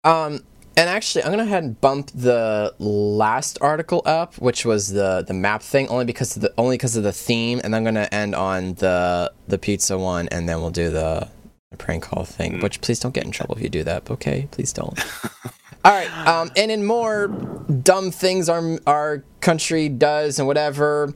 Um 0.04 0.40
and 0.76 0.88
actually 0.88 1.24
I'm 1.24 1.32
gonna 1.32 1.42
go 1.42 1.48
ahead 1.48 1.64
and 1.64 1.80
bump 1.80 2.10
the 2.14 2.72
last 2.78 3.58
article 3.60 4.00
up, 4.04 4.34
which 4.38 4.64
was 4.64 4.90
the 4.90 5.24
the 5.26 5.34
map 5.34 5.60
thing, 5.62 5.88
only 5.88 6.04
because 6.04 6.36
of 6.36 6.42
the 6.42 6.52
only 6.56 6.76
because 6.76 6.96
of 6.96 7.02
the 7.02 7.12
theme, 7.12 7.60
and 7.64 7.74
I'm 7.74 7.82
gonna 7.82 8.08
end 8.12 8.34
on 8.36 8.74
the 8.74 9.32
the 9.48 9.58
pizza 9.58 9.98
one 9.98 10.28
and 10.28 10.48
then 10.48 10.60
we'll 10.60 10.70
do 10.70 10.90
the, 10.90 11.28
the 11.70 11.76
prank 11.76 12.04
call 12.04 12.24
thing. 12.24 12.54
Mm. 12.54 12.62
Which 12.62 12.80
please 12.80 12.98
don't 13.00 13.14
get 13.14 13.24
in 13.24 13.30
trouble 13.30 13.56
if 13.56 13.62
you 13.62 13.68
do 13.68 13.84
that, 13.84 14.10
okay? 14.10 14.48
Please 14.50 14.72
don't. 14.72 14.98
Alright, 15.86 16.10
um 16.26 16.50
and 16.56 16.70
in 16.70 16.84
more 16.84 17.28
dumb 17.28 18.10
things 18.10 18.48
our 18.48 18.78
our 18.86 19.24
country 19.40 19.88
does 19.88 20.38
and 20.38 20.46
whatever, 20.48 21.12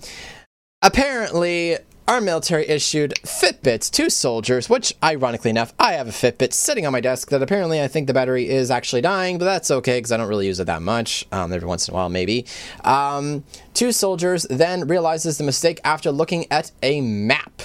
apparently 0.83 1.79
our 2.13 2.21
military 2.21 2.69
issued 2.69 3.15
Fitbits 3.25 3.91
to 3.93 4.11
soldiers, 4.11 4.69
which, 4.69 4.95
ironically 5.03 5.49
enough, 5.49 5.73
I 5.79 5.93
have 5.95 6.09
a 6.09 6.11
Fitbit 6.11 6.53
sitting 6.53 6.85
on 6.85 6.93
my 6.93 7.01
desk 7.01 7.31
that 7.31 7.43
apparently 7.43 7.81
I 7.81 7.89
think 7.89 8.07
the 8.07 8.13
battery 8.13 8.51
is 8.51 8.71
actually 8.71 9.01
dying, 9.01 9.39
but 9.39 9.47
that's 9.47 9.71
okay 9.71 9.97
because 9.97 10.13
I 10.13 10.19
don't 10.19 10.29
really 10.29 10.47
use 10.47 10.61
it 10.61 10.67
that 10.67 10.83
much. 10.83 11.27
Um, 11.33 11.51
every 11.55 11.67
once 11.67 11.89
in 11.89 11.95
a 11.95 11.97
while, 11.97 12.11
maybe. 12.11 12.45
Um, 12.85 13.45
two 13.73 13.93
soldiers 13.93 14.47
then 14.51 14.87
realizes 14.87 15.39
the 15.39 15.45
mistake 15.45 15.81
after 15.85 16.13
looking 16.13 16.45
at 16.51 16.71
a 16.83 17.01
map. 17.01 17.63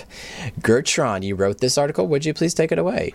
Gertron, 0.62 1.24
you 1.24 1.36
wrote 1.36 1.60
this 1.60 1.78
article. 1.78 2.08
Would 2.08 2.24
you 2.24 2.34
please 2.34 2.54
take 2.54 2.72
it 2.72 2.80
away? 2.80 3.14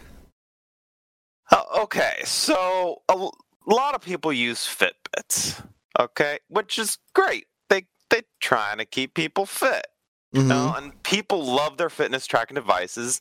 Oh, 1.50 1.82
okay, 1.84 2.20
so 2.24 3.00
a 3.08 3.12
l- 3.12 3.34
lot 3.66 3.94
of 3.94 4.02
people 4.02 4.34
use 4.34 4.66
Fitbits. 4.66 5.64
Okay, 5.98 6.40
which 6.48 6.78
is 6.78 6.98
great. 7.14 7.46
They 7.70 7.86
they 8.10 8.20
trying 8.40 8.76
to 8.78 8.84
keep 8.84 9.14
people 9.14 9.46
fit. 9.46 9.86
Mhm. 10.34 10.46
know, 10.48 10.74
and 10.76 11.02
people 11.02 11.44
love 11.44 11.76
their 11.76 11.90
fitness 11.90 12.26
tracking 12.26 12.54
devices. 12.54 13.20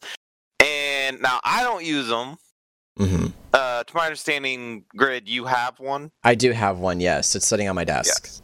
And 0.60 1.22
now 1.22 1.40
I 1.44 1.64
don't 1.64 1.84
use 1.84 2.08
them. 2.08 2.38
Mhm. 3.00 3.34
Uh, 3.54 3.84
to 3.84 3.96
my 3.96 4.06
understanding, 4.06 4.86
Grid, 4.96 5.28
you 5.28 5.46
have 5.46 5.80
one, 5.80 6.12
I 6.24 6.36
do 6.36 6.52
have 6.52 6.78
one, 6.80 7.00
yes. 7.00 7.36
It's 7.36 7.48
sitting 7.48 7.68
on 7.70 7.76
my 7.76 7.84
desk. 7.84 8.42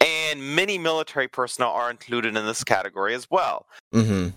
and 0.00 0.54
many 0.54 0.76
military 0.76 1.28
personnel 1.28 1.70
are 1.70 1.90
included 1.90 2.36
in 2.36 2.44
this 2.44 2.62
category 2.64 3.14
as 3.14 3.30
well. 3.30 3.66
hmm 3.92 4.28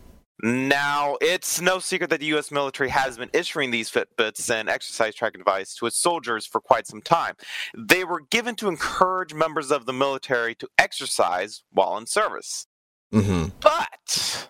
Now, 0.43 1.17
it's 1.19 1.59
no 1.59 1.79
secret 1.79 2.11
that 2.11 2.19
the 2.19 2.27
U.S. 2.27 2.51
military 2.51 2.89
has 2.89 3.17
been 3.17 3.31
issuing 3.33 3.71
these 3.71 3.89
Fitbits 3.89 4.51
and 4.51 4.69
exercise 4.69 5.15
tracking 5.15 5.39
device 5.39 5.73
to 5.75 5.87
its 5.87 5.97
soldiers 5.97 6.45
for 6.45 6.61
quite 6.61 6.85
some 6.85 7.01
time. 7.01 7.35
They 7.75 8.03
were 8.03 8.21
given 8.21 8.55
to 8.57 8.67
encourage 8.67 9.33
members 9.33 9.71
of 9.71 9.87
the 9.87 9.93
military 9.93 10.53
to 10.55 10.69
exercise 10.77 11.63
while 11.71 11.97
in 11.97 12.05
service. 12.05 12.67
Hmm 13.11 13.45
But 13.61 14.49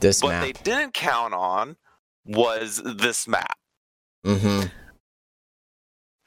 This 0.00 0.22
what 0.22 0.30
map. 0.30 0.42
they 0.44 0.52
didn't 0.52 0.94
count 0.94 1.34
on 1.34 1.76
was 2.24 2.80
this 2.84 3.26
map. 3.26 3.56
hmm 4.24 4.62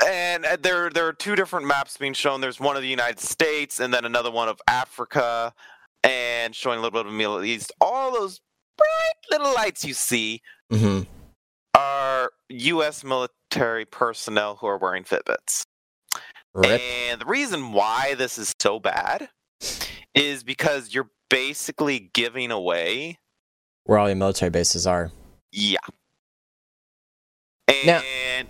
And 0.06 0.46
uh, 0.46 0.58
there, 0.62 0.90
there 0.90 1.08
are 1.08 1.14
two 1.14 1.36
different 1.36 1.68
maps 1.68 1.98
being 1.98 2.14
shown. 2.14 2.42
There's 2.42 2.60
one 2.60 2.76
of 2.76 2.82
the 2.82 2.88
United 2.88 3.20
States, 3.20 3.80
and 3.80 3.94
then 3.94 4.04
another 4.06 4.32
one 4.32 4.50
of 4.50 4.60
Africa, 4.68 5.54
and 6.04 6.56
showing 6.56 6.80
a 6.80 6.82
little 6.82 6.92
bit 6.92 7.06
of 7.06 7.12
the 7.12 7.18
Middle 7.18 7.44
East. 7.44 7.72
All 7.80 8.12
those 8.12 8.42
bright 8.78 9.40
little 9.40 9.54
lights 9.54 9.86
you 9.86 9.94
see 9.94 10.42
hmm 10.72 11.02
are 11.74 12.32
U.S. 12.50 13.04
military 13.04 13.86
personnel 13.86 14.58
who 14.58 14.68
are 14.68 14.78
wearing 14.78 15.04
Fitbits. 15.04 15.64
Rip. 16.54 16.82
And 16.82 17.22
the 17.22 17.26
reason 17.26 17.72
why 17.72 18.16
this 18.18 18.38
is 18.38 18.54
so 18.60 18.80
bad 18.80 19.30
is 20.14 20.44
because 20.44 20.94
you're 20.94 21.10
basically 21.32 22.12
giving 22.14 22.52
away 22.52 23.18
Where 23.86 23.98
all 23.98 24.08
your 24.08 24.16
military 24.18 24.52
bases 24.52 24.86
are. 24.86 25.12
yeah. 25.52 25.80
And 27.68 27.88
Now- 27.88 28.02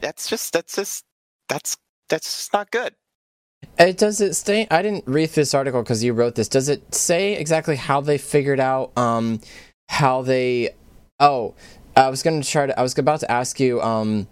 that's 0.01 0.29
just 0.29 0.51
that's 0.53 0.75
just 0.75 1.05
that's 1.47 1.77
that's 2.09 2.25
just 2.25 2.53
not 2.53 2.71
good. 2.71 2.93
It 3.77 3.97
does 3.97 4.19
it 4.21 4.34
stay? 4.34 4.67
I 4.71 4.82
didn't 4.82 5.03
read 5.07 5.29
this 5.29 5.53
article 5.53 5.84
because 5.84 6.03
you 6.03 6.13
wrote 6.13 6.34
this. 6.36 6.47
Does 6.47 6.67
it 6.67 6.93
say 6.95 7.34
exactly 7.34 7.75
how 7.75 8.01
they 8.01 8.17
figured 8.17 8.59
out 8.59 8.91
um 8.97 9.39
how 9.89 10.21
they? 10.23 10.71
Oh, 11.19 11.53
I 11.95 12.09
was 12.09 12.23
gonna 12.23 12.43
try 12.43 12.65
to. 12.65 12.77
I 12.79 12.82
was 12.82 12.97
about 12.97 13.19
to 13.19 13.32
ask 13.32 13.59
you 13.59 13.79
um 13.82 14.27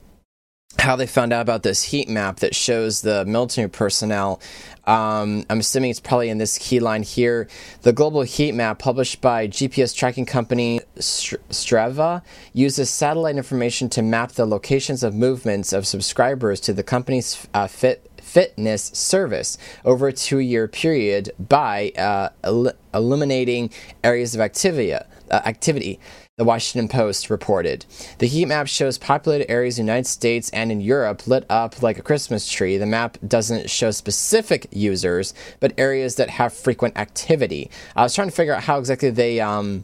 how 0.89 0.95
they 0.95 1.05
found 1.05 1.33
out 1.33 1.41
about 1.41 1.63
this 1.63 1.83
heat 1.83 2.09
map 2.09 2.37
that 2.37 2.55
shows 2.55 3.01
the 3.01 3.25
military 3.25 3.69
personnel. 3.69 4.41
Um, 4.85 5.45
I'm 5.49 5.59
assuming 5.59 5.91
it's 5.91 5.99
probably 5.99 6.29
in 6.29 6.37
this 6.37 6.57
key 6.57 6.79
line 6.79 7.03
here. 7.03 7.47
The 7.81 7.93
global 7.93 8.21
heat 8.21 8.53
map, 8.53 8.79
published 8.79 9.21
by 9.21 9.47
GPS 9.47 9.95
tracking 9.95 10.25
company 10.25 10.81
Str- 10.97 11.35
Strava, 11.49 12.23
uses 12.53 12.89
satellite 12.89 13.35
information 13.35 13.89
to 13.89 14.01
map 14.01 14.31
the 14.31 14.45
locations 14.45 15.03
of 15.03 15.13
movements 15.13 15.73
of 15.73 15.85
subscribers 15.85 16.59
to 16.61 16.73
the 16.73 16.83
company's 16.83 17.47
uh, 17.53 17.67
fit 17.67 18.05
fitness 18.19 18.83
service 18.93 19.57
over 19.83 20.07
a 20.07 20.13
two-year 20.13 20.67
period 20.67 21.31
by 21.39 21.91
uh, 21.97 22.29
el- 22.43 22.73
eliminating 22.93 23.71
areas 24.03 24.35
of 24.35 24.41
activity. 24.41 24.93
Uh, 24.93 25.03
activity. 25.31 25.99
The 26.39 26.45
Washington 26.45 26.87
Post 26.87 27.29
reported. 27.29 27.85
The 28.19 28.27
heat 28.27 28.45
map 28.45 28.67
shows 28.67 28.97
populated 28.97 29.51
areas 29.51 29.77
in 29.77 29.85
the 29.85 29.91
United 29.91 30.07
States 30.07 30.49
and 30.51 30.71
in 30.71 30.79
Europe 30.79 31.27
lit 31.27 31.45
up 31.49 31.81
like 31.81 31.99
a 31.99 32.01
Christmas 32.01 32.49
tree. 32.49 32.77
The 32.77 32.85
map 32.85 33.17
doesn't 33.27 33.69
show 33.69 33.91
specific 33.91 34.65
users, 34.71 35.33
but 35.59 35.73
areas 35.77 36.15
that 36.15 36.29
have 36.29 36.53
frequent 36.53 36.97
activity. 36.97 37.69
I 37.93 38.03
was 38.03 38.15
trying 38.15 38.29
to 38.29 38.33
figure 38.33 38.55
out 38.55 38.63
how 38.63 38.79
exactly 38.79 39.09
they 39.09 39.41
um, 39.41 39.83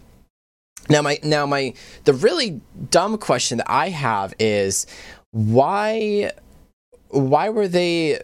now 0.90 1.02
my 1.02 1.20
now 1.24 1.46
my 1.46 1.74
the 2.06 2.14
really 2.14 2.62
dumb 2.90 3.18
question 3.18 3.58
that 3.58 3.70
I 3.70 3.90
have 3.90 4.34
is 4.40 4.88
why 5.32 6.32
why 7.10 7.50
were 7.50 7.68
they 7.68 8.22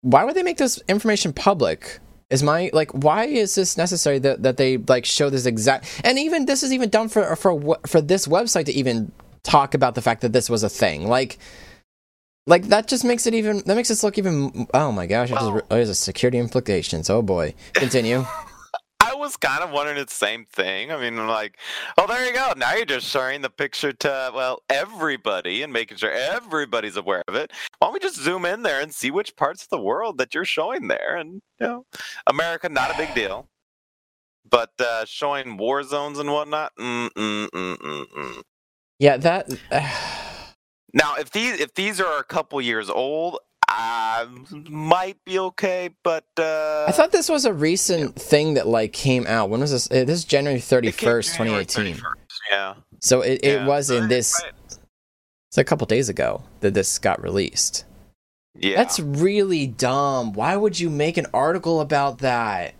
why 0.00 0.24
would 0.24 0.34
they 0.34 0.42
make 0.42 0.58
this 0.58 0.82
information 0.88 1.32
public? 1.32 2.00
Is 2.30 2.42
my 2.44 2.70
like 2.72 2.92
why 2.92 3.24
is 3.24 3.56
this 3.56 3.76
necessary 3.76 4.20
that, 4.20 4.42
that 4.44 4.56
they 4.56 4.76
like 4.76 5.04
show 5.04 5.30
this 5.30 5.46
exact 5.46 6.00
and 6.04 6.16
even 6.16 6.46
this 6.46 6.62
is 6.62 6.72
even 6.72 6.88
done 6.88 7.08
for 7.08 7.34
for 7.34 7.76
for 7.86 8.00
this 8.00 8.28
website 8.28 8.66
to 8.66 8.72
even 8.72 9.10
talk 9.42 9.74
about 9.74 9.96
the 9.96 10.02
fact 10.02 10.20
that 10.22 10.32
this 10.32 10.48
was 10.48 10.62
a 10.62 10.68
thing. 10.68 11.08
Like 11.08 11.38
like 12.46 12.68
that 12.68 12.86
just 12.86 13.04
makes 13.04 13.26
it 13.26 13.34
even 13.34 13.62
that 13.66 13.74
makes 13.74 13.88
this 13.88 14.04
look 14.04 14.16
even 14.16 14.68
oh 14.74 14.92
my 14.92 15.06
gosh 15.06 15.30
Well- 15.32 15.48
oh. 15.48 15.52
re- 15.52 15.62
oh, 15.70 15.74
there's 15.74 15.88
a 15.88 15.94
security 15.94 16.38
implications. 16.38 17.10
Oh 17.10 17.20
boy. 17.20 17.54
Continue 17.74 18.24
was 19.20 19.36
kind 19.36 19.62
of 19.62 19.70
wondering 19.70 20.04
the 20.04 20.10
same 20.10 20.46
thing. 20.46 20.90
I 20.90 21.00
mean, 21.00 21.18
I'm 21.18 21.28
like, 21.28 21.58
oh, 21.96 22.06
there 22.06 22.26
you 22.26 22.34
go. 22.34 22.52
Now 22.56 22.74
you're 22.74 22.84
just 22.84 23.06
sharing 23.06 23.42
the 23.42 23.50
picture 23.50 23.92
to 23.92 24.32
well 24.34 24.62
everybody 24.68 25.62
and 25.62 25.72
making 25.72 25.98
sure 25.98 26.10
everybody's 26.10 26.96
aware 26.96 27.22
of 27.28 27.34
it. 27.34 27.52
Why 27.78 27.86
don't 27.86 27.94
we 27.94 28.00
just 28.00 28.20
zoom 28.20 28.44
in 28.44 28.62
there 28.62 28.80
and 28.80 28.92
see 28.92 29.10
which 29.10 29.36
parts 29.36 29.62
of 29.62 29.68
the 29.68 29.80
world 29.80 30.18
that 30.18 30.34
you're 30.34 30.44
showing 30.44 30.88
there? 30.88 31.16
And 31.16 31.42
you 31.60 31.66
know, 31.66 31.86
America, 32.26 32.68
not 32.68 32.94
a 32.94 32.98
big 32.98 33.14
deal, 33.14 33.48
but 34.48 34.70
uh, 34.80 35.04
showing 35.04 35.56
war 35.56 35.82
zones 35.82 36.18
and 36.18 36.32
whatnot. 36.32 36.72
Mm, 36.78 37.10
mm, 37.10 37.48
mm, 37.48 37.76
mm, 37.76 38.04
mm. 38.06 38.42
yeah 38.98 39.16
that 39.16 39.48
Now, 40.92 41.14
if 41.16 41.30
these 41.30 41.60
if 41.60 41.74
these 41.74 42.00
are 42.00 42.18
a 42.18 42.24
couple 42.24 42.60
years 42.60 42.90
old, 42.90 43.38
I 43.70 44.26
might 44.68 45.24
be 45.24 45.38
okay. 45.38 45.90
But 46.02 46.24
uh, 46.36 46.86
I 46.88 46.92
thought 46.92 47.12
this 47.12 47.28
was 47.28 47.44
a 47.44 47.52
recent 47.52 48.16
thing 48.16 48.54
that 48.54 48.66
like 48.66 48.92
came 48.92 49.26
out 49.26 49.48
when 49.48 49.60
was 49.60 49.70
this 49.70 49.90
Uh, 49.90 50.04
this 50.04 50.18
is 50.18 50.24
January 50.24 50.60
thirty 50.60 50.90
first, 50.90 51.36
twenty 51.36 51.54
eighteen. 51.54 51.96
Yeah, 52.50 52.74
so 53.00 53.20
it, 53.20 53.44
it 53.44 53.64
was 53.64 53.90
in 53.90 54.08
this 54.08 54.34
it's 55.50 55.58
a 55.58 55.64
couple 55.64 55.86
days 55.86 56.08
ago 56.08 56.42
that 56.60 56.74
this 56.74 56.98
got 56.98 57.22
released 57.22 57.84
Yeah, 58.54 58.76
That's 58.76 58.98
really 59.00 59.66
dumb. 59.66 60.32
Why 60.32 60.56
would 60.56 60.78
you 60.78 60.90
make 60.90 61.16
an 61.16 61.26
article 61.32 61.80
about 61.80 62.18
that? 62.18 62.74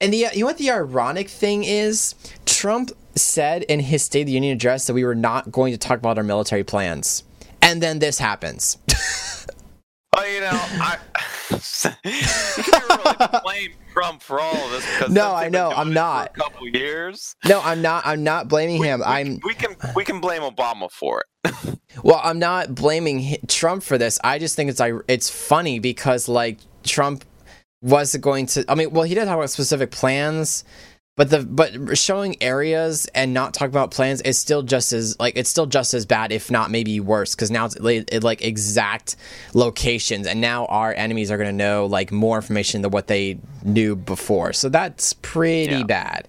And 0.00 0.12
the 0.12 0.26
you 0.34 0.40
know 0.40 0.46
what 0.46 0.58
the 0.58 0.70
ironic 0.70 1.28
thing 1.28 1.64
is? 1.64 2.14
Trump 2.44 2.92
said 3.14 3.62
in 3.64 3.80
his 3.80 4.02
State 4.02 4.22
of 4.22 4.26
the 4.26 4.32
Union 4.32 4.54
address 4.54 4.86
that 4.86 4.94
we 4.94 5.04
were 5.04 5.14
not 5.14 5.50
going 5.50 5.72
to 5.72 5.78
talk 5.78 5.98
about 5.98 6.18
our 6.18 6.24
military 6.24 6.64
plans. 6.64 7.22
And 7.62 7.82
then 7.82 8.00
this 8.00 8.18
happens. 8.18 8.76
Well, 10.14 10.28
you 10.32 10.40
know, 10.40 10.50
I 10.52 10.98
you 12.04 12.62
can't 12.62 12.88
really 12.88 13.40
blame 13.42 13.70
Trump 13.92 14.22
for 14.22 14.40
all 14.40 14.54
of 14.54 14.70
this 14.70 14.84
because 14.96 15.12
No, 15.12 15.34
I 15.34 15.48
know, 15.48 15.70
I'm 15.70 15.92
not. 15.92 16.30
A 16.36 16.40
couple 16.40 16.68
years. 16.68 17.34
No, 17.46 17.60
I'm 17.62 17.82
not 17.82 18.06
I'm 18.06 18.22
not 18.24 18.48
blaming 18.48 18.80
We- 18.80 18.86
him. 18.88 19.00
we, 19.00 19.04
I'm 19.06 19.40
we 19.44 19.54
can 19.54 19.74
we 19.94 20.04
can 20.04 20.20
blame 20.20 20.42
Obama 20.42 20.90
for 20.90 21.22
it. 21.44 21.54
Well, 22.02 22.20
I'm 22.24 22.40
not 22.40 22.74
blaming 22.74 23.36
Trump 23.46 23.82
for 23.84 23.96
this. 23.96 24.18
I 24.24 24.40
just 24.40 24.56
think 24.56 24.68
it's 24.68 24.80
it's 25.06 25.30
funny 25.30 25.78
because 25.78 26.28
like 26.28 26.58
Trump 26.82 27.24
was 27.82 28.16
going 28.16 28.46
to. 28.46 28.64
I 28.68 28.74
mean, 28.74 28.90
well, 28.90 29.04
he 29.04 29.14
did 29.14 29.26
talk 29.26 29.36
about 29.36 29.48
specific 29.50 29.92
plans, 29.92 30.64
but 31.16 31.30
the 31.30 31.44
but 31.44 31.96
showing 31.96 32.36
areas 32.42 33.06
and 33.14 33.32
not 33.32 33.54
talking 33.54 33.72
about 33.72 33.90
plans 33.92 34.20
is 34.22 34.36
still 34.38 34.62
just 34.62 34.92
as 34.92 35.18
like 35.20 35.36
it's 35.36 35.48
still 35.48 35.66
just 35.66 35.94
as 35.94 36.06
bad, 36.06 36.32
if 36.32 36.50
not 36.50 36.70
maybe 36.70 36.98
worse, 37.00 37.34
because 37.34 37.50
now 37.50 37.66
it's 37.66 37.76
it, 37.76 38.24
like 38.24 38.42
exact 38.42 39.16
locations, 39.54 40.26
and 40.26 40.40
now 40.40 40.66
our 40.66 40.92
enemies 40.94 41.30
are 41.30 41.36
going 41.36 41.48
to 41.48 41.56
know 41.56 41.86
like 41.86 42.10
more 42.10 42.36
information 42.36 42.82
than 42.82 42.90
what 42.90 43.06
they 43.06 43.38
knew 43.62 43.94
before. 43.94 44.52
So 44.52 44.68
that's 44.68 45.12
pretty 45.14 45.76
Yeah. 45.76 45.84
bad. 45.84 46.28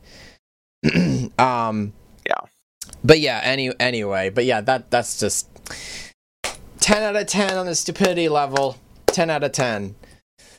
um. 1.39 1.93
Yeah. 2.27 2.35
But 3.03 3.19
yeah, 3.19 3.41
any 3.43 3.71
anyway, 3.79 4.29
but 4.29 4.45
yeah, 4.45 4.61
that 4.61 4.91
that's 4.91 5.19
just 5.19 5.47
ten 6.79 7.01
out 7.01 7.15
of 7.15 7.25
ten 7.27 7.57
on 7.57 7.65
the 7.65 7.73
stupidity 7.75 8.29
level. 8.29 8.77
Ten 9.07 9.31
out 9.31 9.43
of 9.43 9.51
ten. 9.51 9.95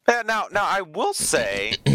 Yeah, 0.08 0.22
now, 0.24 0.46
now 0.52 0.64
I 0.64 0.82
will 0.82 1.12
say, 1.14 1.74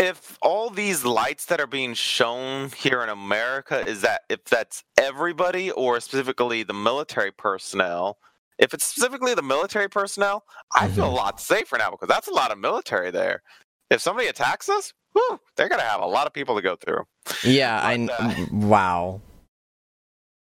if 0.00 0.38
all 0.42 0.70
these 0.70 1.04
lights 1.04 1.46
that 1.46 1.60
are 1.60 1.68
being 1.68 1.94
shown 1.94 2.70
here 2.70 3.02
in 3.02 3.10
America 3.10 3.86
is 3.88 4.02
that 4.02 4.22
if 4.30 4.44
that's 4.46 4.84
everybody 4.98 5.70
or 5.72 6.00
specifically 6.00 6.64
the 6.64 6.74
military 6.74 7.32
personnel, 7.32 8.18
if 8.58 8.74
it's 8.74 8.86
specifically 8.86 9.34
the 9.34 9.42
military 9.42 9.88
personnel, 9.90 10.44
I 10.74 10.88
feel 10.88 11.06
a 11.06 11.08
Mhm. 11.08 11.16
lot 11.16 11.40
safer 11.40 11.78
now 11.78 11.92
because 11.92 12.08
that's 12.08 12.28
a 12.28 12.34
lot 12.34 12.52
of 12.52 12.58
military 12.58 13.12
there. 13.12 13.42
If 13.90 14.02
somebody 14.02 14.28
attacks 14.28 14.70
us, 14.70 14.94
whew, 15.14 15.40
they're 15.56 15.70
gonna 15.70 15.82
have 15.84 16.02
a 16.02 16.06
lot 16.06 16.26
of 16.28 16.34
people 16.34 16.56
to 16.56 16.62
go 16.62 16.76
through. 16.76 17.06
Yeah, 17.44 17.80
I 17.82 18.08
uh, 18.08 18.46
wow. 18.50 19.22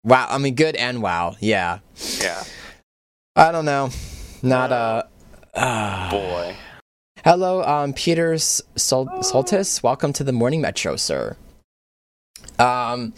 Wow, 0.05 0.29
I 0.31 0.39
mean 0.39 0.57
good 0.57 0.77
and 0.77 1.03
wow. 1.03 1.37
Yeah. 1.41 1.81
Yeah, 2.21 2.45
I 3.37 3.53
don't 3.53 3.67
know. 3.67 3.91
Not 4.43 4.73
uh, 4.73 5.05
uh 5.55 6.11
boy. 6.13 6.57
Hello, 7.25 7.63
um 7.63 7.93
Peter 7.93 8.37
Sol- 8.39 9.07
Soltis. 9.23 9.83
Welcome 9.83 10.13
to 10.15 10.25
the 10.25 10.33
Morning 10.33 10.61
Metro, 10.61 10.97
sir. 10.97 11.37
Um 12.59 13.15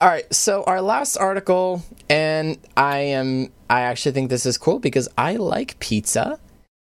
all 0.00 0.08
right, 0.08 0.32
so 0.32 0.62
our 0.64 0.80
last 0.80 1.16
article 1.16 1.82
and 2.08 2.58
I 2.76 2.98
am 2.98 3.52
I 3.70 3.82
actually 3.82 4.12
think 4.12 4.30
this 4.30 4.46
is 4.46 4.58
cool 4.58 4.78
because 4.78 5.08
I 5.16 5.36
like 5.36 5.78
pizza. 5.78 6.38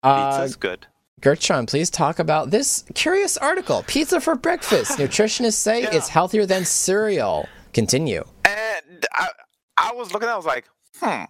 Uh, 0.03 0.31
Pizza's 0.31 0.57
good. 0.57 0.87
Gertrude, 1.21 1.67
please 1.67 1.91
talk 1.91 2.21
about 2.21 2.51
this 2.51 2.85
curious 2.95 3.37
article. 3.37 3.83
Pizza 3.89 4.21
for 4.21 4.37
breakfast. 4.37 4.93
Nutritionists 4.99 5.55
say 5.55 5.83
Yeah. 5.83 5.91
it's 5.97 6.09
healthier 6.09 6.47
than 6.47 6.65
cereal. 6.65 7.49
Continue. 7.73 8.25
And 8.45 9.07
I, 9.13 9.29
I 9.77 9.93
was 9.95 10.13
looking, 10.13 10.29
I 10.29 10.37
was 10.37 10.47
like, 10.47 10.67
hmm, 11.01 11.25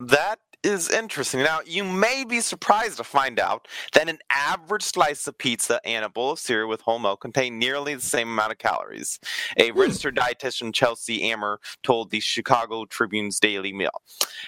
that 0.00 0.38
is 0.62 0.90
interesting. 0.90 1.40
Now, 1.42 1.60
you 1.64 1.84
may 1.84 2.24
be 2.24 2.40
surprised 2.40 2.98
to 2.98 3.04
find 3.04 3.38
out 3.40 3.66
that 3.92 4.08
an 4.08 4.18
average 4.30 4.82
slice 4.82 5.26
of 5.26 5.38
pizza 5.38 5.80
and 5.84 6.04
a 6.04 6.08
bowl 6.08 6.32
of 6.32 6.38
cereal 6.38 6.68
with 6.68 6.82
whole 6.82 6.98
milk 6.98 7.20
contain 7.20 7.58
nearly 7.58 7.94
the 7.94 8.00
same 8.00 8.28
amount 8.28 8.52
of 8.52 8.58
calories. 8.58 9.18
A 9.56 9.70
registered 9.72 10.16
dietitian, 10.16 10.74
Chelsey 10.74 11.22
Amer, 11.24 11.60
told 11.82 12.10
the 12.10 12.20
Chicago 12.20 12.84
Tribune's 12.84 13.40
Daily 13.40 13.72
Mail. 13.72 14.02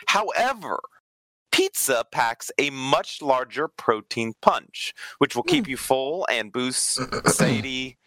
However, 0.06 0.80
Pizza 1.52 2.04
packs 2.10 2.50
a 2.58 2.70
much 2.70 3.20
larger 3.20 3.68
protein 3.68 4.32
punch, 4.40 4.94
which 5.18 5.36
will 5.36 5.42
keep 5.42 5.68
you 5.68 5.76
full 5.76 6.26
and 6.30 6.50
boost 6.50 6.98
satiety. 7.26 7.98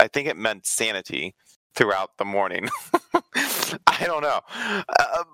I 0.00 0.08
think 0.08 0.26
it 0.26 0.36
meant 0.36 0.66
sanity 0.66 1.36
throughout 1.76 2.18
the 2.18 2.24
morning. 2.24 2.68
I 3.36 4.04
don't 4.04 4.22
know. 4.22 4.40
Uh, 4.50 5.24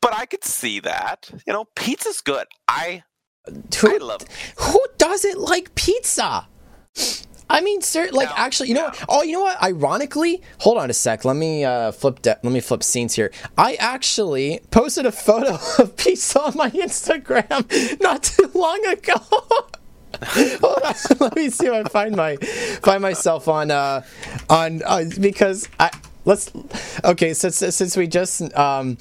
but 0.00 0.14
I 0.14 0.26
could 0.26 0.44
see 0.44 0.80
that. 0.80 1.30
You 1.46 1.52
know, 1.52 1.64
pizza's 1.74 2.20
good. 2.20 2.46
I 2.66 3.02
I 3.46 3.50
Who, 3.80 3.98
love 3.98 4.22
who 4.58 4.80
doesn't 4.98 5.38
like 5.40 5.74
pizza? 5.74 6.46
I 7.50 7.62
mean, 7.62 7.80
sir, 7.80 8.10
like 8.12 8.28
Now- 8.28 8.34
actually, 8.36 8.68
you 8.68 8.74
know 8.74 8.88
now- 8.88 8.88
what? 8.88 9.04
Oh, 9.08 9.22
you 9.22 9.32
know 9.32 9.40
what? 9.42 9.62
Ironically, 9.62 10.42
hold 10.58 10.76
on 10.76 10.90
a 10.90 10.92
sec. 10.92 11.24
Let 11.24 11.36
me 11.36 11.64
uh, 11.64 11.92
flip. 11.92 12.20
De- 12.20 12.38
let 12.42 12.52
me 12.52 12.60
flip 12.60 12.82
scenes 12.82 13.14
here. 13.14 13.32
I 13.56 13.74
actually 13.76 14.60
posted 14.70 15.06
a 15.06 15.12
photo 15.12 15.58
of 15.82 15.96
pizza 15.96 16.40
on 16.42 16.56
my 16.56 16.70
Instagram 16.70 18.00
not 18.02 18.22
too 18.24 18.50
long 18.54 18.84
ago. 18.86 19.14
hold 20.60 20.82
on, 20.84 20.94
let 21.20 21.36
me 21.36 21.48
see 21.48 21.66
if 21.66 21.72
I 21.72 21.88
find 21.88 22.14
my 22.16 22.36
find 22.36 23.00
myself 23.00 23.48
on 23.48 23.70
uh 23.70 24.02
on 24.50 24.82
uh, 24.84 25.04
because 25.20 25.68
I 25.80 25.90
let's 26.26 26.50
okay 27.04 27.32
since 27.32 27.56
since 27.56 27.96
we 27.96 28.06
just 28.08 28.42
um 28.58 28.98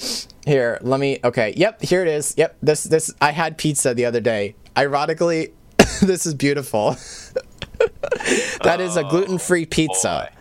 here 0.47 0.79
let 0.81 0.99
me 0.99 1.19
okay 1.23 1.53
yep 1.57 1.81
here 1.81 2.01
it 2.01 2.07
is 2.07 2.33
yep 2.37 2.57
this 2.61 2.83
this 2.83 3.13
I 3.21 3.31
had 3.31 3.57
pizza 3.57 3.93
the 3.93 4.05
other 4.05 4.21
day. 4.21 4.55
Ironically, 4.77 5.53
this 6.01 6.25
is 6.25 6.33
beautiful. 6.33 6.91
that 8.63 8.79
is 8.79 8.97
a 8.97 9.05
oh, 9.05 9.09
gluten-free 9.09 9.67
pizza. 9.67 10.29
boy. 10.29 10.36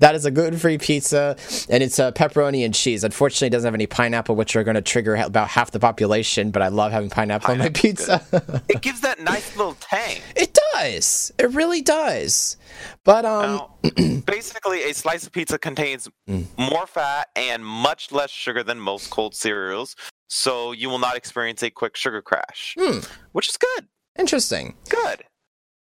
That 0.00 0.16
is 0.16 0.24
a 0.24 0.30
gluten-free 0.32 0.78
pizza, 0.78 1.36
and 1.70 1.80
it's 1.82 2.00
a 2.00 2.10
pepperoni 2.10 2.64
and 2.64 2.74
cheese. 2.74 3.04
Unfortunately, 3.04 3.46
it 3.46 3.50
doesn't 3.50 3.66
have 3.68 3.74
any 3.74 3.86
pineapple, 3.86 4.34
which 4.34 4.56
are 4.56 4.64
going 4.64 4.74
to 4.74 4.82
trigger 4.82 5.14
about 5.14 5.46
half 5.48 5.70
the 5.70 5.78
population. 5.78 6.50
But 6.50 6.62
I 6.62 6.68
love 6.68 6.90
having 6.90 7.10
pineapple 7.10 7.52
on 7.52 7.58
my 7.58 7.68
pizza. 7.68 8.20
It 8.68 8.80
gives 8.82 9.02
that 9.02 9.20
nice 9.20 9.56
little 9.56 9.74
tang. 9.78 10.20
it 10.36 10.58
does. 10.74 11.30
It 11.38 11.50
really 11.52 11.80
does. 11.80 12.56
But 13.04 13.24
um, 13.24 13.42
Now, 13.42 13.74
basically, 14.26 14.82
a 14.82 14.94
slice 14.94 15.26
of 15.26 15.32
pizza 15.32 15.58
contains 15.58 16.08
Mm. 16.28 16.46
more 16.58 16.86
fat 16.86 17.28
and 17.36 17.64
much 17.64 18.10
less 18.10 18.30
sugar 18.30 18.62
than 18.64 18.80
most 18.80 19.10
cold 19.10 19.34
cereals, 19.34 19.94
so 20.28 20.72
you 20.72 20.88
will 20.88 20.98
not 20.98 21.16
experience 21.16 21.62
a 21.62 21.70
quick 21.70 21.96
sugar 21.96 22.20
crash, 22.22 22.74
Hmm. 22.78 23.00
which 23.32 23.48
is 23.48 23.56
good. 23.58 23.86
interesting. 24.18 24.74
Good. 24.88 25.22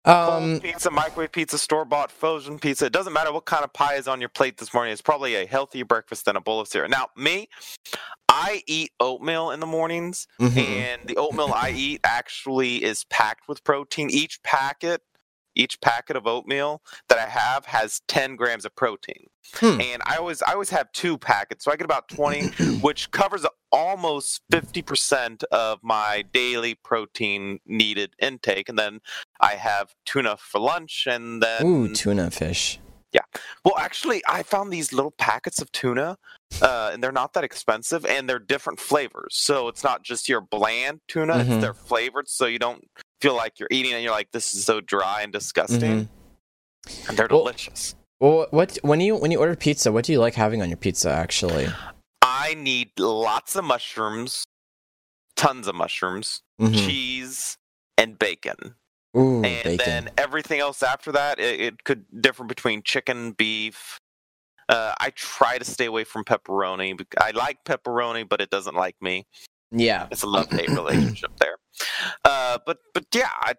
Um, 0.06 0.60
pizza, 0.60 0.92
microwave 0.92 1.32
pizza, 1.32 1.58
store 1.58 1.84
bought, 1.84 2.12
frozen 2.12 2.60
pizza. 2.60 2.86
It 2.86 2.94
doesn't 2.94 3.14
matter 3.14 3.34
what 3.34 3.46
kind 3.46 3.64
of 3.64 3.74
pie 3.74 3.96
is 3.96 4.08
on 4.08 4.20
your 4.20 4.30
plate 4.30 4.58
this 4.58 4.74
morning. 4.74 4.94
It's 4.94 5.02
probably 5.02 5.36
a 5.36 5.46
healthier 5.46 5.86
breakfast 5.86 6.26
than 6.26 6.36
a 6.36 6.42
bowl 6.42 6.60
of 6.60 6.68
cereal. 6.68 6.90
Now, 6.90 7.08
me, 7.18 7.50
I 8.30 8.62
eat 8.68 8.92
oatmeal 9.00 9.52
in 9.52 9.60
the 9.60 9.66
mornings, 9.66 10.28
mhm. 10.40 10.58
and 10.58 11.02
the 11.08 11.18
oatmeal 11.18 11.52
I 11.54 11.72
eat 11.76 12.02
actually 12.04 12.84
is 12.84 13.04
packed 13.06 13.48
with 13.48 13.64
protein. 13.64 14.10
Each 14.12 14.42
packet, 14.44 15.02
each 15.56 15.80
packet 15.82 16.16
of 16.16 16.28
oatmeal 16.28 16.82
that 17.10 17.18
I 17.18 17.28
have 17.28 17.66
has 17.66 18.02
10 18.08 18.36
grams 18.36 18.66
of 18.66 18.76
protein. 18.76 19.28
Hmm. 19.56 19.80
And 19.80 20.02
I 20.06 20.18
always 20.18 20.42
I 20.42 20.54
always 20.54 20.70
have 20.72 20.92
two 20.92 21.18
packets, 21.18 21.66
so 21.66 21.72
I 21.72 21.76
get 21.76 21.86
about 21.86 22.08
20, 22.10 22.48
which 22.82 23.12
covers 23.12 23.46
almost 23.72 24.42
50% 24.52 25.44
of 25.46 25.80
my 25.84 26.24
daily 26.34 26.76
protein 26.76 27.60
needed 27.66 28.14
intake. 28.20 28.70
And 28.70 28.78
then 28.78 29.02
I 29.40 29.54
have 29.56 29.94
tuna 30.06 30.38
for 30.38 30.60
lunch, 30.60 31.08
and 31.08 31.42
then 31.42 31.66
Ooh, 31.66 31.94
tuna 31.94 32.32
fish. 32.32 32.80
Yeah. 33.14 33.22
Well, 33.64 33.76
actually, 33.78 34.22
I 34.28 34.44
found 34.44 34.74
these 34.74 34.92
little 34.92 35.12
packets 35.12 35.62
of 35.62 35.72
tuna, 35.72 36.18
uh, 36.62 36.90
and 36.92 37.02
they're 37.02 37.14
not 37.14 37.32
that 37.34 37.46
expensive, 37.46 38.06
and 38.06 38.28
they're 38.28 38.40
different 38.40 38.78
flavors. 38.80 39.36
So 39.38 39.70
it's 39.70 39.86
not 39.86 40.04
just 40.04 40.28
your 40.28 40.42
bland 40.42 41.00
tuna; 41.08 41.36
Mhm. 41.36 41.40
it's 41.50 41.62
they're 41.62 41.74
flavored, 41.74 42.28
so 42.28 42.46
you 42.46 42.60
don't 42.60 42.84
feel 43.22 43.36
like 43.36 43.60
you're 43.60 43.70
eating 43.72 43.94
and 43.94 44.04
You're 44.04 44.12
like, 44.12 44.32
this 44.32 44.54
is 44.56 44.66
so 44.66 44.82
dry 44.82 45.22
and 45.22 45.32
disgusting, 45.34 46.10
and 47.08 47.18
they're 47.18 47.28
Well- 47.30 47.40
delicious. 47.46 47.96
Well, 48.20 48.48
what 48.52 48.78
when 48.82 49.02
you 49.02 49.16
when 49.18 49.32
you 49.32 49.40
order 49.40 49.56
pizza, 49.56 49.92
what 49.92 50.06
do 50.06 50.14
you 50.14 50.20
like 50.20 50.36
having 50.36 50.62
on 50.62 50.70
your 50.70 50.78
pizza? 50.78 51.10
Actually, 51.12 51.68
I 52.22 52.54
need 52.54 52.92
lots 52.98 53.56
of 53.58 53.66
mushrooms, 53.66 54.46
tons 55.36 55.68
of 55.68 55.76
mushrooms, 55.76 56.42
Mhm. 56.62 56.74
cheese, 56.74 57.58
and 57.98 58.18
bacon. 58.18 58.76
Ooh, 59.18 59.44
and 59.44 59.64
bacon. 59.64 59.78
then 59.86 60.10
everything 60.18 60.60
else 60.60 60.84
after 60.84 61.12
that 61.14 61.40
it, 61.40 61.60
it 61.62 61.84
could 61.86 62.04
differ 62.22 62.44
between 62.44 62.84
chicken 62.84 63.32
beef 63.32 63.98
uh, 64.68 64.94
i 65.00 65.10
try 65.12 65.58
to 65.58 65.64
stay 65.64 65.86
away 65.86 66.04
from 66.04 66.26
pepperoni 66.26 67.00
i 67.22 67.32
like 67.32 67.64
pepperoni 67.64 68.28
but 68.28 68.42
it 68.42 68.50
doesn't 68.50 68.76
like 68.76 68.98
me 69.02 69.26
yeah. 69.72 70.08
it's 70.12 70.24
a 70.24 70.28
love-hate 70.28 70.68
relationship 70.82 71.32
there 71.40 71.56
uh, 72.24 72.58
but 72.66 72.80
but 72.94 73.06
yeah 73.14 73.30
I, 73.42 73.56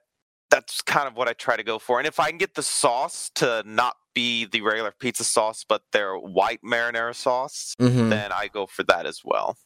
that's 0.50 0.80
kind 0.82 1.08
of 1.08 1.16
what 1.16 1.28
i 1.28 1.32
try 1.32 1.56
to 1.56 1.64
go 1.64 1.78
for 1.78 1.98
and 1.98 2.06
if 2.06 2.20
i 2.20 2.28
can 2.28 2.38
get 2.38 2.54
the 2.54 2.62
sauce 2.62 3.30
to 3.36 3.62
not 3.66 3.96
be 4.14 4.46
the 4.46 4.62
regular 4.62 4.92
pizza 4.98 5.24
sauce 5.24 5.64
but 5.68 5.82
their 5.92 6.14
white 6.16 6.60
marinara 6.62 7.14
sauce 7.14 7.74
hmm 7.78 8.08
then 8.10 8.32
i 8.32 8.48
go 8.48 8.66
for 8.66 8.82
that 8.84 9.06
as 9.06 9.20
well 9.24 9.56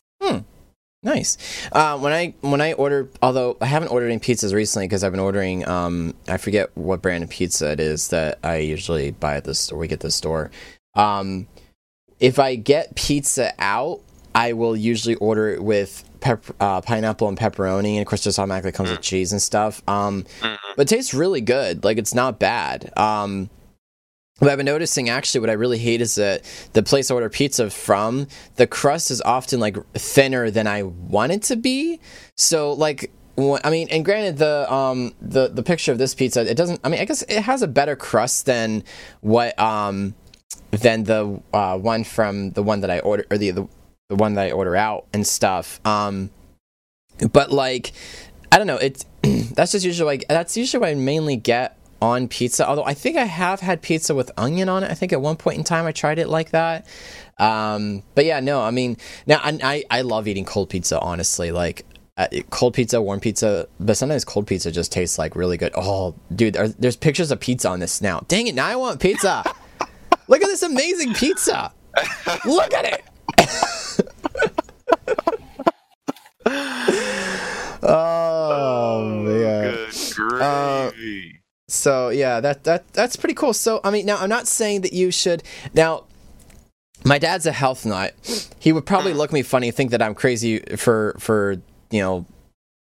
Nice. 1.02 1.38
Uh, 1.72 1.98
when 1.98 2.12
I 2.12 2.34
when 2.42 2.60
I 2.60 2.74
order, 2.74 3.08
although 3.22 3.56
I 3.60 3.66
haven't 3.66 3.88
ordered 3.88 4.10
any 4.10 4.18
pizzas 4.18 4.52
recently 4.52 4.86
because 4.86 5.02
I've 5.02 5.12
been 5.12 5.20
ordering. 5.20 5.66
Um, 5.66 6.14
I 6.28 6.36
forget 6.36 6.76
what 6.76 7.00
brand 7.00 7.24
of 7.24 7.30
pizza 7.30 7.70
it 7.72 7.80
is 7.80 8.08
that 8.08 8.38
I 8.42 8.56
usually 8.56 9.10
buy 9.10 9.36
at 9.36 9.44
the 9.44 9.54
store. 9.54 9.78
We 9.78 9.88
get 9.88 10.00
the 10.00 10.10
store. 10.10 10.50
Um, 10.94 11.46
if 12.18 12.38
I 12.38 12.54
get 12.54 12.96
pizza 12.96 13.54
out, 13.58 14.02
I 14.34 14.52
will 14.52 14.76
usually 14.76 15.14
order 15.14 15.48
it 15.48 15.64
with 15.64 16.04
pep- 16.20 16.54
uh, 16.60 16.80
pineapple 16.80 17.28
and 17.28 17.38
pepperoni, 17.38 17.92
and 17.92 18.00
of 18.00 18.06
course, 18.06 18.22
just 18.22 18.38
automatically 18.38 18.72
comes 18.72 18.90
with 18.90 19.00
cheese 19.00 19.32
and 19.32 19.40
stuff. 19.42 19.82
Um, 19.88 20.24
Mhm. 20.42 20.56
but 20.76 20.82
it 20.90 20.94
tastes 20.94 21.14
really 21.14 21.40
good. 21.40 21.84
Like 21.84 21.98
it's 21.98 22.14
not 22.14 22.38
bad. 22.38 22.92
Um, 22.96 23.50
but 24.38 24.48
I've 24.48 24.56
been 24.56 24.66
noticing 24.66 25.10
actually 25.10 25.40
what 25.40 25.50
I 25.50 25.54
really 25.54 25.76
hate 25.78 26.00
is 26.00 26.14
that 26.14 26.42
the 26.72 26.82
place 26.82 27.10
I 27.10 27.14
order 27.14 27.28
pizza 27.28 27.68
from, 27.68 28.26
the 28.56 28.66
crust 28.66 29.10
is 29.10 29.20
often 29.20 29.60
like 29.60 29.76
thinner 29.92 30.50
than 30.50 30.66
I 30.66 30.82
want 30.84 31.32
it 31.32 31.42
to 31.44 31.56
be. 31.56 32.00
So 32.36 32.72
like 32.72 33.10
I 33.38 33.70
mean, 33.70 33.88
and 33.90 34.04
granted 34.04 34.38
the 34.38 34.70
um 34.72 35.14
the 35.20 35.48
the 35.48 35.62
picture 35.62 35.92
of 35.92 35.98
this 35.98 36.14
pizza, 36.14 36.48
it 36.50 36.56
doesn't 36.56 36.80
I 36.84 36.88
mean, 36.88 37.00
I 37.00 37.04
guess 37.04 37.22
it 37.22 37.40
has 37.42 37.62
a 37.62 37.68
better 37.68 37.96
crust 37.96 38.46
than 38.46 38.82
what 39.20 39.58
um 39.58 40.14
than 40.70 41.04
the 41.04 41.40
uh, 41.52 41.76
one 41.78 42.04
from 42.04 42.50
the 42.52 42.62
one 42.62 42.80
that 42.80 42.90
I 42.90 43.00
order 43.00 43.24
or 43.30 43.36
the, 43.38 43.50
the 43.50 43.68
the 44.10 44.16
one 44.16 44.34
that 44.34 44.48
I 44.48 44.50
order 44.50 44.76
out 44.76 45.06
and 45.14 45.26
stuff. 45.26 45.80
Um 45.86 46.30
but 47.32 47.50
like 47.50 47.92
I 48.52 48.58
don't 48.58 48.66
know, 48.66 48.76
it's 48.76 49.06
that's 49.54 49.72
just 49.72 49.84
usually 49.84 50.06
like 50.06 50.28
that's 50.28 50.56
usually 50.56 50.80
what 50.80 50.90
I 50.90 50.94
mainly 50.94 51.36
get 51.36 51.78
on 52.02 52.28
pizza. 52.28 52.66
Although 52.66 52.84
I 52.84 52.94
think 52.94 53.16
I 53.16 53.24
have 53.24 53.60
had 53.60 53.82
pizza 53.82 54.14
with 54.14 54.30
onion 54.36 54.68
on 54.68 54.82
it. 54.84 54.90
I 54.90 54.94
think 54.94 55.12
at 55.12 55.20
one 55.20 55.36
point 55.36 55.58
in 55.58 55.64
time 55.64 55.86
I 55.86 55.92
tried 55.92 56.18
it 56.18 56.28
like 56.28 56.50
that. 56.50 56.86
Um, 57.38 58.02
but 58.14 58.24
yeah, 58.24 58.40
no, 58.40 58.60
I 58.60 58.70
mean, 58.70 58.96
now 59.26 59.40
I, 59.42 59.58
I 59.62 59.84
I 59.98 60.00
love 60.02 60.28
eating 60.28 60.44
cold 60.44 60.70
pizza. 60.70 60.98
Honestly, 61.00 61.52
like 61.52 61.86
uh, 62.16 62.28
cold 62.50 62.74
pizza, 62.74 63.00
warm 63.00 63.20
pizza, 63.20 63.66
but 63.78 63.96
sometimes 63.96 64.24
cold 64.24 64.46
pizza 64.46 64.70
just 64.70 64.92
tastes 64.92 65.18
like 65.18 65.36
really 65.36 65.56
good. 65.56 65.72
Oh, 65.76 66.14
dude, 66.34 66.54
there, 66.54 66.68
there's 66.68 66.96
pictures 66.96 67.30
of 67.30 67.40
pizza 67.40 67.68
on 67.68 67.80
this 67.80 68.02
now. 68.02 68.24
Dang 68.28 68.46
it, 68.46 68.54
now 68.54 68.66
I 68.66 68.76
want 68.76 69.00
pizza. 69.00 69.42
Look 70.28 70.42
at 70.42 70.46
this 70.46 70.62
amazing 70.62 71.14
pizza. 71.14 71.72
Look 72.44 72.74
at 72.74 72.84
it. 72.84 73.04
Oh 77.82 79.04
man. 79.24 79.62
good 79.62 80.42
Uh, 80.42 80.90
So 81.68 82.08
yeah, 82.10 82.40
that 82.40 82.64
that 82.64 82.92
that's 82.92 83.16
pretty 83.16 83.34
cool. 83.34 83.52
So 83.52 83.80
I 83.84 83.90
mean, 83.90 84.06
now 84.06 84.16
I'm 84.16 84.28
not 84.28 84.46
saying 84.46 84.80
that 84.82 84.92
you 84.92 85.10
should. 85.10 85.42
Now, 85.74 86.04
my 87.04 87.18
dad's 87.18 87.46
a 87.46 87.52
health 87.52 87.86
nut. 87.86 88.14
He 88.58 88.72
would 88.72 88.86
probably 88.86 89.14
look 89.14 89.30
at 89.30 89.34
me 89.34 89.42
funny, 89.42 89.68
and 89.68 89.76
think 89.76 89.92
that 89.92 90.02
I'm 90.02 90.14
crazy 90.14 90.58
for 90.76 91.14
for 91.18 91.56
you 91.90 92.00
know 92.00 92.26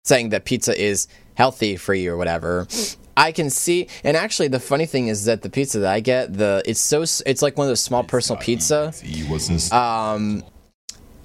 saying 0.04 0.30
that 0.30 0.44
pizza 0.44 0.80
is 0.80 1.06
healthy 1.38 1.76
for 1.76 1.94
you 1.94 2.12
or 2.12 2.16
whatever. 2.16 2.66
I 3.16 3.32
can 3.32 3.48
see, 3.48 3.88
and 4.04 4.16
actually, 4.16 4.48
the 4.48 4.60
funny 4.60 4.86
thing 4.86 5.08
is 5.08 5.24
that 5.24 5.42
the 5.42 5.50
pizza 5.50 5.78
that 5.78 5.92
I 5.92 6.00
get, 6.00 6.34
the 6.34 6.62
it's 6.66 6.80
so 6.80 7.02
it's 7.02 7.42
like 7.42 7.56
one 7.56 7.66
of 7.66 7.70
those 7.70 7.80
small 7.80 8.04
personal 8.04 8.40
pizza. 8.40 8.92
Um, 9.72 10.44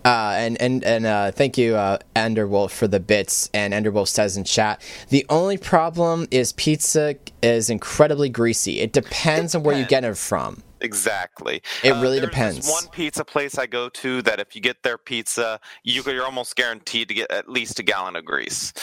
uh, 0.05 0.33
and 0.35 0.59
and 0.61 0.83
and 0.83 1.05
uh, 1.05 1.31
thank 1.31 1.57
you, 1.57 1.75
uh, 1.75 1.97
Enderwolf, 2.15 2.71
for 2.71 2.87
the 2.87 2.99
bits. 2.99 3.49
And 3.53 3.73
Enderwolf 3.73 4.07
says 4.07 4.37
in 4.37 4.43
chat, 4.43 4.81
the 5.09 5.25
only 5.29 5.57
problem 5.57 6.27
is 6.29 6.53
pizza 6.53 7.15
is 7.41 7.69
incredibly 7.69 8.29
greasy. 8.29 8.79
It 8.79 8.91
depends 8.91 9.55
on 9.55 9.63
where 9.63 9.77
you 9.77 9.85
get 9.85 10.03
it 10.03 10.17
from. 10.17 10.61
Exactly. 10.81 11.61
It 11.81 11.91
Uh, 11.91 12.01
really 12.01 12.19
depends. 12.19 12.69
One 12.69 12.87
pizza 12.91 13.23
place 13.23 13.57
I 13.57 13.67
go 13.67 13.87
to 13.87 14.21
that 14.23 14.41
if 14.41 14.53
you 14.53 14.61
get 14.61 14.83
their 14.83 14.97
pizza, 14.97 15.61
you, 15.83 16.03
you're 16.05 16.25
almost 16.25 16.57
guaranteed 16.57 17.07
to 17.07 17.13
get 17.13 17.31
at 17.31 17.47
least 17.47 17.79
a 17.79 17.83
gallon 17.83 18.17
of 18.17 18.25
grease. 18.25 18.73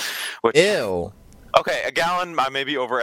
Which, 0.41 0.57
Ew. 0.57 1.12
Okay, 1.57 1.82
a 1.86 1.90
gallon. 1.92 2.38
I 2.38 2.48
may 2.48 2.64
be 2.64 2.76
over 2.76 3.03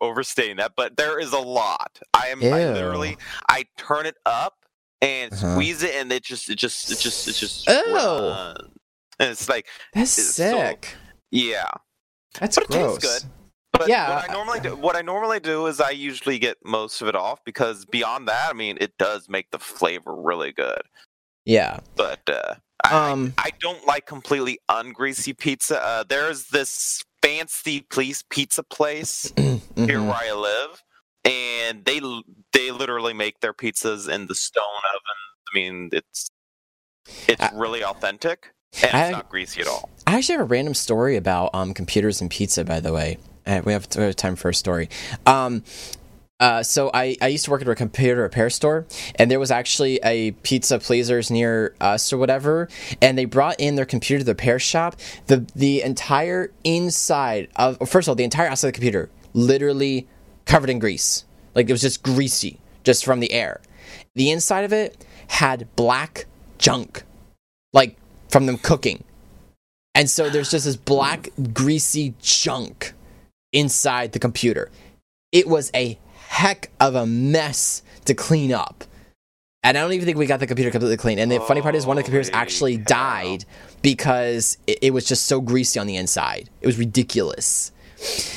overstating 0.00 0.56
that, 0.56 0.72
but 0.76 0.96
there 0.96 1.18
is 1.18 1.32
a 1.32 1.38
lot. 1.38 1.98
I 2.14 2.28
am. 2.28 2.42
I 2.42 2.70
literally. 2.72 3.16
I 3.48 3.64
turn 3.76 4.06
it 4.06 4.16
up 4.26 4.54
and 5.02 5.32
Uh-huh. 5.32 5.52
squeeze 5.54 5.82
it, 5.82 5.94
and 5.94 6.10
it 6.12 6.22
just. 6.22 6.48
It 6.50 6.56
just. 6.56 6.90
It 6.90 6.98
just. 6.98 7.28
It 7.28 7.34
just. 7.34 7.64
Oh. 7.68 8.54
And 9.18 9.30
it's 9.30 9.48
like, 9.50 9.66
That's 9.92 10.16
It's 10.18 10.34
so- 10.34 10.50
sick. 10.58 10.94
yeah. 11.30 11.68
That's 12.38 12.56
But 12.56 12.64
it 12.64 12.70
tastes 12.70 12.98
good. 12.98 13.30
But 13.72 13.88
Yeah, 13.88 14.14
what 14.16 14.30
I 14.30 14.32
normally 14.32 14.60
do, 14.60 14.76
what 14.76 14.96
I 14.96 15.02
normally 15.02 15.40
do 15.40 15.66
is 15.66 15.80
I 15.80 15.90
usually 15.90 16.38
get 16.38 16.56
most 16.64 17.00
of 17.02 17.08
it 17.08 17.14
off 17.14 17.44
because 17.44 17.84
beyond 17.86 18.28
that, 18.28 18.48
I 18.50 18.52
mean, 18.54 18.78
it 18.80 18.96
does 18.98 19.28
make 19.28 19.50
the 19.50 19.58
flavor 19.58 20.14
really 20.14 20.52
good. 20.52 20.82
Yeah. 21.44 21.80
But 21.96 22.20
uh, 22.28 22.54
I, 22.84 23.10
Um. 23.10 23.34
I 23.38 23.50
don't 23.60 23.86
like 23.86 24.06
completely 24.06 24.58
ungreasy 24.70 25.36
pizza. 25.36 25.82
Uh, 25.82 26.04
there's 26.08 26.46
this 26.48 27.02
fancy 27.22 27.80
place 27.82 28.24
pizza 28.30 28.62
place 28.62 29.32
here 29.36 29.60
mhm. 29.76 30.06
where 30.06 30.14
I 30.14 30.32
live 30.32 30.82
and 31.24 31.84
they 31.84 32.00
they 32.52 32.70
literally 32.70 33.12
make 33.12 33.40
their 33.40 33.52
pizzas 33.52 34.08
in 34.08 34.26
the 34.26 34.34
stone 34.34 34.64
oven. 34.94 35.52
I 35.52 35.58
mean, 35.58 35.90
it's 35.92 36.30
it's 37.28 37.42
I- 37.42 37.50
really 37.54 37.84
authentic 37.84 38.52
and 38.82 38.94
I- 38.94 39.02
it's 39.06 39.12
not 39.12 39.28
greasy 39.28 39.60
at 39.60 39.68
all. 39.68 39.90
I 40.06 40.16
actually 40.18 40.34
have 40.36 40.42
a 40.42 40.44
random 40.44 40.74
story 40.74 41.16
about 41.16 41.50
um, 41.54 41.74
computers 41.74 42.20
and 42.20 42.30
pizza, 42.30 42.64
by 42.64 42.80
the 42.80 42.92
way. 42.92 43.18
Uh, 43.46 43.62
we, 43.64 43.72
have, 43.72 43.86
we 43.96 44.02
have 44.02 44.16
time 44.16 44.36
for 44.36 44.48
a 44.48 44.54
story. 44.54 44.88
Um, 45.26 45.62
uh, 46.40 46.62
so 46.62 46.90
I, 46.94 47.16
I 47.20 47.28
used 47.28 47.44
to 47.44 47.50
work 47.50 47.60
at 47.60 47.68
a 47.68 47.74
computer 47.74 48.22
repair 48.22 48.48
store, 48.48 48.86
and 49.16 49.30
there 49.30 49.38
was 49.38 49.50
actually 49.50 50.00
a 50.02 50.32
pizza 50.32 50.78
pleasers 50.78 51.30
near 51.30 51.74
us 51.80 52.12
or 52.12 52.18
whatever, 52.18 52.68
and 53.02 53.16
they 53.18 53.26
brought 53.26 53.60
in 53.60 53.76
their 53.76 53.84
computer 53.84 54.20
to 54.20 54.24
the 54.24 54.32
repair 54.32 54.58
shop. 54.58 54.96
The 55.26 55.46
the 55.54 55.82
entire 55.82 56.50
inside 56.64 57.48
of 57.56 57.76
first 57.88 58.08
of 58.08 58.12
all, 58.12 58.14
the 58.14 58.24
entire 58.24 58.48
outside 58.48 58.68
of 58.68 58.72
the 58.72 58.78
computer 58.78 59.10
literally 59.34 60.08
covered 60.46 60.70
in 60.70 60.78
grease, 60.78 61.26
like 61.54 61.68
it 61.68 61.72
was 61.72 61.82
just 61.82 62.02
greasy 62.02 62.58
just 62.84 63.04
from 63.04 63.20
the 63.20 63.32
air. 63.32 63.60
The 64.14 64.30
inside 64.30 64.64
of 64.64 64.72
it 64.72 65.04
had 65.28 65.68
black 65.76 66.24
junk, 66.58 67.04
like 67.74 67.96
from 68.30 68.46
them 68.46 68.56
cooking. 68.56 69.04
And 69.94 70.08
so 70.08 70.30
there's 70.30 70.50
just 70.50 70.64
this 70.64 70.76
black, 70.76 71.28
greasy 71.52 72.14
junk 72.20 72.94
inside 73.52 74.12
the 74.12 74.18
computer. 74.18 74.70
It 75.32 75.46
was 75.46 75.70
a 75.74 75.98
heck 76.30 76.70
of 76.78 76.94
a 76.94 77.04
mess 77.04 77.82
to 78.04 78.14
clean 78.14 78.52
up. 78.52 78.84
And 79.64 79.76
I 79.76 79.82
don't 79.82 79.92
even 79.92 80.06
think 80.06 80.16
we 80.16 80.26
got 80.26 80.40
the 80.40 80.46
computer 80.46 80.70
completely 80.70 80.96
clean. 80.96 81.18
And 81.18 81.30
the 81.30 81.40
funny 81.40 81.60
part 81.60 81.74
is, 81.74 81.84
one 81.84 81.98
of 81.98 82.04
the 82.04 82.04
computers 82.04 82.30
actually 82.32 82.78
cow. 82.78 82.84
died 82.86 83.44
because 83.82 84.56
it, 84.66 84.78
it 84.80 84.90
was 84.92 85.04
just 85.04 85.26
so 85.26 85.40
greasy 85.40 85.78
on 85.78 85.86
the 85.86 85.96
inside. 85.96 86.48
It 86.62 86.66
was 86.66 86.78
ridiculous. 86.78 87.72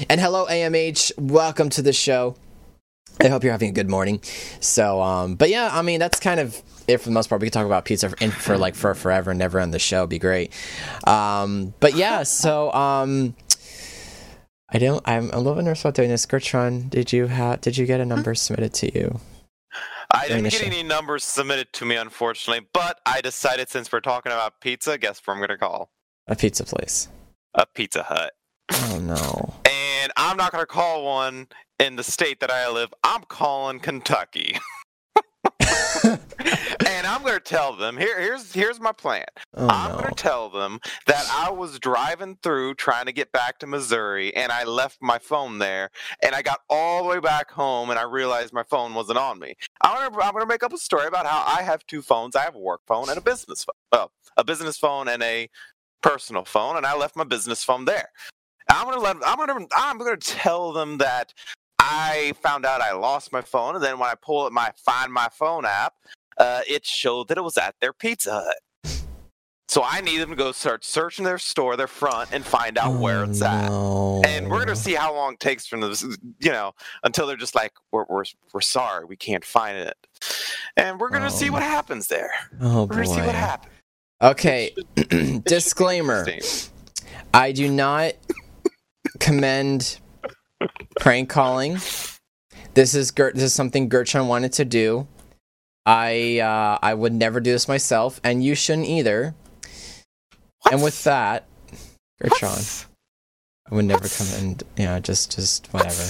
And 0.09 0.19
hello, 0.19 0.47
AMH. 0.47 1.17
Welcome 1.17 1.69
to 1.69 1.81
the 1.81 1.93
show. 1.93 2.35
I 3.21 3.27
hope 3.27 3.43
you're 3.43 3.53
having 3.53 3.69
a 3.69 3.73
good 3.73 3.89
morning. 3.89 4.21
So, 4.59 4.99
um, 5.01 5.35
but 5.35 5.49
yeah, 5.49 5.69
I 5.71 5.83
mean, 5.83 5.99
that's 5.99 6.19
kind 6.19 6.39
of 6.39 6.61
it 6.87 6.97
for 6.97 7.05
the 7.05 7.13
most 7.13 7.29
part. 7.29 7.41
We 7.41 7.47
could 7.47 7.53
talk 7.53 7.67
about 7.67 7.85
pizza 7.85 8.09
for, 8.09 8.17
in, 8.19 8.31
for 8.31 8.57
like 8.57 8.73
for 8.75 8.93
forever 8.95 9.31
and 9.31 9.37
never 9.37 9.59
end 9.59 9.71
the 9.73 9.79
show. 9.79 9.99
It'd 9.99 10.09
be 10.09 10.19
great. 10.19 10.51
Um, 11.05 11.73
but 11.79 11.95
yeah, 11.95 12.23
so 12.23 12.73
um, 12.73 13.35
I 14.73 14.79
don't. 14.79 15.07
I'm 15.07 15.29
a 15.31 15.39
little 15.39 15.61
nervous 15.61 15.81
about 15.81 15.93
doing 15.93 16.09
this. 16.09 16.25
Gertrude, 16.25 16.89
did 16.89 17.13
you 17.13 17.27
have? 17.27 17.61
Did 17.61 17.77
you 17.77 17.85
get 17.85 17.99
a 17.99 18.05
number 18.05 18.33
submitted 18.33 18.73
to 18.75 18.97
you? 18.97 19.19
I 20.11 20.27
didn't 20.27 20.43
get 20.43 20.53
show. 20.53 20.65
any 20.65 20.81
numbers 20.83 21.23
submitted 21.23 21.71
to 21.73 21.85
me, 21.85 21.95
unfortunately, 21.95 22.67
but 22.73 22.99
I 23.05 23.21
decided 23.21 23.69
since 23.69 23.91
we're 23.91 23.99
talking 23.99 24.31
about 24.31 24.59
pizza, 24.61 24.97
guess 24.97 25.21
where 25.23 25.35
I'm 25.35 25.39
going 25.39 25.49
to 25.49 25.57
call? 25.57 25.91
A 26.27 26.35
pizza 26.35 26.63
place. 26.63 27.07
A 27.53 27.65
Pizza 27.67 28.03
Hut. 28.03 28.33
Oh 28.71 28.99
no. 28.99 29.53
And 29.69 30.11
I'm 30.17 30.37
not 30.37 30.51
going 30.51 30.61
to 30.61 30.67
call 30.67 31.05
one 31.05 31.47
in 31.79 31.95
the 31.95 32.03
state 32.03 32.39
that 32.39 32.49
I 32.49 32.69
live. 32.69 32.93
I'm 33.03 33.23
calling 33.23 33.79
Kentucky. 33.79 34.57
and 36.03 37.07
I'm 37.07 37.21
going 37.21 37.33
to 37.33 37.39
tell 37.39 37.75
them 37.75 37.97
here. 37.97 38.19
Here's 38.19 38.53
here's 38.53 38.79
my 38.79 38.91
plan. 38.91 39.25
Oh 39.55 39.67
I'm 39.67 39.91
no. 39.91 39.97
going 39.99 40.09
to 40.09 40.15
tell 40.15 40.49
them 40.49 40.79
that 41.05 41.25
I 41.31 41.51
was 41.51 41.79
driving 41.79 42.37
through 42.43 42.75
trying 42.75 43.05
to 43.05 43.11
get 43.11 43.31
back 43.31 43.59
to 43.59 43.67
Missouri, 43.67 44.35
and 44.35 44.51
I 44.51 44.63
left 44.63 44.97
my 45.01 45.17
phone 45.17 45.59
there, 45.59 45.89
and 46.21 46.35
I 46.35 46.41
got 46.41 46.59
all 46.69 47.03
the 47.03 47.09
way 47.09 47.19
back 47.19 47.51
home, 47.51 47.89
and 47.89 47.99
I 47.99 48.03
realized 48.03 48.53
my 48.53 48.63
phone 48.63 48.93
wasn't 48.93 49.17
on 49.17 49.39
me. 49.39 49.55
I'm 49.81 49.95
going 49.95 50.11
to 50.11 50.25
I'm 50.25 50.39
to 50.39 50.45
make 50.45 50.63
up 50.63 50.73
a 50.73 50.77
story 50.77 51.07
about 51.07 51.25
how 51.25 51.43
I 51.45 51.63
have 51.63 51.85
two 51.85 52.01
phones. 52.01 52.35
I 52.35 52.41
have 52.41 52.55
a 52.55 52.59
work 52.59 52.81
phone 52.87 53.09
and 53.09 53.17
a 53.17 53.21
business 53.21 53.63
phone. 53.63 53.73
Well, 53.91 54.11
a 54.37 54.43
business 54.43 54.77
phone 54.77 55.07
and 55.07 55.21
a 55.23 55.49
personal 56.01 56.45
phone, 56.45 56.77
and 56.77 56.85
I 56.85 56.95
left 56.95 57.15
my 57.15 57.23
business 57.23 57.63
phone 57.63 57.85
there. 57.85 58.09
I'm 58.69 58.85
gonna 58.85 58.99
let 58.99 59.17
I'm 59.25 59.37
gonna 59.37 59.65
I'm 59.75 59.97
gonna 59.97 60.17
tell 60.17 60.71
them 60.73 60.97
that 60.99 61.33
I 61.85 62.33
found 62.41 62.65
out 62.65 62.79
I 62.81 62.93
lost 62.93 63.31
my 63.33 63.41
phone, 63.41 63.75
and 63.75 63.83
then 63.83 63.99
when 63.99 64.09
I 64.09 64.15
pull 64.15 64.45
up 64.45 64.53
my 64.53 64.71
Find 64.77 65.11
My 65.11 65.27
Phone 65.31 65.65
app, 65.65 65.93
uh, 66.37 66.61
it 66.67 66.85
showed 66.85 67.27
that 67.27 67.37
it 67.37 67.43
was 67.43 67.57
at 67.57 67.75
their 67.81 67.91
Pizza 67.93 68.31
Hut. 68.45 69.03
So 69.67 69.81
I 69.83 70.01
need 70.01 70.19
them 70.19 70.29
to 70.29 70.35
go 70.35 70.51
start 70.51 70.85
searching 70.85 71.25
their 71.25 71.39
store, 71.39 71.75
their 71.75 71.87
front, 71.87 72.29
and 72.31 72.45
find 72.45 72.77
out 72.77 72.99
where 72.99 73.21
Oh, 73.21 73.29
it's 73.29 73.41
at. 73.41 73.71
And 73.71 74.49
we're 74.51 74.59
gonna 74.59 74.75
see 74.75 74.93
how 74.93 75.13
long 75.13 75.33
it 75.33 75.39
takes 75.39 75.65
from 75.65 75.81
this, 75.81 76.03
you 76.39 76.51
know, 76.51 76.73
until 77.03 77.25
they're 77.27 77.35
just 77.37 77.55
like, 77.55 77.73
"We're 77.91 78.05
we're 78.07 78.25
we're 78.53 78.61
sorry, 78.61 79.05
we 79.05 79.15
can't 79.15 79.43
find 79.43 79.77
it," 79.77 79.97
and 80.77 80.99
we're 80.99 81.09
gonna 81.09 81.31
see 81.31 81.49
Oh. 81.49 81.53
what 81.53 81.63
happens 81.63 82.07
there. 82.07 82.31
Oh 82.61 82.81
We're 82.83 82.95
gonna 82.95 83.05
see 83.07 83.21
what 83.21 83.35
happens. 83.35 83.73
Okay. 84.21 84.73
It 84.95 84.99
should 84.99 85.09
be 85.09 85.39
Disclaimer. 85.39 86.25
I 87.33 87.51
do 87.51 87.67
not 87.69 88.13
commend 89.19 89.99
prank 90.99 91.29
calling. 91.29 91.77
This 92.73 92.93
is 92.95 93.11
Gert, 93.11 93.35
this 93.35 93.43
is 93.43 93.53
something 93.53 93.89
Gertrude 93.89 94.27
wanted 94.27 94.53
to 94.53 94.65
do. 94.65 95.07
I 95.85 96.39
uh, 96.39 96.79
I 96.81 96.93
would 96.93 97.13
never 97.13 97.39
do 97.39 97.51
this 97.51 97.67
myself, 97.67 98.19
and 98.23 98.43
you 98.43 98.55
shouldn't 98.55 98.87
either. 98.87 99.35
And 100.71 100.81
with 100.81 101.03
that, 101.03 101.45
Gertrude, 102.21 102.65
I 103.69 103.75
would 103.75 103.85
never 103.85 104.03
What? 104.03 104.15
come 104.17 104.27
and 104.39 104.63
yeah, 104.77 104.99
just 104.99 105.35
just 105.35 105.67
whatever. 105.73 106.01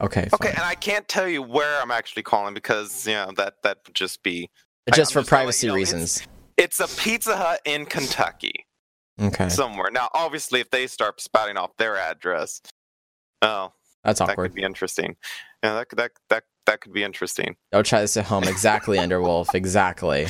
Okay, 0.00 0.28
Okay, 0.32 0.48
fine. 0.48 0.50
and 0.50 0.60
I 0.62 0.74
can't 0.74 1.08
tell 1.08 1.26
you 1.26 1.42
where 1.42 1.80
I'm 1.82 1.90
actually 1.90 2.22
calling 2.22 2.54
because 2.54 3.06
you 3.06 3.14
know 3.14 3.32
that 3.36 3.54
that 3.62 3.78
would 3.86 3.94
just 3.94 4.22
be. 4.22 4.50
just 4.94 5.12
for 5.12 5.20
just 5.20 5.28
privacy 5.28 5.66
you 5.66 5.72
know, 5.72 5.76
reasons. 5.76 6.22
It's 6.56 6.80
a 6.80 6.88
Pizza 6.88 7.36
Hut 7.36 7.60
in 7.64 7.84
Kentucky 7.86 8.64
Okay, 9.20 9.48
somewhere. 9.48 9.90
Now, 9.90 10.08
obviously, 10.14 10.60
if 10.60 10.70
they 10.70 10.86
start 10.86 11.20
spouting 11.20 11.56
off 11.56 11.76
their 11.78 11.96
address, 11.96 12.60
oh, 13.42 13.72
that's 14.06 14.20
that 14.20 14.30
awkward. 14.30 14.48
could 14.50 14.54
be 14.54 14.62
interesting. 14.62 15.16
Yeah, 15.62 15.74
that 15.74 15.88
could 15.88 15.98
that 15.98 16.12
that 16.30 16.44
that 16.66 16.80
could 16.80 16.92
be 16.92 17.02
interesting. 17.02 17.56
Don't 17.72 17.84
try 17.84 18.00
this 18.00 18.16
at 18.16 18.24
home. 18.24 18.44
Exactly, 18.44 18.98
Enderwolf. 19.02 19.54
Exactly. 19.54 20.26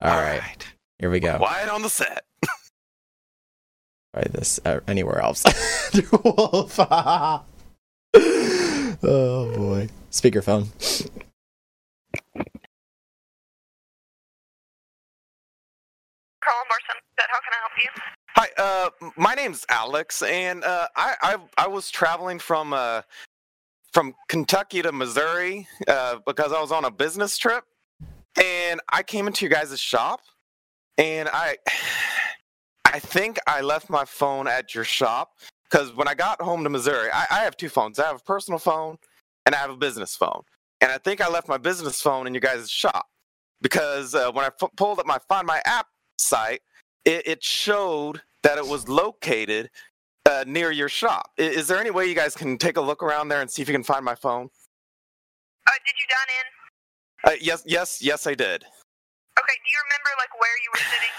All 0.00 0.16
right, 0.16 0.64
here 0.98 1.10
we 1.10 1.18
go. 1.20 1.38
Quiet 1.38 1.68
on 1.68 1.82
the 1.82 1.90
set. 1.90 2.24
try 4.14 4.22
this 4.30 4.60
uh, 4.64 4.80
anywhere 4.86 5.20
else. 5.20 5.44
Wolf. 6.24 6.78
oh 6.78 7.44
boy. 9.02 9.88
Speakerphone. 10.10 10.68
Carl 16.40 16.64
Morrison. 16.68 16.96
How 17.18 17.40
can 17.40 17.52
I 17.52 17.58
help 17.60 17.72
you? 17.82 18.17
Hi, 18.40 18.46
uh, 18.56 18.90
my 19.16 19.34
name's 19.34 19.66
Alex, 19.68 20.22
and 20.22 20.62
uh, 20.62 20.86
I, 20.94 21.16
I 21.22 21.36
I 21.64 21.66
was 21.66 21.90
traveling 21.90 22.38
from 22.38 22.72
uh 22.72 23.02
from 23.92 24.14
Kentucky 24.28 24.80
to 24.80 24.92
Missouri 24.92 25.66
uh, 25.88 26.18
because 26.24 26.52
I 26.52 26.60
was 26.60 26.70
on 26.70 26.84
a 26.84 26.90
business 26.92 27.36
trip, 27.36 27.64
and 28.40 28.80
I 28.92 29.02
came 29.02 29.26
into 29.26 29.44
your 29.44 29.50
guys' 29.50 29.80
shop, 29.80 30.20
and 30.98 31.28
I 31.28 31.56
I 32.84 33.00
think 33.00 33.40
I 33.48 33.60
left 33.60 33.90
my 33.90 34.04
phone 34.04 34.46
at 34.46 34.72
your 34.72 34.84
shop 34.84 35.32
because 35.68 35.92
when 35.96 36.06
I 36.06 36.14
got 36.14 36.40
home 36.40 36.62
to 36.62 36.70
Missouri, 36.70 37.10
I, 37.12 37.26
I 37.32 37.38
have 37.40 37.56
two 37.56 37.68
phones. 37.68 37.98
I 37.98 38.06
have 38.06 38.20
a 38.20 38.24
personal 38.24 38.60
phone 38.60 38.98
and 39.46 39.54
I 39.56 39.58
have 39.58 39.70
a 39.70 39.76
business 39.76 40.14
phone, 40.14 40.42
and 40.80 40.92
I 40.92 40.98
think 40.98 41.20
I 41.20 41.28
left 41.28 41.48
my 41.48 41.58
business 41.58 42.00
phone 42.00 42.28
in 42.28 42.34
your 42.34 42.40
guys' 42.40 42.70
shop 42.70 43.08
because 43.62 44.14
uh, 44.14 44.30
when 44.30 44.44
I 44.44 44.50
f- 44.62 44.70
pulled 44.76 45.00
up 45.00 45.06
my 45.06 45.18
Find 45.28 45.44
My 45.44 45.60
App 45.66 45.88
site, 46.18 46.60
it, 47.04 47.26
it 47.26 47.42
showed 47.42 48.22
that 48.48 48.56
it 48.56 48.66
was 48.66 48.88
located 48.88 49.68
uh, 50.24 50.42
near 50.46 50.70
your 50.70 50.88
shop. 50.88 51.30
I- 51.38 51.42
Is, 51.42 51.68
there 51.68 51.76
any 51.78 51.90
way 51.90 52.06
you 52.06 52.14
guys 52.14 52.34
can 52.34 52.56
take 52.56 52.78
a 52.78 52.80
look 52.80 53.02
around 53.02 53.28
there 53.28 53.42
and 53.42 53.50
see 53.50 53.60
if 53.60 53.68
you 53.68 53.74
can 53.74 53.82
find 53.84 54.02
my 54.02 54.14
phone? 54.14 54.48
Uh, 55.66 55.72
did 55.84 55.94
you 56.00 56.06
dine 56.08 56.30
in? 56.38 57.30
Uh, 57.30 57.36
yes, 57.42 57.62
yes, 57.66 58.00
yes, 58.00 58.26
I 58.26 58.32
did. 58.32 58.62
Okay. 58.64 59.56
Do 59.64 59.68
you 59.70 59.80
remember 59.84 60.10
like 60.18 60.40
where 60.40 60.56
you 60.64 60.70
were 60.72 60.80
sitting? 60.80 61.14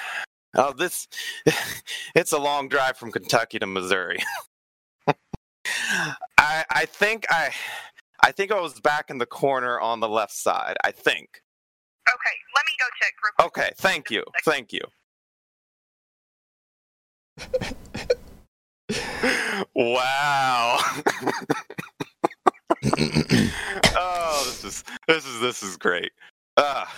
Oh, 0.55 0.73
this 0.73 1.07
it's 2.15 2.31
a 2.31 2.39
long 2.39 2.69
drive 2.69 2.97
from 2.97 3.11
Kentucky 3.11 3.59
to 3.59 3.67
Missouri. 3.67 4.17
I 6.39 6.65
I 6.71 6.85
think 6.87 7.27
I 7.29 7.51
I 8.23 8.31
think 8.31 8.51
I 8.51 8.59
was 8.59 8.79
back 8.79 9.11
in 9.11 9.19
the 9.19 9.27
corner 9.27 9.79
on 9.79 9.99
the 9.99 10.09
left 10.09 10.33
side. 10.33 10.75
I 10.83 10.89
think. 10.89 11.43
Okay. 12.09 12.35
Let 12.55 12.65
me 12.65 12.71
go 12.79 12.85
check 12.99 13.13
real 13.23 13.33
quick. 13.37 13.57
Okay, 13.59 13.71
thank 13.77 14.09
you. 14.09 14.23
Thank 14.43 14.73
you. 14.73 14.81
Wow. 19.75 20.77
oh, 23.95 24.43
this 24.45 24.63
is 24.63 24.83
this 25.07 25.25
is 25.25 25.39
this 25.41 25.63
is 25.63 25.77
great. 25.77 26.11
Ah, 26.57 26.93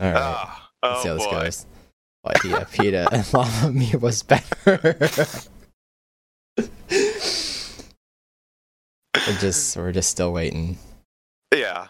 All 0.00 0.12
right. 0.12 0.16
ah, 0.20 0.70
Let's 0.82 1.00
oh 1.00 1.02
see 1.02 1.08
how 1.08 1.14
this 1.14 1.26
boy. 1.26 1.30
goes. 1.30 1.66
What 2.22 2.44
yeah, 2.44 2.64
Pita 2.70 3.08
and 3.12 3.32
Lava 3.34 3.72
Me 3.78 3.92
was 4.00 4.22
better. 4.22 4.78
we're 6.58 6.68
just 9.40 9.76
we're 9.76 9.92
just 9.92 10.10
still 10.10 10.32
waiting. 10.32 10.78
Yeah. 11.54 11.88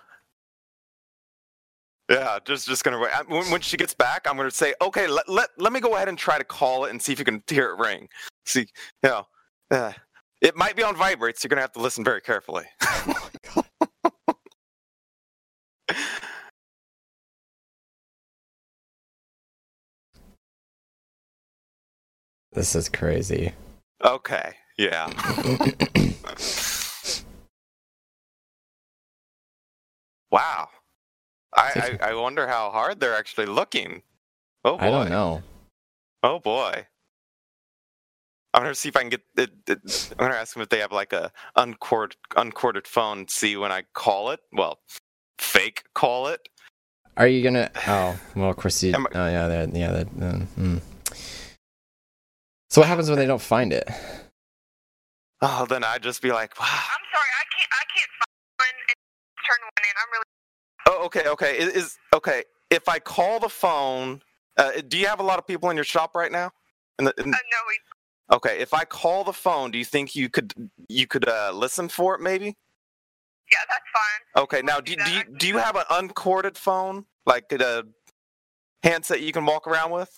Yeah, 2.08 2.38
just 2.44 2.68
just 2.68 2.84
gonna 2.84 3.04
when, 3.26 3.50
when 3.50 3.60
she 3.60 3.76
gets 3.76 3.92
back, 3.92 4.26
I'm 4.28 4.36
gonna 4.36 4.48
say, 4.50 4.74
okay, 4.80 5.08
let, 5.08 5.28
let 5.28 5.48
let 5.58 5.72
me 5.72 5.80
go 5.80 5.96
ahead 5.96 6.08
and 6.08 6.16
try 6.16 6.38
to 6.38 6.44
call 6.44 6.84
it 6.84 6.90
and 6.90 7.02
see 7.02 7.12
if 7.12 7.18
you 7.18 7.24
can 7.24 7.42
hear 7.48 7.70
it 7.70 7.78
ring. 7.78 8.08
See, 8.44 8.68
you 9.02 9.08
know, 9.08 9.26
uh, 9.72 9.92
it 10.40 10.56
might 10.56 10.76
be 10.76 10.84
on 10.84 10.94
vibrates. 10.94 11.42
You're 11.42 11.48
gonna 11.48 11.62
have 11.62 11.72
to 11.72 11.80
listen 11.80 12.04
very 12.04 12.20
carefully. 12.20 12.64
this 22.52 22.76
is 22.76 22.88
crazy. 22.88 23.52
Okay. 24.04 24.54
Yeah. 24.78 25.08
wow. 30.30 30.68
I, 31.56 31.98
I 32.02 32.10
I 32.10 32.14
wonder 32.14 32.46
how 32.46 32.70
hard 32.70 33.00
they're 33.00 33.16
actually 33.16 33.46
looking. 33.46 34.02
Oh 34.64 34.76
boy. 34.76 34.84
I 34.84 34.90
don't 34.90 35.08
know. 35.08 35.42
Oh 36.22 36.38
boy. 36.38 36.86
I'm 38.52 38.62
gonna 38.62 38.74
see 38.74 38.88
if 38.88 38.96
I 38.96 39.00
can 39.00 39.10
get 39.10 39.22
it, 39.36 39.50
it, 39.66 40.12
I'm 40.12 40.26
gonna 40.26 40.34
ask 40.34 40.54
them 40.54 40.62
if 40.62 40.70
they 40.70 40.78
have 40.78 40.92
like 40.92 41.12
a 41.12 41.30
uncorded 41.56 42.16
uncorded 42.36 42.86
phone. 42.86 43.28
See 43.28 43.56
when 43.56 43.70
I 43.70 43.84
call 43.94 44.30
it. 44.30 44.40
Well, 44.52 44.80
fake 45.38 45.84
call 45.94 46.28
it. 46.28 46.48
Are 47.16 47.26
you 47.26 47.42
gonna? 47.42 47.70
Oh, 47.86 48.18
well, 48.34 48.50
of 48.50 48.56
course 48.62 48.82
you. 48.82 48.94
Am 48.94 49.06
Oh 49.14 49.26
yeah, 49.28 49.48
that 49.48 49.74
yeah 49.74 49.92
that. 49.92 50.06
Uh, 50.20 50.38
hmm. 50.40 50.76
So 52.70 52.80
what 52.80 52.88
happens 52.88 53.08
when 53.08 53.18
they 53.18 53.26
don't 53.26 53.40
find 53.40 53.72
it? 53.72 53.88
Oh, 55.40 55.66
then 55.68 55.84
I'd 55.84 56.02
just 56.02 56.22
be 56.22 56.32
like, 56.32 56.58
wow. 56.58 56.66
I'm 56.66 57.06
sorry, 57.12 57.30
I 57.32 57.44
can't. 57.54 57.70
I 57.72 57.84
can't 57.92 58.12
find 58.20 58.32
one 58.58 58.76
and 58.88 58.98
turn 59.44 59.60
one 59.64 59.84
in. 59.84 59.94
I'm 60.00 60.10
really. 60.12 60.35
Oh, 60.86 61.04
okay, 61.06 61.28
okay. 61.28 61.58
Is, 61.58 61.74
is 61.74 61.98
okay. 62.14 62.44
If 62.70 62.88
I 62.88 62.98
call 62.98 63.40
the 63.40 63.48
phone, 63.48 64.22
uh, 64.56 64.72
do 64.86 64.98
you 64.98 65.06
have 65.06 65.20
a 65.20 65.22
lot 65.22 65.38
of 65.38 65.46
people 65.46 65.70
in 65.70 65.76
your 65.76 65.84
shop 65.84 66.14
right 66.14 66.32
now? 66.32 66.50
In 66.98 67.04
the, 67.06 67.14
in, 67.18 67.34
Uh, 67.34 67.36
no, 67.36 67.58
we, 67.68 68.36
okay, 68.36 68.58
if 68.60 68.72
I 68.72 68.84
call 68.84 69.24
the 69.24 69.32
phone, 69.32 69.70
do 69.70 69.78
you 69.78 69.84
think 69.84 70.14
you 70.14 70.28
could 70.28 70.54
you 70.88 71.06
could 71.06 71.28
uh, 71.28 71.52
listen 71.52 71.88
for 71.88 72.14
it? 72.14 72.20
Maybe. 72.20 72.56
yeah, 73.52 73.58
that's 73.68 73.84
fine. 73.92 74.42
Okay. 74.44 74.62
Now, 74.62 74.80
do, 74.80 74.96
do 74.96 75.10
you 75.10 75.22
do 75.38 75.46
you 75.48 75.58
have 75.58 75.76
an 75.76 75.84
uncorded 75.90 76.56
phone, 76.56 77.04
like 77.26 77.52
a 77.52 77.84
handset 78.82 79.20
you 79.22 79.32
can 79.32 79.44
walk 79.46 79.66
around 79.66 79.90
with? 79.90 80.10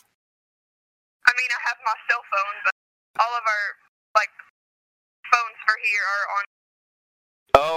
I 1.26 1.32
mean, 1.36 1.48
I 1.50 1.60
have 1.68 1.76
my 1.84 1.94
cell 2.08 2.22
phone, 2.32 2.56
but 2.64 2.72
all 3.22 3.32
of 3.36 3.42
our 3.44 3.64
like 4.16 4.30
phones 5.32 5.56
for 5.66 5.76
here 5.84 6.04
are 6.14 6.26
on. 6.36 6.44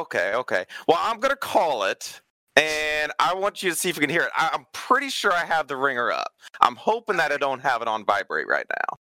Okay, 0.02 0.34
okay. 0.36 0.66
Well, 0.88 1.00
I'm 1.02 1.20
gonna 1.20 1.36
call 1.36 1.84
it, 1.84 2.22
and 2.56 3.12
I 3.20 3.34
want 3.34 3.64
you 3.64 3.70
to 3.70 3.76
see 3.76 3.90
if 3.90 3.96
you 3.96 4.02
can 4.02 4.10
hear 4.10 4.24
it. 4.24 4.32
I- 4.36 4.50
I'm 4.54 4.66
pretty 4.74 5.10
sure 5.10 5.32
I 5.34 5.46
have 5.46 5.68
the 5.68 5.78
ringer 5.78 6.12
up. 6.12 6.34
I'm 6.60 6.76
hoping 6.76 7.18
that 7.18 7.32
I 7.32 7.38
don't 7.38 7.60
have 7.62 7.82
it 7.82 7.88
on 7.88 8.06
vibrate 8.06 8.48
right 8.48 8.66
now. 8.70 8.98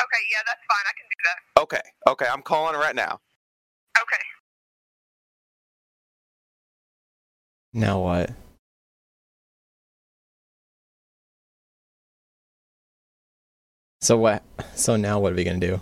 Okay, 0.00 0.22
yeah, 0.30 0.38
that's 0.46 0.60
fine. 0.68 0.84
I 0.86 0.92
can 0.96 1.08
do 1.10 1.16
that. 1.24 1.62
Okay, 1.62 2.12
okay. 2.12 2.26
I'm 2.32 2.42
calling 2.42 2.74
it 2.74 2.78
right 2.78 2.94
now. 2.94 3.20
Okay. 4.00 4.22
Now 7.72 8.00
what? 8.00 8.30
So 14.00 14.16
what? 14.16 14.42
So 14.74 14.96
now 14.96 15.18
what 15.18 15.32
are 15.32 15.36
we 15.36 15.44
gonna 15.44 15.58
do? 15.58 15.80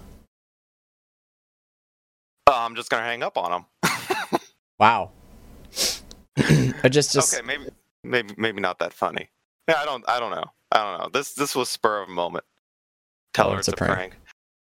Uh, 2.49 2.55
I'm 2.55 2.75
just 2.75 2.89
gonna 2.91 3.03
hang 3.05 3.23
up 3.23 3.37
on 3.37 3.53
him. 3.53 3.65
Wow. 4.79 5.13
I 6.83 6.89
just 6.89 7.13
just 7.13 7.35
okay, 7.35 7.47
maybe 7.47 7.65
maybe 8.05 8.35
maybe 8.37 8.61
not 8.61 8.79
that 8.81 8.93
funny. 8.93 9.31
Yeah, 9.69 9.77
I 9.79 9.85
don't 9.85 10.05
I 10.09 10.21
don't 10.21 10.31
know. 10.31 10.45
I 10.73 10.83
don't 10.83 10.99
know. 11.01 11.09
This 11.13 11.33
this 11.35 11.55
was 11.57 11.69
spur 11.69 12.03
of 12.03 12.09
a 12.09 12.13
moment. 12.13 12.45
Tell 13.35 13.49
Oh, 13.49 13.53
her 13.53 13.59
it's 13.59 13.69
a 13.69 13.73
prank. 13.73 13.93
prank. 13.95 14.15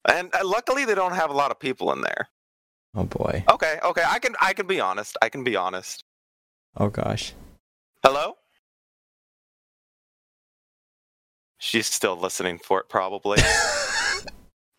And 0.08 0.34
uh, 0.34 0.46
luckily 0.46 0.86
they 0.86 0.96
don't 0.96 1.14
have 1.14 1.30
a 1.30 1.34
lot 1.34 1.52
of 1.52 1.60
people 1.60 1.92
in 1.94 2.02
there. 2.02 2.30
oh 2.96 3.04
boy. 3.04 3.44
Okay, 3.50 3.80
okay. 3.84 4.04
I 4.08 4.20
can 4.20 4.36
I 4.42 4.54
can 4.54 4.68
be 4.68 4.80
honest. 4.80 5.18
I 5.22 5.30
can 5.30 5.44
be 5.44 5.56
honest. 5.56 6.04
Oh 6.78 6.90
gosh. 6.90 7.34
Hello? 8.04 8.36
She's 11.58 11.88
still 11.88 12.16
listening 12.16 12.60
for 12.60 12.80
it 12.80 12.88
probably. 12.90 13.40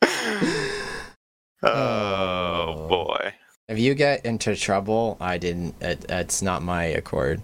oh 1.62 2.87
boy. 2.89 3.35
If 3.71 3.79
you 3.79 3.95
get 3.95 4.27
into 4.27 4.57
trouble, 4.57 5.16
I 5.21 5.39
didn't. 5.39 5.81
It, 5.81 6.05
it's 6.09 6.43
not 6.43 6.61
my 6.61 6.87
accord. 6.87 7.41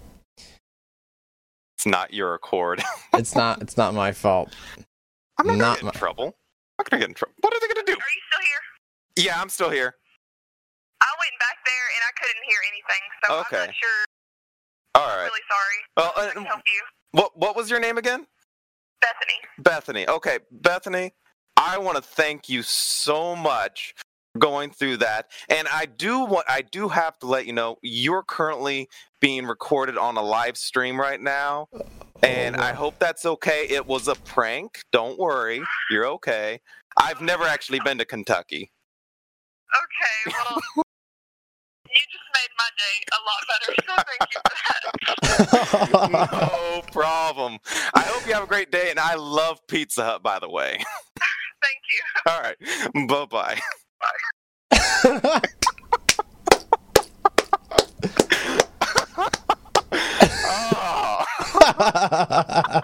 It's 1.77 1.85
not 1.85 2.13
your 2.13 2.33
accord. 2.33 2.83
It's 3.13 3.33
not. 3.33 3.61
It's 3.63 3.77
not 3.77 3.95
my 3.95 4.11
fault. 4.11 4.53
I'm 5.39 5.47
not, 5.47 5.57
Not 5.57 5.57
gonna 5.57 5.73
get 5.73 5.83
in 5.95 5.99
trouble. 5.99 6.25
I'm 6.25 6.83
not 6.83 6.89
gonna 6.89 6.99
get 6.99 7.09
in 7.09 7.15
trouble. 7.15 7.33
What 7.39 7.53
are 7.53 7.59
they 7.61 7.73
gonna 7.73 7.85
do? 7.87 7.93
Are 7.93 7.95
you 7.95 8.21
still 8.29 8.41
here? 8.41 9.25
Yeah, 9.25 9.41
I'm 9.41 9.49
still 9.49 9.69
here. 9.71 9.95
I 11.01 11.11
went 11.17 11.33
back 11.39 11.57
there 11.65 11.87
and 11.95 12.03
I 12.05 12.11
couldn't 12.19 12.43
hear 12.47 12.59
anything, 12.71 13.03
so 13.23 13.33
I'm 13.33 13.67
not 13.67 13.75
sure. 13.75 14.05
All 14.95 15.09
I'm 15.09 15.25
really 15.25 15.47
sorry. 15.49 15.79
Well, 15.95 16.13
I 16.15 16.27
uh, 16.27 16.31
can 16.33 16.45
help 16.45 16.61
you, 16.65 16.83
What 17.19 17.37
what 17.39 17.55
was 17.55 17.71
your 17.71 17.79
name 17.79 17.97
again? 17.97 18.27
Bethany. 19.01 19.39
Bethany. 19.59 20.09
Okay, 20.09 20.39
Bethany, 20.51 21.13
I 21.55 21.77
want 21.77 21.95
to 21.95 22.03
thank 22.03 22.49
you 22.49 22.61
so 22.61 23.35
much 23.35 23.95
for 23.95 24.06
going 24.37 24.71
through 24.71 24.97
that. 24.97 25.31
And 25.49 25.67
I 25.71 25.85
do 25.85 26.25
want 26.25 26.45
I 26.49 26.61
do 26.61 26.89
have 26.89 27.17
to 27.19 27.27
let 27.27 27.45
you 27.45 27.53
know 27.53 27.77
you're 27.81 28.23
currently 28.23 28.89
being 29.19 29.45
recorded 29.45 29.97
on 29.97 30.17
a 30.17 30.21
live 30.21 30.57
stream 30.57 30.99
right 30.99 31.19
now. 31.21 31.67
Oh, 31.73 31.81
and 32.23 32.55
I 32.55 32.73
hope 32.73 32.95
that's 32.99 33.25
okay. 33.25 33.67
It 33.69 33.85
was 33.85 34.07
a 34.07 34.15
prank. 34.15 34.83
Don't 34.91 35.19
worry. 35.19 35.61
You're 35.91 36.07
okay. 36.07 36.61
I've 36.99 37.21
never 37.21 37.43
actually 37.43 37.79
been 37.83 37.99
to 37.99 38.05
Kentucky. 38.05 38.71
Okay, 39.69 40.35
well, 40.45 40.61
you 41.89 42.01
just 42.11 42.29
made 42.33 42.51
my 42.57 42.69
day 42.77 42.95
a 43.13 43.19
lot 43.27 43.41
better, 43.51 43.71
so 43.85 43.93
thank 44.07 44.23
you 44.33 44.39
for 44.43 44.55
that. 46.01 46.11
no 46.11 46.81
problem. 46.91 47.59
I 47.93 48.01
hope 48.01 48.25
you 48.27 48.33
have 48.33 48.43
a 48.43 48.47
great 48.47 48.71
day 48.71 48.89
and 48.89 48.99
I 48.99 49.15
love 49.15 49.59
Pizza 49.67 50.03
Hut 50.03 50.23
by 50.23 50.39
the 50.39 50.49
way. 50.49 50.77
Thank 51.61 51.81
you. 51.89 52.03
All 52.31 52.41
right. 52.41 53.07
Bye-bye. 53.07 53.59
Oh. 60.49 61.23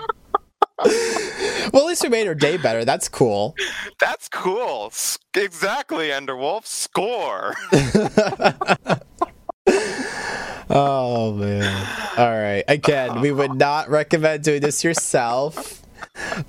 well, 0.86 0.86
at 0.86 1.74
least 1.86 2.04
we 2.04 2.10
made 2.10 2.28
her 2.28 2.36
day 2.36 2.58
better. 2.58 2.86
That's 2.86 3.10
cool. 3.10 3.56
That's 4.00 4.30
cool. 4.30 4.88
S- 4.92 5.18
Exactly, 5.36 6.10
Enderwolf. 6.10 6.66
Score. 6.68 7.56
oh 10.70 11.34
man. 11.34 11.88
All 12.18 12.30
right. 12.30 12.64
Again, 12.68 13.20
we 13.22 13.32
would 13.32 13.56
not 13.56 13.90
recommend 13.90 14.44
doing 14.44 14.62
this 14.62 14.84
yourself, 14.84 15.82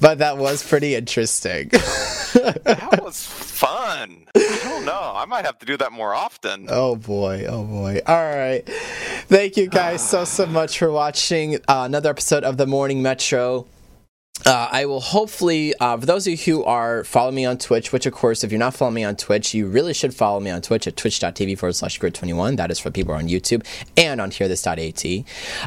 but 0.01 0.19
that 0.19 0.37
was 0.37 0.63
pretty 0.67 0.95
interesting. 0.95 1.69
That 1.69 3.01
was 3.03 3.25
fun. 3.27 4.27
Know. 4.95 5.13
I 5.17 5.25
might 5.25 5.45
have 5.45 5.59
to 5.59 5.67
do 5.67 5.77
that 5.79 5.91
more 5.91 6.15
often. 6.15 6.69
Oh 6.71 6.95
boy, 6.95 7.47
oh 7.49 7.65
boy. 7.65 8.01
All 8.07 8.15
right. 8.15 8.63
Thank 9.27 9.57
you 9.57 9.67
guys 9.67 10.09
so, 10.09 10.25
so 10.25 10.47
much 10.47 10.79
for 10.79 10.91
watching 10.93 11.57
uh, 11.57 11.83
another 11.85 12.11
episode 12.11 12.45
of 12.45 12.59
the 12.59 12.67
Morning 12.67 13.03
Metro. 13.03 13.67
Uh, 14.47 14.69
I 14.71 14.85
will 14.87 15.01
hopefully, 15.01 15.75
uh, 15.81 15.97
for 15.97 16.07
those 16.07 16.29
of 16.29 16.33
you 16.33 16.37
who 16.37 16.65
are 16.65 17.03
following 17.03 17.35
me 17.35 17.45
on 17.45 17.59
Twitch, 17.59 17.93
which 17.93 18.07
of 18.07 18.13
course, 18.13 18.45
if 18.45 18.53
you're 18.53 18.59
not 18.59 18.75
following 18.75 18.95
me 18.95 19.05
on 19.05 19.17
Twitch, 19.17 19.53
you 19.53 19.67
really 19.67 19.95
should 19.95 20.15
follow 20.15 20.39
me 20.39 20.51
on 20.51 20.63
Twitch 20.63 20.87
at 20.87 20.97
twitch.tv 20.97 21.59
forward 21.59 21.73
slash 21.73 21.99
grid21. 21.99 22.57
That 22.57 22.71
is 22.71 22.79
for 22.79 22.93
people 22.93 23.15
on 23.15 23.27
YouTube 23.27 23.67
and 23.97 24.21
on 24.21 24.31
hearthis.at. 24.31 25.25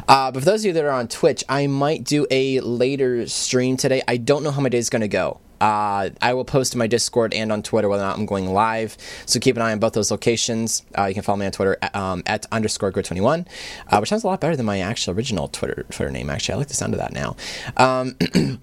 Uh, 0.08 0.30
but 0.30 0.40
for 0.40 0.44
those 0.44 0.62
of 0.62 0.66
you 0.66 0.72
that 0.72 0.84
are 0.84 0.90
on 0.90 1.06
Twitch, 1.06 1.44
I 1.50 1.66
might 1.66 2.04
do 2.04 2.26
a 2.30 2.60
later 2.60 3.26
stream 3.26 3.76
today. 3.76 4.00
I 4.08 4.16
don't 4.16 4.42
know 4.42 4.52
how 4.52 4.62
my 4.62 4.70
day 4.70 4.78
is 4.78 4.88
going 4.88 5.02
to 5.02 5.08
go. 5.08 5.40
Uh, 5.60 6.10
I 6.20 6.34
will 6.34 6.44
post 6.44 6.72
to 6.72 6.78
my 6.78 6.86
Discord 6.86 7.34
and 7.34 7.50
on 7.52 7.62
Twitter 7.62 7.88
whether 7.88 8.02
or 8.02 8.06
not 8.06 8.18
I'm 8.18 8.26
going 8.26 8.52
live. 8.52 8.96
So 9.26 9.40
keep 9.40 9.56
an 9.56 9.62
eye 9.62 9.72
on 9.72 9.78
both 9.78 9.92
those 9.92 10.10
locations. 10.10 10.84
Uh, 10.96 11.06
you 11.06 11.14
can 11.14 11.22
follow 11.22 11.38
me 11.38 11.46
on 11.46 11.52
Twitter 11.52 11.76
at, 11.82 11.94
um, 11.94 12.22
at 12.26 12.46
underscore 12.52 12.92
grid21, 12.92 13.46
uh, 13.88 13.98
which 13.98 14.10
sounds 14.10 14.24
a 14.24 14.26
lot 14.26 14.40
better 14.40 14.56
than 14.56 14.66
my 14.66 14.80
actual 14.80 15.14
original 15.14 15.48
Twitter 15.48 15.84
Twitter 15.90 16.10
name. 16.10 16.30
Actually, 16.30 16.54
I 16.54 16.58
like 16.58 16.68
the 16.68 16.74
sound 16.74 16.94
of 16.94 17.00
that 17.00 17.12
now. 17.12 17.36
Um, 17.76 18.16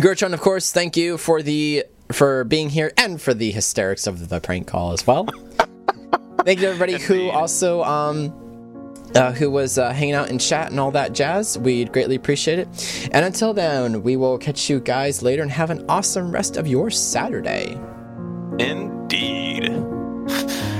Gertrude, 0.00 0.34
of 0.34 0.40
course, 0.40 0.72
thank 0.72 0.96
you 0.96 1.18
for 1.18 1.42
the 1.42 1.84
for 2.12 2.44
being 2.44 2.70
here 2.70 2.92
and 2.96 3.20
for 3.20 3.34
the 3.34 3.50
hysterics 3.50 4.06
of 4.06 4.28
the 4.28 4.40
prank 4.40 4.66
call 4.66 4.92
as 4.92 5.06
well. 5.06 5.26
thank 6.44 6.60
you 6.60 6.66
to 6.66 6.68
everybody 6.68 6.98
who 6.98 7.30
also 7.30 7.82
um, 7.82 8.47
uh, 9.14 9.32
who 9.32 9.50
was 9.50 9.78
uh, 9.78 9.92
hanging 9.92 10.14
out 10.14 10.30
in 10.30 10.38
chat 10.38 10.70
and 10.70 10.80
all 10.80 10.90
that 10.92 11.12
jazz. 11.12 11.58
We'd 11.58 11.92
greatly 11.92 12.16
appreciate 12.16 12.58
it. 12.58 13.10
And 13.12 13.24
until 13.24 13.54
then, 13.54 14.02
we 14.02 14.16
will 14.16 14.38
catch 14.38 14.68
you 14.68 14.80
guys 14.80 15.22
later 15.22 15.42
and 15.42 15.50
have 15.50 15.70
an 15.70 15.84
awesome 15.88 16.32
rest 16.32 16.56
of 16.56 16.66
your 16.66 16.90
Saturday. 16.90 17.78
Indeed. 18.58 19.68